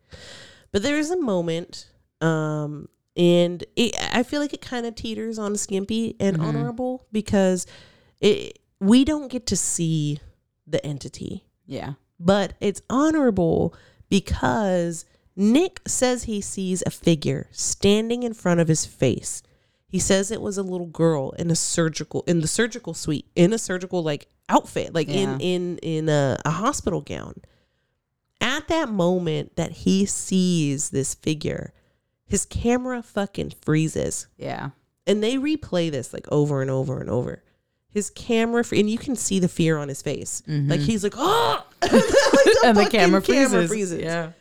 But 0.71 0.83
there 0.83 0.97
is 0.97 1.11
a 1.11 1.21
moment, 1.21 1.89
um, 2.21 2.89
and 3.17 3.65
it, 3.77 3.95
I 4.15 4.23
feel 4.23 4.41
like 4.41 4.53
it 4.55 4.61
kind 4.63 4.87
of 4.87 4.95
teeters 4.95 5.39
on 5.39 5.57
skimpy 5.57 6.15
and 6.21 6.41
honorable 6.41 7.05
because 7.13 7.67
it 8.21 8.59
we 8.83 9.05
don't 9.05 9.31
get 9.31 9.47
to 9.47 9.57
see 9.57 10.19
the 10.67 10.85
entity 10.85 11.45
Yeah, 11.67 11.95
but 12.19 12.55
it's 12.61 12.83
honorable 12.91 13.75
because 14.09 15.05
Nick 15.37 15.81
says 15.87 16.25
he 16.25 16.41
sees 16.41 16.83
a 16.87 16.91
figure 16.91 17.49
standing 17.53 18.23
in 18.23 18.35
front 18.35 18.61
of 18.61 18.69
his 18.69 18.85
face. 18.85 19.43
He 19.87 19.99
says 19.99 20.31
it 20.31 20.41
was 20.41 20.59
a 20.59 20.63
little 20.63 20.87
girl 20.87 21.31
in 21.39 21.51
a 21.51 21.57
surgical 21.57 22.23
in 22.27 22.41
the 22.41 22.49
surgical 22.49 22.95
suite 22.95 23.27
in 23.35 23.53
a 23.53 23.59
surgical 23.59 24.03
like 24.03 24.29
outfit, 24.49 24.95
like 24.95 25.09
Yeah. 25.09 25.15
in 25.35 25.41
in 25.41 25.79
in 25.79 26.09
a, 26.09 26.39
a 26.45 26.51
hospital 26.51 27.01
gown. 27.01 27.35
At 28.41 28.69
that 28.69 28.89
moment 28.89 29.57
that 29.57 29.71
he 29.71 30.05
sees 30.07 30.91
this 30.91 31.15
figure, 31.15 31.73
his 32.27 32.45
camera 32.45 33.03
fucking 33.03 33.53
freezes 33.63 34.27
Yeah. 34.37 34.71
and 35.07 35.23
they 35.23 35.37
replay 35.37 35.91
this 35.91 36.13
like 36.13 36.27
over 36.33 36.61
and 36.63 36.71
over 36.71 37.01
and 37.01 37.09
over. 37.11 37.43
His 37.93 38.11
camera, 38.11 38.65
and 38.73 38.89
you 38.89 38.99
can 38.99 39.15
see 39.17 39.39
the 39.39 39.49
fear 39.49 39.77
on 39.79 39.89
his 39.89 40.01
face. 40.03 40.43
Like 40.47 40.81
he's 40.81 41.05
like, 41.05 41.15
oh, 41.17 41.65
and 42.65 42.77
the 42.77 42.89
camera 42.91 43.21
freezes. 43.21 43.51
camera 43.53 43.69
freezes. 43.69 44.01
Yeah. 44.01 44.33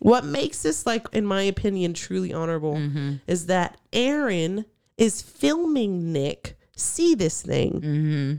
What 0.00 0.24
makes 0.24 0.62
this, 0.62 0.86
like, 0.86 1.06
in 1.12 1.24
my 1.26 1.42
opinion, 1.42 1.94
truly 1.94 2.32
honorable 2.32 2.74
Mm-hmm. 2.74 3.16
is 3.26 3.46
that 3.46 3.78
Aaron 3.92 4.64
is 4.96 5.20
filming 5.22 6.12
Nick 6.12 6.56
see 6.74 7.14
this 7.14 7.42
thing, 7.42 7.72
Mm-hmm. 7.80 8.34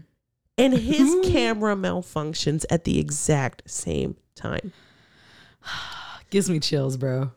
and 0.57 0.73
his 0.73 1.15
camera 1.31 1.75
malfunctions 1.75 2.65
at 2.71 2.83
the 2.83 2.99
exact 2.99 3.69
same 3.69 4.17
time. 4.35 4.73
Gives 6.31 6.49
me 6.49 6.59
chills, 6.59 6.97
bro. 6.97 7.31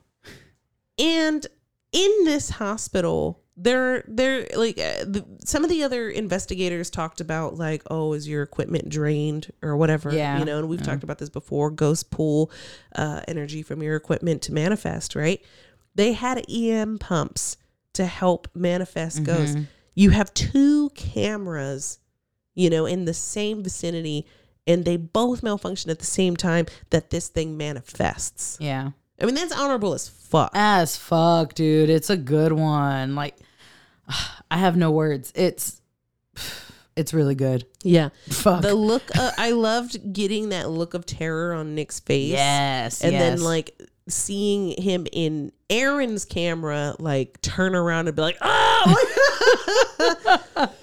And 0.99 1.47
in 1.93 2.11
this 2.25 2.49
hospital, 2.51 3.41
there, 3.57 4.05
there, 4.09 4.49
like 4.57 4.79
uh, 4.79 5.05
the, 5.05 5.25
some 5.45 5.63
of 5.63 5.71
the 5.71 5.85
other 5.85 6.11
investigators 6.11 6.91
talked 6.91 7.21
about, 7.21 7.57
like, 7.57 7.83
oh, 7.91 8.13
is 8.13 8.29
your 8.29 8.43
equipment 8.43 8.89
drained 8.89 9.53
or 9.63 9.77
whatever? 9.77 10.13
Yeah. 10.13 10.39
you 10.39 10.45
know. 10.45 10.59
And 10.59 10.69
we've 10.69 10.83
talked 10.83 11.05
about 11.05 11.19
this 11.19 11.31
before. 11.31 11.71
Ghosts 11.71 12.03
pull 12.05 12.51
uh, 12.97 13.21
energy 13.29 13.63
from 13.63 13.83
your 13.83 13.95
equipment 13.97 14.43
to 14.43 14.53
manifest, 14.53 15.15
right? 15.15 15.41
They 15.95 16.13
had 16.13 16.45
EM 16.51 16.99
pumps 16.99 17.57
to 17.93 18.07
help 18.07 18.49
manifest 18.55 19.23
ghosts. 19.23 19.57
You 19.95 20.11
have 20.11 20.35
two 20.35 20.91
cameras, 20.91 22.01
you 22.55 22.69
know, 22.69 22.87
in 22.87 23.05
the 23.05 23.15
same 23.15 23.63
vicinity, 23.63 24.27
and 24.67 24.85
they 24.85 24.97
both 24.97 25.45
malfunction 25.45 25.91
at 25.93 26.01
the 26.01 26.07
same 26.07 26.37
time 26.37 26.67
that 26.91 27.11
this 27.11 27.29
thing 27.29 27.57
manifests. 27.57 28.59
Yeah. 28.61 28.91
I 29.21 29.27
mean, 29.27 29.35
that's 29.35 29.53
honorable 29.53 29.95
as 29.95 30.09
fuck. 30.09 30.51
As 30.55 30.97
fuck, 30.97 31.55
dude. 31.55 31.91
It's 31.91 32.11
a 32.11 32.17
good 32.17 32.53
one. 32.53 33.15
Like, 33.15 33.37
I 34.51 34.59
have 34.59 34.77
no 34.77 34.91
words. 34.91 35.33
It's, 35.35 35.81
it's 36.97 37.15
really 37.15 37.35
good. 37.35 37.67
Yeah. 37.83 38.11
Fuck. 38.29 38.63
The 38.63 38.75
look, 38.75 39.03
uh, 39.17 39.33
I 39.39 39.51
loved 39.51 40.13
getting 40.13 40.49
that 40.51 40.69
look 40.71 40.95
of 40.95 41.07
terror 41.07 41.55
on 41.55 41.75
Nick's 41.75 42.01
face. 42.01 42.31
yes. 42.33 43.03
And 43.03 43.13
yes. 43.13 43.23
then, 43.23 43.45
like, 43.45 43.81
seeing 44.09 44.81
him 44.81 45.07
in 45.13 45.53
Aaron's 45.71 46.25
camera, 46.25 46.95
like, 46.99 47.41
turn 47.41 47.75
around 47.75 48.09
and 48.09 48.17
be 48.17 48.23
like, 48.23 48.39
oh! 48.41 49.25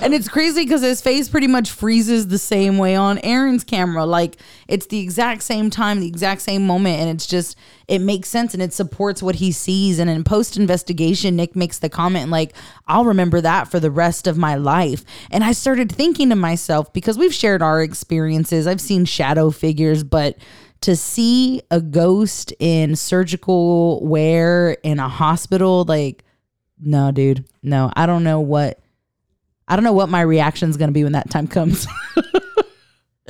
and 0.00 0.14
it's 0.14 0.28
crazy 0.28 0.64
because 0.64 0.82
his 0.82 1.00
face 1.00 1.28
pretty 1.28 1.46
much 1.46 1.70
freezes 1.70 2.28
the 2.28 2.38
same 2.38 2.78
way 2.78 2.94
on 2.96 3.18
Aaron's 3.18 3.64
camera. 3.64 4.04
Like 4.04 4.36
it's 4.68 4.86
the 4.86 5.00
exact 5.00 5.42
same 5.42 5.70
time, 5.70 6.00
the 6.00 6.08
exact 6.08 6.42
same 6.42 6.66
moment, 6.66 7.00
and 7.00 7.10
it's 7.10 7.26
just 7.26 7.56
it 7.88 8.00
makes 8.00 8.28
sense 8.28 8.54
and 8.54 8.62
it 8.62 8.72
supports 8.72 9.22
what 9.22 9.36
he 9.36 9.52
sees. 9.52 9.98
And 9.98 10.08
in 10.08 10.24
post 10.24 10.56
investigation, 10.56 11.36
Nick 11.36 11.56
makes 11.56 11.78
the 11.78 11.88
comment 11.88 12.30
like, 12.30 12.54
"I'll 12.86 13.04
remember 13.04 13.40
that 13.40 13.68
for 13.68 13.80
the 13.80 13.90
rest 13.90 14.26
of 14.26 14.38
my 14.38 14.54
life." 14.54 15.04
And 15.30 15.44
I 15.44 15.52
started 15.52 15.90
thinking 15.92 16.30
to 16.30 16.36
myself 16.36 16.92
because 16.92 17.18
we've 17.18 17.34
shared 17.34 17.62
our 17.62 17.82
experiences. 17.82 18.66
I've 18.66 18.80
seen 18.80 19.04
shadow 19.04 19.50
figures, 19.50 20.04
but 20.04 20.36
to 20.82 20.96
see 20.96 21.62
a 21.70 21.80
ghost 21.80 22.52
in 22.58 22.96
surgical 22.96 24.04
wear 24.04 24.72
in 24.82 24.98
a 24.98 25.08
hospital, 25.08 25.84
like, 25.84 26.24
no, 26.78 27.12
dude, 27.12 27.44
no, 27.62 27.92
I 27.94 28.06
don't 28.06 28.24
know 28.24 28.40
what. 28.40 28.78
I 29.68 29.76
don't 29.76 29.84
know 29.84 29.92
what 29.92 30.08
my 30.08 30.22
reaction 30.22 30.68
is 30.68 30.76
going 30.76 30.88
to 30.88 30.92
be 30.92 31.04
when 31.04 31.12
that 31.12 31.30
time 31.30 31.46
comes. 31.46 31.86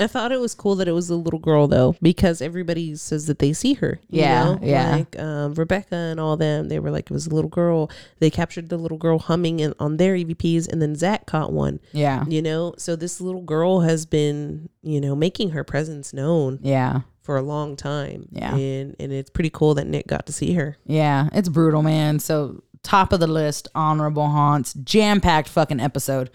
I 0.03 0.07
thought 0.07 0.33
it 0.33 0.41
was 0.41 0.55
cool 0.55 0.75
that 0.77 0.89
it 0.89 0.93
was 0.93 1.11
a 1.11 1.17
little 1.17 1.39
girl 1.39 1.69
though, 1.69 1.95
because 2.03 2.41
everybody 2.43 2.95
says 2.97 3.27
that 3.27 3.39
they 3.39 3.53
see 3.53 3.75
her. 3.75 4.01
you 4.09 4.21
Yeah, 4.21 4.45
know? 4.45 4.59
yeah. 4.63 4.97
Like 4.97 5.19
um, 5.19 5.55
Rebecca 5.55 5.95
and 5.95 6.19
all 6.21 6.37
them, 6.37 6.69
they 6.69 6.79
were 6.79 6.91
like 6.91 7.11
it 7.11 7.15
was 7.15 7.27
a 7.27 7.35
little 7.35 7.51
girl. 7.51 7.91
They 8.19 8.31
captured 8.31 8.69
the 8.69 8.77
little 8.79 8.99
girl 8.99 9.19
humming 9.19 9.61
in, 9.61 9.75
on 9.79 9.97
their 9.97 10.15
EVPs, 10.15 10.69
and 10.69 10.81
then 10.81 10.95
Zak 10.97 11.27
caught 11.27 11.53
one. 11.53 11.81
yeah. 11.93 12.25
You 12.27 12.43
know, 12.43 12.75
so 12.79 12.97
this 12.97 13.21
little 13.21 13.43
girl 13.43 13.81
has 13.81 14.07
been, 14.07 14.69
you 14.83 15.01
know, 15.01 15.15
making 15.15 15.51
her 15.51 15.65
presence 15.65 16.13
known 16.13 16.59
Yeah. 16.63 17.01
for 17.23 17.37
a 17.37 17.43
long 17.43 17.77
time. 17.77 18.29
Yeah. 18.33 18.55
and 18.57 18.97
and 19.01 19.13
it's 19.13 19.31
pretty 19.31 19.51
cool 19.51 19.75
that 19.75 19.87
Nick 19.87 20.07
got 20.07 20.27
to 20.27 20.33
see 20.33 20.55
her. 20.55 20.77
Yeah. 20.87 21.29
It's 21.33 21.49
brutal, 21.49 21.83
man. 21.83 22.19
So, 22.19 22.63
top 22.83 23.13
of 23.13 23.21
the 23.21 23.27
list, 23.27 23.69
honorable 23.75 24.29
haunts, 24.29 24.73
jam 24.75 25.21
packed 25.21 25.49
fucking 25.49 25.81
episode. 25.81 26.31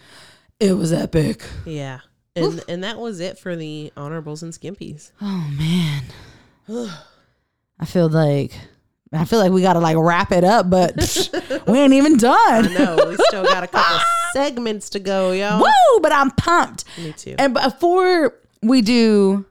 It 0.60 0.74
was 0.74 0.92
epic. 0.92 1.42
Yeah, 1.66 2.00
and 2.36 2.64
and 2.68 2.84
that 2.84 2.98
was 2.98 3.20
it 3.20 3.38
for 3.38 3.56
the 3.56 3.92
honorables 3.96 4.42
and 4.42 4.52
skimpies. 4.52 5.10
Oh, 5.20 5.50
man. 5.58 6.04
I 7.78 7.84
feel 7.84 8.08
like. 8.08 8.52
I 9.12 9.24
feel 9.24 9.38
like 9.38 9.52
we 9.52 9.62
gotta 9.62 9.78
like 9.78 9.96
wrap 9.96 10.32
it 10.32 10.44
up, 10.44 10.68
but 10.68 10.94
we 11.68 11.78
ain't 11.78 11.92
even 11.92 12.16
done. 12.16 12.74
No, 12.74 13.06
we 13.08 13.16
still 13.28 13.44
got 13.44 13.62
a 13.62 13.68
couple 13.68 14.00
segments 14.32 14.90
to 14.90 14.98
go, 14.98 15.30
y'all. 15.30 15.60
Woo! 15.60 16.00
But 16.02 16.12
I'm 16.12 16.32
pumped. 16.32 16.84
Me 16.98 17.12
too. 17.12 17.36
And 17.38 17.54
before 17.54 18.34
we 18.62 18.82
do 18.82 19.46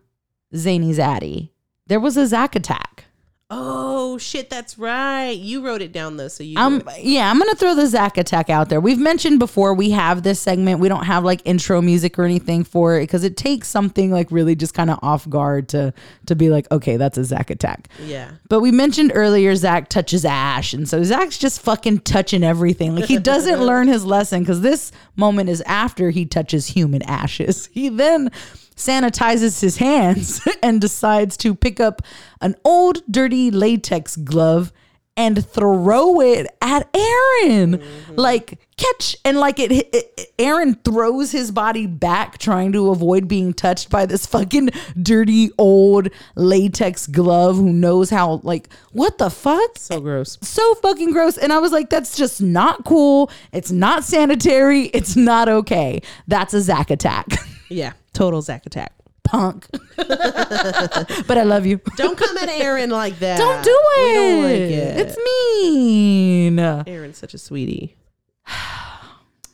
Zany 0.55 0.91
Zaddy, 0.93 1.49
there 1.88 2.01
was 2.01 2.17
a 2.17 2.27
Zak 2.27 2.55
attack. 2.55 3.05
Oh 3.49 3.84
shit, 4.18 4.49
that's 4.49 4.78
right. 4.78 5.32
You 5.32 5.66
wrote 5.66 5.82
it 5.82 5.91
down 5.91 6.18
though, 6.18 6.28
so 6.28 6.43
you. 6.43 6.57
Um, 6.57 6.84
yeah, 6.99 7.30
I'm 7.30 7.38
gonna 7.38 7.55
throw 7.55 7.76
the 7.76 7.88
Zak 7.88 8.18
attack 8.18 8.49
out 8.49 8.70
there. 8.70 8.80
We've 8.80 8.99
mentioned 8.99 9.39
before 9.39 9.74
we 9.74 9.91
have 9.91 10.24
this 10.24 10.39
segment. 10.39 10.80
We 10.80 10.89
don't 10.89 11.05
have 11.05 11.24
like 11.24 11.41
intro 11.45 11.82
music 11.82 12.18
or 12.20 12.24
anything 12.26 12.63
for 12.63 12.97
it 12.97 13.03
because 13.03 13.24
it 13.24 13.38
takes 13.38 13.68
something 13.68 14.11
like 14.11 14.32
really 14.32 14.55
just 14.55 14.74
kind 14.74 14.89
of 14.89 14.99
off 15.01 15.30
guard 15.30 15.70
to 15.70 15.93
to 16.26 16.36
be 16.36 16.49
like, 16.49 16.70
okay, 16.72 16.97
that's 16.97 17.18
a 17.18 17.24
Zak 17.24 17.49
attack. 17.49 17.88
yeah. 18.03 18.32
But 18.49 18.61
we 18.61 18.72
mentioned 18.72 19.11
earlier 19.16 19.55
Zak 19.55 19.89
touches 19.89 20.26
Ash, 20.26 20.74
and 20.74 20.88
so 20.88 21.03
Zak's 21.03 21.38
just 21.38 21.61
fucking 21.61 21.99
touching 21.99 22.43
everything. 22.43 22.95
Like 22.95 23.05
he 23.05 23.18
doesn't 23.20 23.59
learn 23.66 23.88
his 23.88 24.05
lesson 24.05 24.41
because 24.41 24.61
this 24.61 24.91
moment 25.16 25.49
is 25.49 25.61
after 25.61 26.09
he 26.09 26.26
touches 26.26 26.68
human 26.68 27.01
ashes. 27.03 27.70
He 27.72 27.89
then 27.89 28.32
sanitizes 28.76 29.61
his 29.61 29.78
hands 29.78 30.41
and 30.63 30.82
decides 30.82 31.38
to 31.38 31.55
pick 31.55 31.80
up 31.80 32.01
an 32.41 32.55
old 32.63 33.01
dirty 33.09 33.51
latex 33.51 34.15
glove 34.15 34.71
and 35.17 35.45
throw 35.45 36.19
it 36.19 36.47
at 36.61 36.89
Aaron. 36.93 37.78
Mm-hmm. 37.78 38.15
Like 38.15 38.59
catch 38.78 39.15
and 39.23 39.38
like 39.38 39.59
it, 39.59 39.71
it 39.71 40.32
Aaron 40.38 40.76
throws 40.84 41.32
his 41.32 41.51
body 41.51 41.88
back 41.88 42.38
trying 42.38 42.73
to 42.73 42.89
avoid 42.89 43.28
being 43.28 43.53
touched 43.53 43.89
by 43.89 44.05
this 44.05 44.26
fucking 44.26 44.71
dirty 45.01 45.51
old 45.57 46.09
latex 46.36 47.07
glove 47.07 47.55
who 47.55 47.71
knows 47.71 48.09
how 48.09 48.41
like 48.43 48.67
what 48.91 49.17
the 49.17 49.30
fuck? 49.30 49.78
So 49.78 50.01
gross. 50.01 50.38
so 50.41 50.76
fucking 50.76 51.11
gross. 51.11 51.38
And 51.38 51.53
I 51.53 51.59
was 51.59 51.71
like, 51.71 51.89
that's 51.89 52.17
just 52.17 52.41
not 52.41 52.84
cool. 52.84 53.32
It's 53.53 53.71
not 53.71 54.03
sanitary. 54.03 54.84
It's 54.88 55.15
not 55.15 55.47
okay. 55.47 56.01
That's 56.28 56.53
a 56.53 56.61
Zak 56.61 56.91
attack. 56.91 57.28
Yeah. 57.67 57.93
Total 58.16 58.41
Zak 58.41 58.66
attack. 58.66 58.93
Punk. 59.24 59.68
but 59.97 61.38
I 61.38 61.43
love 61.43 61.66
you. 61.66 61.82
Don't 61.97 62.18
come 62.18 62.38
at 62.38 62.47
Aaron 62.49 62.89
like 62.89 63.20
that. 63.20 63.38
Don't 63.38 63.63
do 63.63 63.78
it. 63.97 64.07
We 64.07 64.13
don't 64.13 64.43
like 64.43 64.72
it. 64.72 64.99
It's 64.99 65.18
mean. 65.18 66.59
Aaron's 66.59 67.18
such 67.18 67.34
a 67.36 67.38
sweetie. 67.38 67.95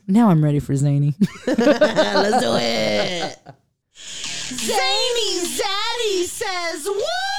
Now 0.08 0.30
I'm 0.30 0.44
ready 0.44 0.60
for 0.60 0.76
Zany. 0.76 1.16
Let's 1.48 2.44
do 2.44 2.58
it. 2.58 3.38
Zany 3.96 5.40
Zaddy 5.46 6.26
says 6.26 6.86
what? 6.86 7.31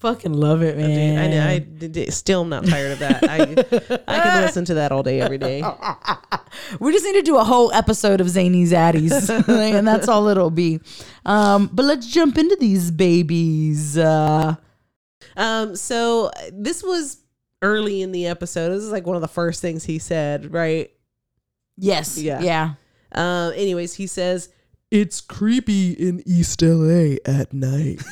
Fucking 0.00 0.32
love 0.32 0.62
it, 0.62 0.76
man. 0.78 1.32
I, 1.32 1.52
I, 1.54 1.58
did- 1.58 1.92
did- 1.92 2.12
still 2.12 2.44
not 2.44 2.64
tired 2.66 2.92
of 2.92 2.98
that. 3.00 3.22
I 3.28 3.42
I 4.08 4.20
can 4.22 4.42
listen 4.42 4.64
to 4.66 4.74
that 4.74 4.92
all 4.92 5.02
day, 5.02 5.20
every 5.20 5.38
day. 5.38 5.62
We 6.80 6.92
just 6.92 7.04
need 7.04 7.12
to 7.14 7.22
do 7.22 7.36
a 7.36 7.44
whole 7.44 7.72
episode 7.72 8.20
of 8.20 8.28
Zany 8.28 8.64
Zaddies, 8.64 9.28
and 9.76 9.86
that's 9.86 10.08
all 10.08 10.26
it'll 10.28 10.50
be. 10.50 10.80
Um, 11.24 11.70
but 11.72 11.84
let's 11.84 12.06
jump 12.08 12.36
into 12.38 12.56
these 12.58 12.90
babies. 12.90 13.96
Uh, 13.96 14.56
Um, 15.36 15.76
so 15.76 16.26
uh, 16.26 16.32
this 16.52 16.82
was 16.82 17.18
early 17.62 18.02
in 18.02 18.10
the 18.10 18.26
episode. 18.26 18.70
This 18.70 18.82
is 18.82 18.90
like 18.90 19.06
one 19.06 19.14
of 19.16 19.22
the 19.22 19.28
first 19.28 19.60
things 19.62 19.84
he 19.84 19.98
said, 20.00 20.52
right? 20.52 20.90
yes, 21.76 22.18
Yeah. 22.18 22.40
yeah. 22.40 22.74
Um, 23.12 23.52
anyways, 23.54 23.94
he 23.94 24.06
says, 24.08 24.48
It's 24.90 25.20
creepy 25.20 25.92
in 25.92 26.20
East 26.26 26.62
LA 26.62 27.16
at 27.24 27.52
night. 27.52 28.02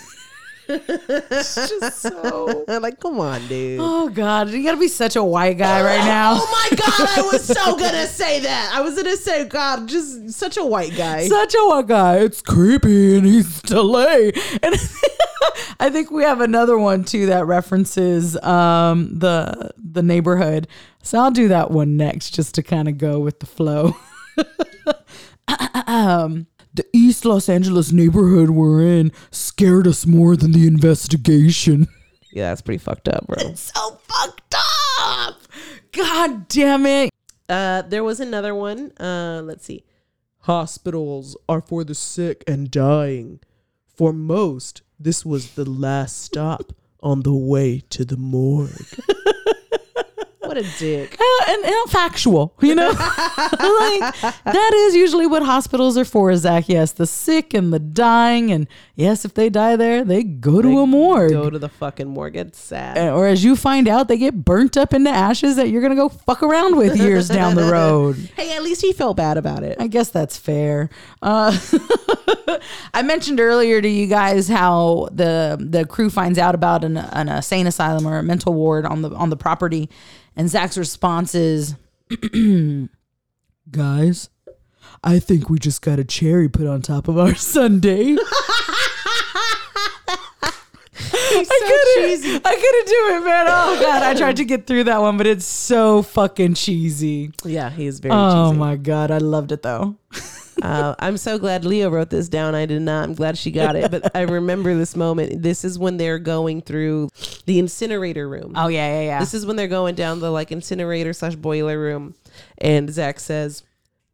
It's 0.69 1.55
just 1.55 2.03
so. 2.03 2.65
like, 2.81 3.01
come 3.01 3.21
on, 3.21 3.47
dude. 3.49 3.81
Oh 3.81 4.09
God, 4.09 4.51
you 4.51 4.63
gotta 4.63 4.77
be 4.77 4.89
such 4.89 5.17
a 5.17 5.25
white 5.25 5.57
guy 5.57 5.83
right 5.83 6.05
now. 6.05 6.39
Oh 6.41 6.69
my 6.71 6.77
god, 6.77 7.09
I 7.19 7.23
was 7.33 7.45
so 7.45 7.77
gonna 7.77 8.07
say 8.07 8.41
that. 8.41 8.73
I 8.75 8.83
was 8.83 8.95
gonna 8.95 9.17
say, 9.17 9.47
God, 9.47 9.89
just 9.89 10.31
such 10.33 10.57
a 10.57 10.65
white 10.65 10.95
guy. 10.97 11.27
Such 11.27 11.55
a 11.55 11.65
white 11.67 11.87
guy. 11.87 12.19
It's 12.19 12.43
creepy 12.43 13.17
and 13.17 13.27
East 13.27 13.71
LA. 13.71 14.31
And 14.63 14.75
I 15.81 15.91
think 15.91 16.11
we 16.11 16.23
have 16.25 16.41
another 16.41 16.79
one 16.79 17.05
too 17.05 17.27
that 17.27 17.47
references 17.47 18.37
um, 18.43 19.19
the 19.19 19.71
the 19.77 20.03
neighborhood. 20.03 20.69
So 21.03 21.19
I'll 21.19 21.31
do 21.31 21.49
that 21.49 21.71
one 21.71 21.97
next 21.97 22.35
just 22.35 22.55
to 22.57 22.63
kind 22.63 22.89
of 22.89 22.99
go 22.99 23.21
with 23.21 23.41
the 23.41 23.47
flow. 23.47 23.97
um, 25.87 26.47
the 26.79 26.87
East 26.93 27.25
Los 27.25 27.49
Angeles 27.49 27.91
neighborhood 27.91 28.51
we're 28.51 28.87
in 28.87 29.11
scared 29.33 29.89
us 29.89 30.07
more 30.07 30.37
than 30.37 30.53
the 30.53 30.69
investigation. 30.69 31.89
yeah, 32.33 32.51
that's 32.51 32.61
pretty 32.61 32.79
fucked 32.79 33.09
up, 33.09 33.27
bro. 33.27 33.37
It's 33.41 33.73
so 33.75 33.99
fucked 34.05 34.55
up. 35.01 35.41
God 35.91 36.47
damn 36.47 36.87
it. 36.87 37.11
Uh, 37.49 37.83
there 37.83 38.05
was 38.05 38.21
another 38.21 38.55
one. 38.55 38.93
Uh, 38.97 39.43
let's 39.45 39.65
see. 39.65 39.85
Hospitals 40.43 41.37
are 41.49 41.61
for 41.61 41.83
the 41.83 41.97
sick 41.97 42.45
and 42.47 42.71
dying. 42.71 43.41
For 43.89 44.13
most, 44.13 44.83
this 45.01 45.27
was 45.27 45.55
the 45.55 45.69
last 45.69 46.23
stop 46.23 46.73
on 47.03 47.23
the 47.23 47.35
way 47.35 47.83
to 47.91 48.05
the 48.05 48.17
morgue. 48.17 48.87
What 50.49 50.57
a 50.59 50.65
dick. 50.79 51.17
Uh, 51.39 51.53
and, 51.53 51.65
and 51.65 51.91
factual, 51.91 52.53
you 52.61 52.75
know, 52.75 52.89
like 52.91 52.97
that 54.45 54.73
is 54.75 54.95
usually 54.97 55.27
what 55.27 55.43
hospitals 55.43 55.97
are 55.97 56.05
for, 56.05 56.35
Zak. 56.37 56.69
Yes, 56.69 56.93
the 56.93 57.07
sick 57.07 57.55
and 57.55 57.73
the 57.73 57.79
dying, 57.79 58.51
and 58.51 58.67
yes, 58.97 59.25
if 59.25 59.35
they 59.35 59.49
die 59.49 59.77
there, 59.77 60.05
they 60.05 60.25
go 60.25 60.61
to 60.61 60.81
a 60.81 60.87
morgue, 60.87 61.31
Go 61.31 61.49
to 61.49 61.59
the 61.59 61.69
fucking 61.69 62.09
morgue. 62.09 62.35
It's 62.37 62.59
sad. 62.59 62.99
Uh, 62.99 63.15
or 63.15 63.27
as 63.29 63.45
you 63.45 63.55
find 63.57 63.87
out, 63.89 64.09
they 64.09 64.17
get 64.19 64.45
burnt 64.45 64.77
up 64.77 64.93
into 64.93 65.11
ashes 65.11 65.57
that 65.57 65.69
you're 65.71 65.83
gonna 65.83 65.95
go 65.95 66.09
fuck 66.09 66.43
around 66.43 66.77
with 66.77 66.97
years 66.97 67.29
down 67.29 67.55
the 67.55 67.65
road. 67.73 68.17
hey, 68.37 68.57
at 68.57 68.63
least 68.63 68.81
he 68.81 68.93
felt 68.93 69.17
bad 69.17 69.37
about 69.39 69.63
it. 69.63 69.77
I 69.81 69.87
guess 69.87 70.11
that's 70.11 70.37
fair. 70.37 70.91
Uh, 71.23 71.57
I 72.95 73.03
mentioned 73.03 73.39
earlier 73.41 73.81
to 73.81 73.89
you 73.89 74.07
guys 74.07 74.49
how 74.49 75.09
the 75.13 75.57
the 75.61 75.87
crew 75.87 76.11
finds 76.11 76.39
out 76.39 76.55
about 76.55 76.85
an, 76.85 76.97
an 76.97 77.29
insane 77.29 77.67
asylum 77.67 78.07
or 78.07 78.19
a 78.19 78.23
mental 78.23 78.55
ward 78.55 78.85
on 78.87 79.03
the 79.03 79.11
on 79.13 79.31
the 79.31 79.37
property, 79.37 79.89
and 80.39 80.49
Zak's 80.49 80.79
response 80.79 81.35
is, 81.35 81.75
"Guys, 83.71 84.31
I 85.05 85.19
think 85.19 85.51
we 85.51 85.59
just 85.59 85.83
got 85.83 85.99
a 85.99 86.05
cherry 86.05 86.49
put 86.49 86.67
on 86.67 86.81
top 86.81 87.09
of 87.09 87.19
our 87.19 87.35
sundae." 87.37 88.17
I 91.31 91.45
couldn't, 91.45 92.11
cheesy. 92.11 92.35
I 92.45 92.55
couldn't 92.55 92.87
do 92.87 93.17
it, 93.17 93.25
man. 93.25 93.47
Oh 93.49 93.79
god, 93.81 94.03
I 94.03 94.15
tried 94.15 94.37
to 94.37 94.45
get 94.45 94.67
through 94.67 94.85
that 94.85 95.01
one, 95.01 95.17
but 95.17 95.27
it's 95.27 95.45
so 95.45 96.03
fucking 96.03 96.55
cheesy. 96.55 97.31
Yeah, 97.45 97.71
he 97.71 97.87
is 97.87 98.01
very 98.01 98.15
Oh 98.15 98.49
cheesy. 98.51 98.59
my 98.59 98.77
god, 98.77 99.11
I 99.11 99.19
loved 99.19 99.53
it 99.53 99.63
though. 99.63 99.97
Uh, 100.63 100.95
I'm 100.99 101.17
so 101.17 101.39
glad 101.39 101.65
Leah 101.65 101.91
wrote 101.91 102.11
this 102.11 102.29
down. 102.29 102.55
I 102.55 102.67
did 102.67 102.83
not. 102.83 103.05
I'm 103.05 103.15
glad 103.15 103.39
she 103.39 103.51
got 103.51 103.77
it. 103.77 103.91
But 103.91 104.15
I 104.17 104.23
remember 104.23 104.75
this 104.75 104.97
moment. 104.97 105.43
This 105.43 105.65
is 105.65 105.79
when 105.79 105.97
they're 105.97 106.19
going 106.19 106.63
through 106.63 107.11
the 107.47 107.59
incinerator 107.59 108.29
room. 108.29 108.53
Oh 108.57 108.69
yeah, 108.69 109.01
yeah, 109.01 109.03
yeah. 109.03 109.21
This 109.21 109.35
is 109.35 109.47
when 109.47 109.57
they're 109.57 109.69
going 109.69 109.95
down 109.95 110.21
the 110.21 110.31
like 110.31 110.51
incinerator 110.53 111.13
slash 111.13 111.37
boiler 111.37 111.79
room, 111.79 112.15
and 112.59 112.91
Zak 112.91 113.21
says, 113.21 113.63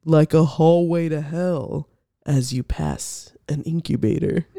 Like 0.04 0.34
a 0.34 0.44
hallway 0.44 1.08
to 1.08 1.20
hell 1.20 1.88
as 2.26 2.52
you 2.52 2.62
pass 2.62 3.32
an 3.48 3.62
incubator. 3.62 4.46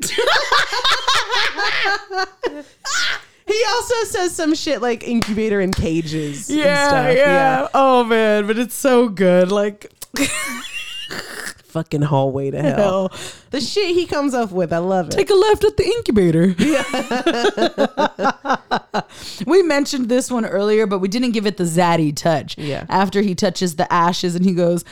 He 3.48 3.64
also 3.70 3.96
says 4.06 4.36
some 4.36 4.56
shit 4.56 4.82
like 4.82 5.04
incubator 5.04 5.60
and 5.60 5.74
cages. 5.76 6.50
and 6.50 6.60
yeah, 6.60 7.12
yeah, 7.12 7.68
Oh 7.74 8.04
man, 8.04 8.48
but 8.48 8.58
it's 8.58 8.74
so 8.74 9.08
good. 9.08 9.52
Like 9.52 9.92
Fucking 11.76 12.04
hallway 12.04 12.52
to 12.52 12.62
hell. 12.62 12.78
hell. 12.78 13.12
The 13.52 13.60
shit 13.60 13.90
he 13.90 14.06
comes 14.06 14.34
up 14.34 14.54
with, 14.54 14.72
I 14.72 14.78
love 14.78 15.10
it. 15.10 15.12
Take 15.12 15.30
a 15.30 15.34
left 15.34 15.66
at 15.66 15.76
the 15.76 15.84
incubator. 15.84 16.56
we 19.46 19.62
mentioned 19.62 20.08
this 20.08 20.32
one 20.32 20.46
earlier, 20.46 20.88
but 20.88 21.00
we 21.00 21.10
didn't 21.10 21.32
give 21.32 21.46
it 21.46 21.58
the 21.58 21.66
zaddy 21.66 22.16
touch. 22.16 22.58
Yeah. 22.58 22.86
After 22.88 23.22
he 23.22 23.36
touches 23.36 23.76
the 23.76 23.92
ashes 23.92 24.36
and 24.36 24.46
he 24.46 24.54
goes, 24.54 24.86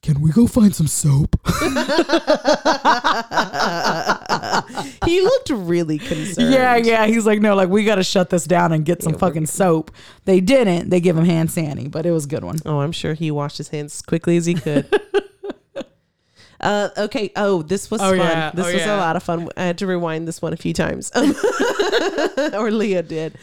Can 0.00 0.22
we 0.22 0.32
go 0.32 0.46
find 0.46 0.74
some 0.74 0.86
soap? 0.86 1.38
he 5.04 5.20
looked 5.20 5.50
really 5.50 5.98
concerned. 5.98 6.50
Yeah, 6.50 6.76
yeah. 6.76 7.06
He's 7.08 7.26
like, 7.26 7.42
no, 7.42 7.54
like 7.54 7.68
we 7.68 7.84
got 7.84 7.96
to 7.96 8.04
shut 8.04 8.30
this 8.30 8.46
down 8.46 8.72
and 8.72 8.86
get 8.86 9.02
some 9.02 9.18
fucking 9.18 9.44
soap. 9.44 9.90
They 10.24 10.40
didn't. 10.40 10.88
They 10.88 11.00
give 11.00 11.18
him 11.18 11.26
hand 11.26 11.50
sandy, 11.50 11.88
but 11.88 12.06
it 12.06 12.10
was 12.10 12.24
a 12.24 12.28
good 12.28 12.42
one. 12.42 12.56
Oh, 12.64 12.80
I'm 12.80 12.92
sure 12.92 13.12
he 13.12 13.30
washed 13.30 13.58
his 13.58 13.68
hands 13.68 13.96
as 13.96 14.00
quickly 14.00 14.38
as 14.38 14.46
he 14.46 14.54
could. 14.54 14.88
Uh, 16.62 16.88
okay. 16.96 17.32
Oh, 17.36 17.62
this 17.62 17.90
was 17.90 18.00
Oh, 18.00 18.10
fun. 18.10 18.18
yeah. 18.18 18.50
This 18.54 18.66
Oh, 18.66 18.72
was 18.72 18.82
yeah. 18.82 18.96
a 18.96 18.98
lot 18.98 19.16
of 19.16 19.22
fun. 19.22 19.48
I 19.56 19.64
had 19.64 19.78
to 19.78 19.86
rewind 19.86 20.28
this 20.28 20.40
one 20.40 20.52
a 20.52 20.56
few 20.56 20.72
times, 20.72 21.10
or 22.54 22.70
Leah 22.70 23.02
did. 23.02 23.36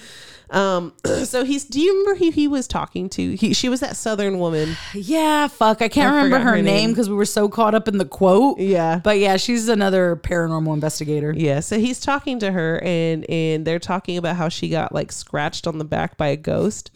Um, 0.51 0.93
so 1.25 1.43
he's. 1.43 1.63
Do 1.65 1.79
you 1.79 1.91
remember 1.99 2.17
who 2.23 2.31
he 2.31 2.47
was 2.47 2.67
talking 2.67 3.07
to? 3.09 3.35
He, 3.35 3.53
she 3.53 3.69
was 3.69 3.81
that 3.81 3.95
Southern 3.95 4.39
woman. 4.39 4.75
Yeah, 4.95 5.47
fuck. 5.47 5.81
I 5.81 5.89
can't 5.89 6.11
I 6.11 6.15
remember 6.15 6.39
her, 6.39 6.51
her 6.51 6.55
name 6.55 6.65
name. 6.65 6.89
because 6.91 7.07
we 7.09 7.15
were 7.15 7.25
so 7.25 7.47
caught 7.49 7.75
up 7.75 7.87
in 7.87 7.97
the 7.99 8.05
quote. 8.05 8.59
Yeah. 8.59 8.99
But 9.03 9.19
yeah, 9.19 9.37
she's 9.37 9.67
another 9.69 10.15
paranormal 10.15 10.73
investigator. 10.73 11.31
Yeah, 11.37 11.59
so 11.59 11.77
he's 11.77 11.99
talking 11.99 12.39
to 12.39 12.51
her 12.51 12.79
and 12.83 13.29
and 13.29 13.65
they're 13.65 13.77
talking 13.79 14.17
about 14.17 14.37
how 14.37 14.49
she 14.49 14.69
got 14.69 14.91
like 14.93 15.11
scratched 15.11 15.67
on 15.67 15.77
the 15.77 15.85
back 15.85 16.17
by 16.17 16.27
a 16.29 16.35
ghost. 16.37 16.89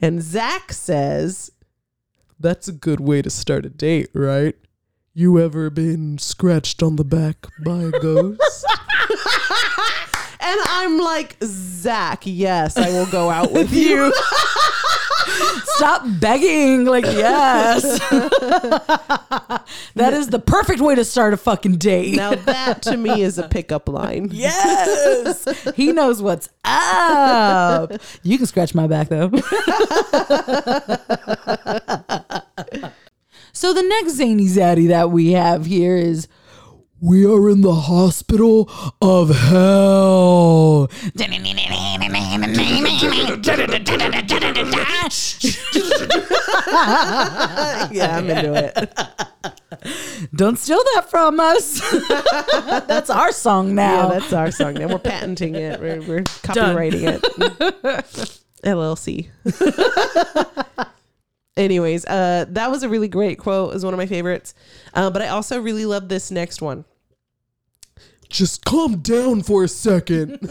And 0.00 0.22
Zak 0.22 0.72
says, 0.72 1.50
That's 2.38 2.68
a 2.68 2.72
good 2.72 3.00
way 3.00 3.22
to 3.22 3.30
start 3.30 3.66
a 3.66 3.70
date, 3.70 4.10
right? 4.14 4.54
You 5.20 5.38
ever 5.38 5.68
been 5.68 6.16
scratched 6.16 6.82
on 6.82 6.96
the 6.96 7.04
back 7.04 7.46
by 7.62 7.82
a 7.82 7.90
ghost? 7.90 8.66
and 10.40 10.60
I'm 10.64 10.98
like, 10.98 11.36
Zak, 11.44 12.22
yes, 12.24 12.78
I 12.78 12.88
will 12.88 13.04
go 13.04 13.28
out 13.28 13.52
with 13.52 13.70
you. 13.70 14.14
Stop 15.76 16.06
begging. 16.20 16.86
Like, 16.86 17.04
yes. 17.04 17.82
that 19.94 20.14
is 20.14 20.28
the 20.28 20.38
perfect 20.38 20.80
way 20.80 20.94
to 20.94 21.04
start 21.04 21.34
a 21.34 21.36
fucking 21.36 21.76
date. 21.76 22.16
Now 22.16 22.34
that 22.34 22.80
to 22.84 22.96
me 22.96 23.20
is 23.20 23.36
a 23.36 23.46
pickup 23.46 23.90
line. 23.90 24.30
Yes. 24.32 25.46
he 25.76 25.92
knows 25.92 26.22
what's 26.22 26.48
up. 26.64 27.92
You 28.22 28.38
can 28.38 28.46
scratch 28.46 28.74
my 28.74 28.86
back 28.86 29.10
though. 29.10 29.30
So 33.52 33.72
the 33.72 33.82
next 33.82 34.12
zany 34.16 34.46
zaddy 34.46 34.88
that 34.88 35.10
we 35.10 35.32
have 35.32 35.66
here 35.66 35.96
is 35.96 36.28
we 37.00 37.24
are 37.24 37.48
in 37.48 37.62
the 37.62 37.74
hospital 37.74 38.70
of 39.00 39.30
hell. 39.30 40.90
Yeah, 47.92 48.16
I'm 48.18 48.30
into 48.30 48.54
it. 48.54 50.28
Don't 50.34 50.58
steal 50.58 50.80
that 50.94 51.10
from 51.10 51.40
us. 51.40 51.80
That's 52.86 53.08
our 53.10 53.32
song 53.32 53.68
Yeah, 53.68 53.74
now. 53.74 54.08
that's 54.10 54.32
our 54.32 54.50
song. 54.50 54.74
Now 54.74 54.88
we're 54.88 54.98
patenting 54.98 55.54
it. 55.54 55.80
We're, 55.80 56.00
we're 56.02 56.22
copyrighting 56.42 57.02
it. 57.04 57.22
LLC. 58.64 59.30
Anyways, 61.56 62.06
uh, 62.06 62.46
that 62.48 62.70
was 62.70 62.82
a 62.82 62.88
really 62.88 63.08
great 63.08 63.38
quote. 63.38 63.70
It 63.70 63.74
was 63.74 63.84
one 63.84 63.94
of 63.94 63.98
my 63.98 64.06
favorites. 64.06 64.54
Uh, 64.94 65.10
but 65.10 65.22
I 65.22 65.28
also 65.28 65.60
really 65.60 65.84
love 65.84 66.08
this 66.08 66.30
next 66.30 66.62
one. 66.62 66.84
Just 68.28 68.64
calm 68.64 69.00
down 69.00 69.42
for 69.42 69.64
a 69.64 69.68
second. 69.68 70.38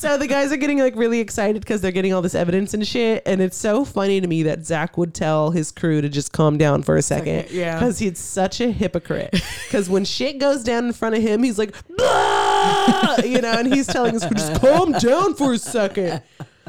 So 0.00 0.16
the 0.16 0.26
guys 0.26 0.50
are 0.50 0.56
getting 0.56 0.78
like 0.78 0.96
really 0.96 1.20
excited 1.20 1.60
because 1.60 1.82
they're 1.82 1.92
getting 1.92 2.14
all 2.14 2.22
this 2.22 2.34
evidence 2.34 2.72
and 2.72 2.86
shit. 2.86 3.22
And 3.26 3.42
it's 3.42 3.58
so 3.58 3.84
funny 3.84 4.18
to 4.22 4.26
me 4.26 4.44
that 4.44 4.64
Zak 4.64 4.96
would 4.96 5.12
tell 5.12 5.50
his 5.50 5.70
crew 5.70 6.00
to 6.00 6.08
just 6.08 6.32
calm 6.32 6.56
down 6.56 6.82
for 6.82 6.96
a 6.96 7.02
second. 7.02 7.42
Second, 7.42 7.54
yeah. 7.54 7.78
Because 7.78 7.98
he's 7.98 8.18
such 8.18 8.62
a 8.62 8.70
hypocrite. 8.70 9.42
Because 9.70 9.88
when 9.88 10.04
shit 10.04 10.38
goes 10.38 10.64
down 10.64 10.86
in 10.86 10.92
front 10.92 11.14
of 11.14 11.22
him, 11.22 11.44
he's 11.44 11.56
like, 11.56 11.76
you 11.90 13.40
know, 13.40 13.54
and 13.56 13.72
he's 13.72 13.86
telling 13.86 14.16
us, 14.16 14.26
crew, 14.26 14.36
just 14.36 14.60
calm 14.60 14.90
down 14.92 15.34
for 15.34 15.52
a 15.52 15.58
second. 15.58 16.22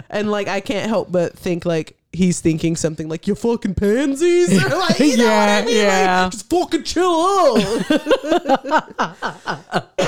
And 0.09 0.31
like, 0.31 0.47
I 0.47 0.59
can't 0.61 0.87
help 0.89 1.11
but 1.11 1.37
think 1.37 1.65
like, 1.65 1.97
He's 2.13 2.41
thinking 2.41 2.75
something 2.75 3.07
like 3.07 3.25
you're 3.25 3.37
fucking 3.37 3.75
pansies," 3.75 4.51
or 4.51 4.67
like, 4.77 4.99
you 4.99 5.15
know 5.15 5.23
Yeah, 5.23 5.55
what 5.55 5.63
I 5.63 5.65
mean? 5.65 5.77
yeah. 5.77 6.21
Like, 6.23 6.31
just 6.33 6.49
fucking 6.49 6.83
chill 6.83 7.05
out. 7.09 7.57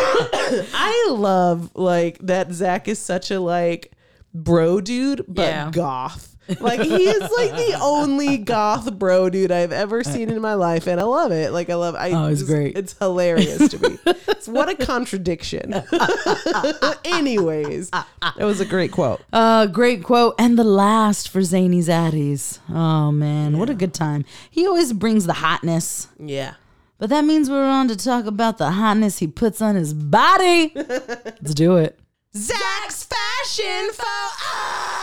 I 0.73 1.07
love 1.11 1.71
like 1.75 2.17
that 2.19 2.51
Zak 2.51 2.87
is 2.89 2.99
such 2.99 3.31
a 3.31 3.39
like 3.39 3.91
bro 4.33 4.81
dude, 4.81 5.23
but 5.27 5.43
Yeah. 5.47 5.71
goth. 5.71 6.32
Like 6.59 6.81
he 6.81 7.07
is 7.09 7.21
like 7.37 7.51
the 7.51 7.77
only 7.81 8.37
goth 8.37 8.93
bro 8.99 9.29
dude 9.29 9.51
I've 9.51 9.71
ever 9.71 10.03
seen 10.03 10.29
in 10.29 10.41
my 10.41 10.53
life, 10.55 10.87
and 10.87 10.99
I 10.99 11.03
love 11.03 11.31
it. 11.31 11.51
Like 11.53 11.69
I 11.69 11.75
love. 11.75 11.95
I, 11.95 12.11
Oh, 12.11 12.25
it's 12.27 12.41
just- 12.41 12.51
great. 12.51 12.77
It's 12.77 12.97
hilarious 12.97 13.69
to 13.69 13.89
me. 13.89 13.97
It's 14.05 14.47
what 14.47 14.67
a 14.69 14.75
contradiction. 14.75 15.73
Anyways, 17.05 17.89
that 17.91 18.37
was 18.39 18.59
a 18.59 18.65
great 18.65 18.91
quote. 18.91 19.21
Uh, 19.31 19.65
great 19.67 20.03
quote. 20.03 20.35
And 20.39 20.57
the 20.57 20.63
last 20.63 21.29
for 21.29 21.41
Zany 21.43 21.79
Zaddies. 21.79 22.59
Oh 22.69 23.11
man, 23.11 23.57
what 23.57 23.69
a 23.69 23.73
good 23.73 23.93
time. 23.93 24.25
He 24.49 24.67
always 24.67 24.93
brings 24.93 25.25
the 25.25 25.33
hotness. 25.33 26.07
Yeah. 26.19 26.55
But 26.99 27.09
that 27.09 27.25
means 27.25 27.49
we're 27.49 27.65
on 27.65 27.87
to 27.89 27.97
talk 27.97 28.25
about 28.25 28.57
the 28.57 28.71
hotness 28.71 29.19
he 29.19 29.27
puts 29.27 29.61
on 29.61 29.75
his 29.75 29.93
body. 29.93 30.71
Let's 30.75 31.53
do 31.53 31.77
it. 31.77 31.99
Zak's 32.35 33.03
fashion 33.03 33.87
faux. 33.89 33.99
Ah! 34.05 35.02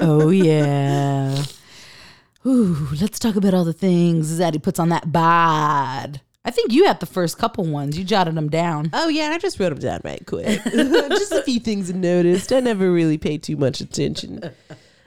Oh 0.00 0.30
yeah. 0.30 1.44
Ooh, 2.46 2.88
let's 3.00 3.18
talk 3.18 3.36
about 3.36 3.52
all 3.52 3.64
the 3.64 3.72
things 3.72 4.38
that 4.38 4.54
he 4.54 4.58
puts 4.58 4.78
on 4.78 4.88
that 4.88 5.12
bod. 5.12 6.20
I 6.42 6.50
think 6.50 6.72
you 6.72 6.86
had 6.86 7.00
the 7.00 7.06
first 7.06 7.36
couple 7.36 7.64
ones. 7.64 7.98
You 7.98 8.04
jotted 8.04 8.34
them 8.34 8.48
down. 8.48 8.90
Oh 8.94 9.08
yeah, 9.08 9.30
I 9.30 9.38
just 9.38 9.60
wrote 9.60 9.70
them 9.70 9.78
down 9.78 10.00
right 10.04 10.24
quick. 10.24 10.62
just 10.64 11.32
a 11.32 11.42
few 11.42 11.60
things 11.60 11.90
I 11.90 11.94
noticed. 11.94 12.52
I 12.52 12.60
never 12.60 12.90
really 12.90 13.18
paid 13.18 13.42
too 13.42 13.56
much 13.56 13.80
attention. 13.80 14.40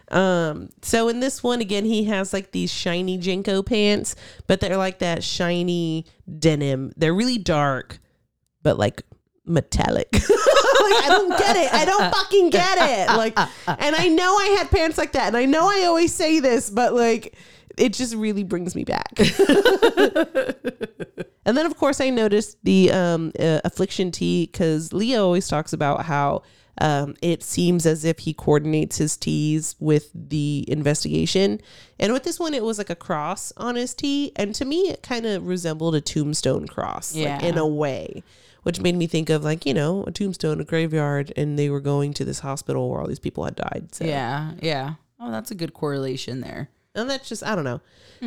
Um, 0.10 0.70
so 0.84 1.08
in 1.08 1.22
this 1.22 1.42
one 1.42 1.60
again, 1.60 1.86
he 1.86 2.04
has 2.04 2.34
like 2.34 2.52
these 2.52 2.72
shiny 2.72 3.18
JNCO 3.18 3.66
pants, 3.66 4.16
but 4.46 4.60
they're 4.60 4.78
like 4.78 5.00
that 5.00 5.24
shiny 5.24 6.06
denim. 6.40 6.94
They're 6.98 7.16
really 7.16 7.40
dark, 7.40 8.00
but 8.62 8.78
like 8.78 9.02
metallic. 9.44 10.12
like 10.84 11.04
I 11.04 11.08
don't 11.10 11.38
get 11.38 11.56
it. 11.56 11.74
I 11.74 11.86
don't 11.86 12.14
fucking 12.14 12.50
get 12.50 12.78
it. 12.80 13.08
Like, 13.16 13.38
and 13.68 13.96
I 13.96 14.08
know 14.10 14.36
I 14.38 14.56
had 14.58 14.70
pants 14.72 14.98
like 14.98 15.14
that, 15.14 15.28
and 15.28 15.38
I 15.38 15.46
know 15.46 15.68
I 15.68 15.86
always 15.86 16.14
say 16.14 16.40
this, 16.40 16.70
but 16.70 16.94
like, 16.94 17.36
it 17.78 17.94
just 17.94 18.14
really 18.16 18.44
brings 18.44 18.76
me 18.76 18.84
back. 18.84 19.14
And 21.46 21.58
then, 21.58 21.66
of 21.66 21.76
course, 21.76 22.00
I 22.00 22.10
noticed 22.10 22.58
the 22.64 22.90
um, 22.92 23.34
uh, 23.38 23.60
affliction 23.66 24.12
tee 24.12 24.48
because 24.50 24.94
Leah 24.94 25.22
always 25.22 25.48
talks 25.50 25.74
about 25.74 26.06
how 26.06 26.44
um, 26.80 27.16
it 27.22 27.44
seems 27.44 27.86
as 27.86 28.06
if 28.06 28.20
he 28.20 28.34
coordinates 28.34 28.98
his 28.98 29.18
tees 29.18 29.76
with 29.78 30.10
the 30.14 30.64
investigation. 30.70 31.60
And 32.00 32.14
with 32.14 32.24
this 32.24 32.40
one, 32.40 32.54
it 32.54 32.64
was 32.64 32.78
like 32.78 32.90
a 32.90 32.96
cross 32.96 33.52
on 33.58 33.76
his 33.76 33.94
tee. 33.94 34.32
And 34.38 34.56
to 34.56 34.64
me, 34.64 34.90
it 34.90 35.04
kind 35.04 35.26
of 35.26 35.46
resembled 35.46 35.96
a 35.96 36.02
tombstone 36.02 36.66
cross, 36.66 37.14
like 37.14 37.26
Yeah. 37.26 37.42
in 37.44 37.58
a 37.58 37.68
way, 37.68 38.24
which 38.64 38.82
made 38.82 38.96
me 38.96 39.08
think 39.08 39.30
of 39.30 39.44
like, 39.44 39.66
you 39.66 39.74
know, 39.74 40.04
a 40.06 40.12
tombstone, 40.12 40.60
a 40.60 40.66
graveyard, 40.66 41.32
and 41.38 41.60
they 41.60 41.70
were 41.70 41.82
going 41.82 42.14
to 42.16 42.26
this 42.26 42.40
hospital 42.40 42.90
where 42.90 43.02
all 43.02 43.08
these 43.08 43.20
people 43.20 43.46
had 43.46 43.56
died. 43.56 43.90
So. 43.92 44.06
Yeah, 44.06 44.54
yeah. 44.62 44.96
Oh, 45.20 45.32
that's 45.32 45.52
a 45.52 45.56
good 45.56 45.74
correlation 45.74 46.42
there. 46.42 46.70
And 46.96 47.10
that's 47.10 47.28
just 47.28 47.44
I 47.44 47.56
don't 47.56 47.64
know. 47.64 47.82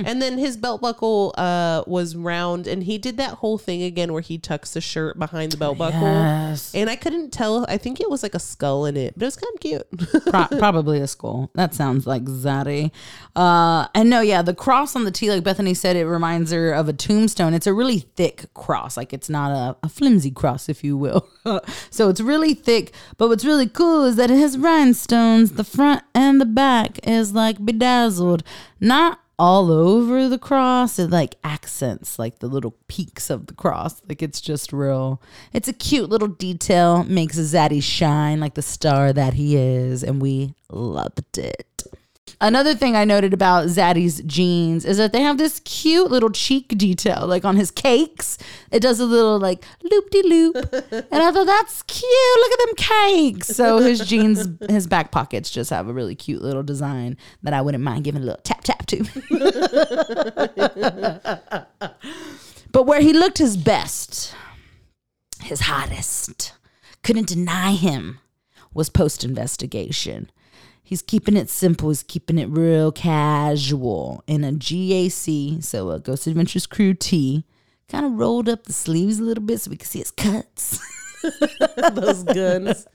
And 0.05 0.21
then 0.21 0.37
his 0.37 0.59
belt 0.59 0.83
buckle 0.83 1.35
uh 1.39 1.83
was 1.87 2.14
round 2.14 2.67
and 2.67 2.85
he 2.85 2.99
did 2.99 3.17
that 3.17 3.31
whole 3.31 3.57
thing 3.57 3.83
again 3.83 4.12
where 4.12 4.21
he 4.21 4.37
tucks 4.37 4.75
the 4.75 4.81
shirt 4.83 5.19
behind 5.19 5.53
the 5.53 5.57
belt 5.57 5.79
buckle. 5.79 6.03
Yes. 6.03 6.75
And 6.75 6.91
I 6.91 6.97
couldn't 6.97 7.31
tell 7.33 7.64
I 7.67 7.79
think 7.79 7.99
it 8.01 8.11
was 8.11 8.23
like 8.23 8.35
a 8.35 8.39
skull 8.39 8.85
in 8.85 8.97
it, 8.97 9.14
but 9.17 9.23
it 9.23 9.27
was 9.27 9.37
kind 9.37 9.55
of 9.55 9.61
cute. 9.61 10.27
Pro- 10.31 10.59
probably 10.59 11.01
a 11.01 11.07
skull. 11.07 11.51
That 11.55 11.75
sounds 11.75 12.07
like 12.07 12.25
Zaddy. 12.25 12.91
Uh, 13.35 13.87
and 13.95 14.11
no, 14.11 14.21
yeah, 14.21 14.43
the 14.43 14.55
cross 14.55 14.97
on 14.97 15.05
the 15.05 15.11
T, 15.11 15.31
like 15.31 15.45
Bethany 15.45 15.75
said, 15.75 15.97
it 15.97 16.07
reminds 16.07 16.53
her 16.53 16.73
of 16.73 16.89
a 16.89 16.93
tombstone. 16.93 17.55
It's 17.55 17.67
a 17.67 17.73
really 17.75 18.01
thick 18.01 18.53
cross, 18.55 18.97
like 18.97 19.12
it's 19.12 19.29
not 19.29 19.51
a, 19.51 19.77
a 19.83 19.89
flimsy 19.89 20.31
cross, 20.31 20.69
if 20.69 20.83
you 20.83 20.97
will. 20.97 21.29
so 21.91 22.09
it's 22.09 22.21
really 22.21 22.55
thick. 22.55 22.93
But 23.17 23.29
what's 23.29 23.45
really 23.45 23.69
cool 23.69 24.05
is 24.05 24.17
that 24.17 24.31
it 24.31 24.39
has 24.39 24.59
rhinestones. 24.59 25.53
The 25.53 25.64
front 25.64 26.03
and 26.14 26.41
the 26.41 26.47
back 26.47 26.99
is 27.07 27.33
like 27.33 27.64
bedazzled, 27.64 28.43
not 28.81 29.21
all 29.39 29.71
over 29.71 30.29
the 30.29 30.39
cross. 30.39 30.99
It 30.99 31.11
like 31.11 31.37
accents 31.45 32.19
like 32.19 32.39
the 32.39 32.47
little 32.47 32.77
peaks 32.89 33.31
of 33.31 33.47
the 33.47 33.55
cross. 33.55 34.01
Like 34.09 34.23
it's 34.23 34.41
just 34.41 34.73
real. 34.73 35.21
It's 35.53 35.69
a 35.69 35.73
cute 35.73 36.09
little 36.09 36.29
detail. 36.29 37.05
Makes 37.05 37.39
Zaddy 37.39 37.83
shine 37.83 38.41
like 38.41 38.55
the 38.55 38.63
star 38.63 39.13
that 39.13 39.35
he 39.35 39.57
is, 39.57 40.03
and 40.03 40.21
we 40.21 40.55
loved 40.71 41.39
it. 41.39 41.83
Another 42.39 42.74
thing 42.74 42.95
I 42.95 43.07
noted 43.07 43.32
about 43.32 43.66
Zaddy's 43.68 44.20
jeans 44.22 44.84
is 44.84 44.99
that 44.99 45.14
they 45.14 45.22
have 45.22 45.39
this 45.39 45.61
cute 45.61 46.11
little 46.11 46.28
cheek 46.28 46.76
detail, 46.76 47.26
like 47.26 47.47
on 47.47 47.57
his 47.57 47.70
cakes. 47.70 48.37
It 48.70 48.80
does 48.80 49.01
a 49.01 49.07
little 49.07 49.39
like 49.39 49.64
loop 49.82 50.11
de 50.11 50.22
loop, 50.22 50.55
and 50.55 51.22
I 51.22 51.32
thought 51.32 51.47
that's 51.47 51.82
cute. 51.84 52.05
Look 52.39 52.53
at 52.53 52.66
them 52.66 52.74
cakes. 52.76 53.49
So 53.49 53.78
his 53.78 54.01
jeans, 54.01 54.47
his 54.68 54.87
back 54.87 55.12
pockets 55.12 55.51
just 55.51 55.70
have 55.70 55.89
a 55.89 55.95
really 55.95 56.14
cute 56.14 56.43
little 56.43 56.62
design 56.62 57.16
that 57.43 57.55
I 57.55 57.62
wouldn't 57.62 57.82
mind 57.82 58.05
giving 58.05 58.20
a 58.20 58.26
little 58.26 58.43
tap 58.43 58.62
tap 58.64 58.84
to. 58.87 59.05
but 62.70 62.82
where 62.82 63.01
he 63.01 63.14
looked 63.14 63.39
his 63.39 63.57
best, 63.57 64.34
his 65.41 65.61
hottest, 65.61 66.53
couldn't 67.03 67.28
deny 67.28 67.72
him, 67.72 68.18
was 68.74 68.91
post 68.91 69.24
investigation. 69.24 70.30
He's 70.87 71.03
keeping 71.03 71.37
it 71.37 71.51
simple. 71.51 71.89
He's 71.89 72.05
keeping 72.05 72.39
it 72.39 72.47
real 72.49 72.93
casual 72.93 74.22
in 74.28 74.45
a 74.45 74.53
GAC, 74.53 75.62
so 75.64 75.91
a 75.91 75.99
Ghost 75.99 76.28
Adventures 76.28 76.66
Crew 76.66 76.95
T, 76.95 77.45
Kind 77.89 78.07
of 78.07 78.12
rolled 78.12 78.49
up 78.49 78.64
the 78.64 78.72
sleeves 78.72 79.18
a 79.18 79.22
little 79.24 79.43
bit 79.45 79.61
so 79.61 79.70
we 79.70 79.76
can 79.76 79.87
see 79.87 79.99
his 80.01 80.11
cuts. 80.12 80.78
Those 81.93 82.22
guns. 82.24 82.87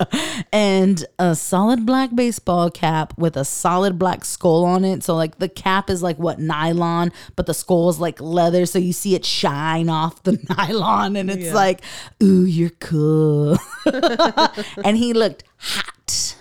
and 0.53 1.05
a 1.19 1.33
solid 1.35 1.85
black 1.85 2.13
baseball 2.15 2.69
cap 2.69 3.13
with 3.17 3.35
a 3.35 3.43
solid 3.45 3.97
black 3.99 4.23
skull 4.25 4.63
on 4.65 4.85
it. 4.85 5.03
So 5.03 5.15
like 5.15 5.39
the 5.39 5.49
cap 5.49 5.89
is 5.89 6.01
like 6.03 6.17
what 6.17 6.39
nylon, 6.39 7.11
but 7.35 7.45
the 7.45 7.53
skull 7.53 7.89
is 7.89 7.99
like 7.99 8.21
leather, 8.21 8.65
so 8.65 8.79
you 8.79 8.93
see 8.93 9.15
it 9.15 9.25
shine 9.25 9.89
off 9.89 10.23
the 10.23 10.37
nylon, 10.57 11.15
and 11.17 11.29
it's 11.31 11.45
Yeah. 11.47 11.53
like, 11.53 11.81
ooh, 12.23 12.43
you're 12.45 12.69
cool. 12.71 13.57
and 14.85 14.95
he 14.97 15.13
looked 15.13 15.43
hot. 15.57 16.35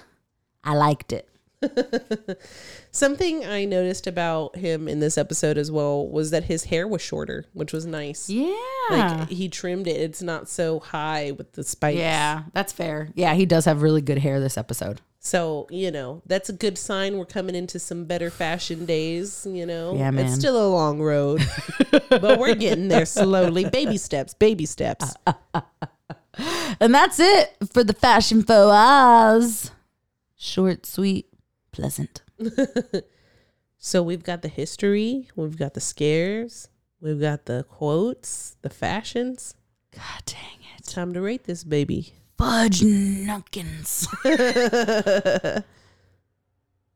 I 0.64 0.74
liked 0.74 1.12
it. 1.12 1.28
Something 2.90 3.44
I 3.44 3.64
noticed 3.64 4.06
about 4.06 4.56
him 4.56 4.88
in 4.88 5.00
this 5.00 5.18
episode 5.18 5.58
as 5.58 5.70
well 5.70 6.08
was 6.08 6.30
that 6.30 6.44
his 6.44 6.64
hair 6.64 6.88
was 6.88 7.02
shorter, 7.02 7.44
which 7.52 7.72
was 7.72 7.86
nice. 7.86 8.28
Yeah. 8.28 8.54
Like 8.90 9.28
he 9.28 9.48
trimmed 9.48 9.86
it. 9.86 10.00
It's 10.00 10.22
not 10.22 10.48
so 10.48 10.80
high 10.80 11.32
with 11.32 11.52
the 11.52 11.64
spikes. 11.64 11.98
yeah, 11.98 12.44
that's 12.52 12.72
fair. 12.72 13.10
Yeah, 13.14 13.34
he 13.34 13.46
does 13.46 13.64
have 13.66 13.82
really 13.82 14.02
good 14.02 14.18
hair 14.18 14.40
this 14.40 14.58
episode. 14.58 15.00
So, 15.22 15.66
you 15.70 15.90
know, 15.90 16.22
that's 16.24 16.48
a 16.48 16.54
good 16.54 16.78
sign 16.78 17.18
we're 17.18 17.26
coming 17.26 17.54
into 17.54 17.78
some 17.78 18.06
better 18.06 18.30
fashion 18.30 18.86
days, 18.86 19.46
you 19.48 19.66
know. 19.66 19.94
Yeah, 19.94 20.10
man. 20.10 20.26
It's 20.26 20.34
still 20.34 20.66
a 20.66 20.68
long 20.68 21.00
road, 21.00 21.46
but 22.08 22.38
we're 22.38 22.54
getting 22.54 22.88
there 22.88 23.04
slowly. 23.04 23.68
Baby 23.68 23.98
steps, 23.98 24.34
baby 24.34 24.66
steps. 24.66 25.14
And 26.80 26.94
that's 26.94 27.18
it 27.20 27.56
for 27.72 27.84
the 27.84 27.92
fashion 27.92 28.42
faux 28.42 28.72
Oz. 28.72 29.70
Short, 30.36 30.86
sweet, 30.86 31.26
pleasant. 31.80 32.22
So 33.82 34.02
we've 34.02 34.22
got 34.22 34.42
the 34.42 34.48
history, 34.48 35.30
we've 35.34 35.56
got 35.56 35.72
the 35.72 35.80
scares, 35.80 36.68
we've 37.00 37.18
got 37.18 37.46
the 37.46 37.64
quotes, 37.66 38.58
the 38.60 38.68
fashions. 38.68 39.54
God 39.90 40.22
dang 40.26 40.58
it. 40.76 40.84
Time 40.84 41.14
to 41.14 41.22
rate 41.22 41.44
this 41.44 41.64
baby. 41.64 42.12
Fudge 42.36 42.80
Nunkins. 42.82 44.06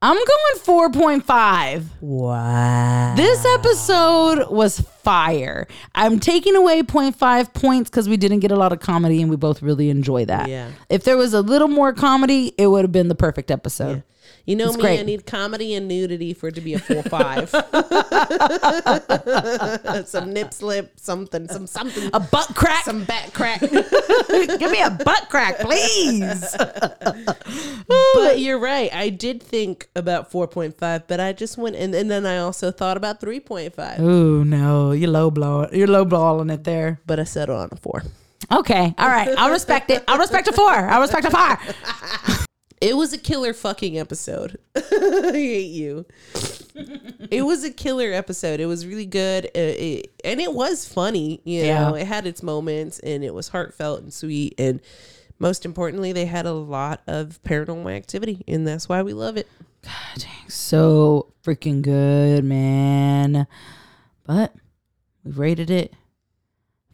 I'm 0.03 0.16
going 0.16 0.93
4.5. 0.93 1.85
Wow. 2.03 3.14
This 3.16 3.47
episode 3.47 4.51
was 4.51 4.80
fire. 4.80 5.66
I'm 5.95 6.20
taking 6.20 6.55
away 6.55 6.82
0.5 6.82 7.55
points 7.55 7.89
because 7.89 8.11
we 8.11 8.18
didn't 8.18 8.41
get 8.41 8.53
a 8.53 8.57
lot 8.57 8.74
of 8.74 8.80
comedy 8.80 9.22
and 9.22 9.30
we 9.30 9.37
both 9.37 9.62
really 9.62 9.89
enjoy 9.89 10.26
that. 10.26 10.51
Yeah. 10.51 10.70
If 10.91 11.05
there 11.05 11.16
was 11.16 11.32
a 11.32 11.41
little 11.41 11.68
more 11.68 11.95
comedy, 11.95 12.53
it 12.59 12.66
would 12.66 12.85
have 12.85 12.93
been 12.93 13.09
the 13.09 13.14
perfect 13.14 13.51
episode. 13.51 14.03
You 14.47 14.57
know 14.57 14.66
It's 14.68 14.76
me, 14.76 14.82
great. 14.82 15.01
I 15.01 15.05
need 15.05 15.24
comedy 15.24 15.74
and 15.74 15.88
nudity 15.88 16.34
for 16.34 16.49
it 16.49 16.55
to 16.57 16.61
be 16.61 16.74
a 16.74 16.78
four 16.78 17.03
five. 17.05 17.49
some 20.07 20.34
nip 20.34 20.53
slip, 20.53 21.01
something, 21.01 21.49
some 21.49 21.66
something, 21.66 22.11
A 22.12 22.20
butt 22.20 22.49
crack. 22.55 22.84
some 22.84 23.05
back 23.05 23.32
crack. 23.32 23.61
Give 23.70 24.70
me 24.70 24.82
a 24.82 24.90
butt 24.90 25.28
crack, 25.30 25.61
please. 25.61 26.55
but 27.88 28.38
you're 28.38 28.59
right. 28.59 28.95
I 28.95 29.09
did 29.09 29.42
think 29.42 29.88
about 29.97 30.30
4.5, 30.30 31.05
but 31.09 31.20
I 31.20 31.32
just 31.32 31.57
went 31.57 31.76
and, 31.76 31.95
and 31.95 32.11
then 32.11 32.26
I 32.26 32.38
also 32.38 32.70
thought 32.70 32.99
about 32.99 33.20
3.5. 33.20 33.99
Ooh, 34.01 34.45
no. 34.45 34.92
You're 34.92 35.11
low 35.11 35.30
blowing. 35.30 35.70
You're 35.72 35.88
low 35.88 36.05
blowing 36.05 36.51
it 36.51 36.64
there. 36.64 37.01
But 37.07 37.18
I 37.18 37.24
settled 37.24 37.61
on 37.61 37.70
a 37.72 37.76
four. 37.76 38.03
Okay. 38.53 38.95
All 38.99 39.09
right. 39.09 39.34
I'll 39.38 39.51
respect 39.51 39.90
it. 39.90 40.05
I'll 40.07 40.18
respect 40.18 40.49
a 40.49 40.53
four. 40.53 40.70
I'll 40.70 41.01
respect 41.01 41.24
a 41.26 41.30
four. 41.30 41.59
It 42.85 42.97
was 42.97 43.12
a 43.14 43.18
killer 43.18 43.55
fucking 43.55 43.99
episode. 43.99 44.59
I 44.76 45.30
hate 45.32 45.70
you. 45.72 46.05
it 47.30 47.43
was 47.47 47.64
a 47.64 47.70
killer 47.70 48.12
episode. 48.12 48.61
It 48.61 48.66
was 48.66 48.85
really 48.87 49.07
good, 49.07 49.47
uh, 49.47 49.51
it, 49.55 50.12
and 50.22 50.39
it 50.41 50.53
was 50.53 50.87
funny. 50.87 51.41
You 51.45 51.62
Yeah. 51.64 51.89
know, 51.89 51.95
it 51.95 52.07
had 52.07 52.26
its 52.26 52.43
moments, 52.43 52.99
and 52.99 53.24
it 53.24 53.32
was 53.32 53.49
heartfelt 53.49 54.03
and 54.03 54.12
sweet, 54.12 54.55
and 54.59 54.80
most 55.39 55.64
importantly, 55.64 56.12
they 56.12 56.26
had 56.26 56.45
a 56.45 56.53
lot 56.53 57.01
of 57.07 57.41
paranormal 57.43 57.91
activity, 57.95 58.45
and 58.47 58.66
that's 58.68 58.87
why 58.89 59.03
we 59.03 59.14
love 59.14 59.37
it. 59.39 59.49
God 59.82 59.93
dang. 60.18 60.49
So 60.51 61.32
freaking 61.43 61.80
good, 61.80 62.45
man. 62.45 63.47
But 64.24 64.55
we've 65.24 65.39
rated 65.39 65.70
it. 65.70 65.95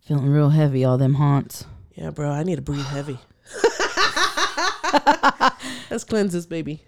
Feeling 0.02 0.28
real 0.28 0.50
heavy, 0.50 0.84
all 0.84 0.98
them 0.98 1.14
haunts. 1.14 1.64
Yeah, 1.94 2.10
bro, 2.10 2.30
I 2.30 2.42
need 2.44 2.56
to 2.56 2.62
breathe 2.62 2.86
heavy. 2.86 3.18
Let's 5.90 6.04
cleanse 6.04 6.32
this 6.32 6.46
baby. 6.46 6.82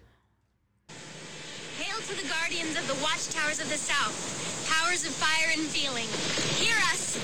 Hail 1.79 1.97
to 1.97 2.15
the 2.23 2.29
guardians 2.29 2.77
of 2.79 2.87
the 2.89 2.95
watchtowers 3.03 3.61
of 3.61 3.69
the 3.69 3.77
south, 3.77 4.69
powers 4.71 5.05
of 5.05 5.13
fire 5.13 5.51
and 5.53 5.63
feeling. 5.63 6.07
Hear 6.59 6.77
us! 6.93 7.19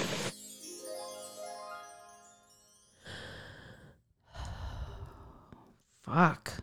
Fuck. 6.02 6.62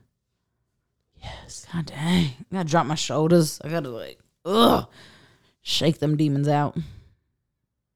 Yes. 1.21 1.65
God 1.71 1.87
dang. 1.87 2.25
I 2.25 2.35
gotta 2.51 2.69
drop 2.69 2.85
my 2.85 2.95
shoulders. 2.95 3.59
I 3.63 3.69
gotta 3.69 3.89
like, 3.89 4.19
ugh. 4.45 4.87
Shake 5.61 5.99
them 5.99 6.15
demons 6.15 6.47
out. 6.47 6.77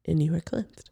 And 0.06 0.22
you 0.22 0.34
are 0.36 0.42
cleansed. 0.42 0.90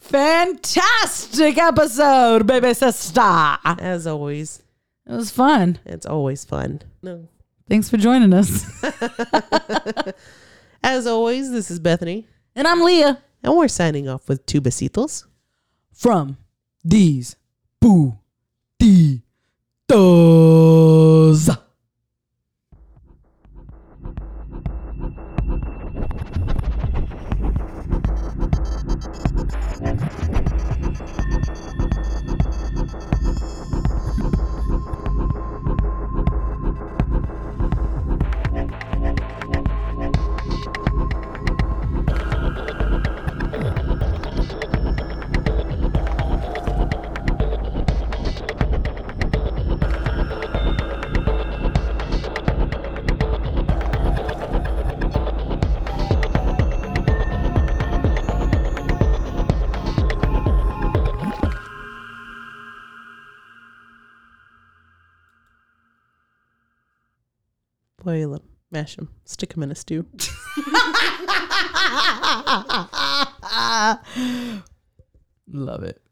Fantastic 0.00 1.58
episode, 1.58 2.46
baby 2.46 2.74
sister. 2.74 3.20
As 3.64 4.06
always, 4.06 4.62
It 5.06 5.12
was 5.12 5.30
fun. 5.30 5.78
it's 5.84 6.06
always 6.06 6.44
fun. 6.44 6.82
No. 7.02 7.28
Thanks 7.68 7.88
for 7.90 7.96
joining 7.96 8.32
us. 8.34 8.64
As 10.82 11.06
always, 11.06 11.50
this 11.50 11.70
is 11.70 11.78
Bethany, 11.78 12.26
and 12.56 12.66
I'm 12.66 12.82
Leah 12.82 13.22
and 13.42 13.56
we're 13.56 13.68
signing 13.68 14.08
off 14.08 14.28
with 14.28 14.44
two 14.46 14.60
besitos. 14.60 15.24
from 15.92 16.36
These 16.84 17.36
Boo 17.80 18.18
Does. 19.88 21.50
Mash 68.82 68.96
them, 68.96 69.08
stick 69.24 69.54
them 69.54 69.62
in 69.62 69.70
a 69.70 69.76
stew. 69.76 70.04
Love 75.46 75.84
it. 75.84 76.02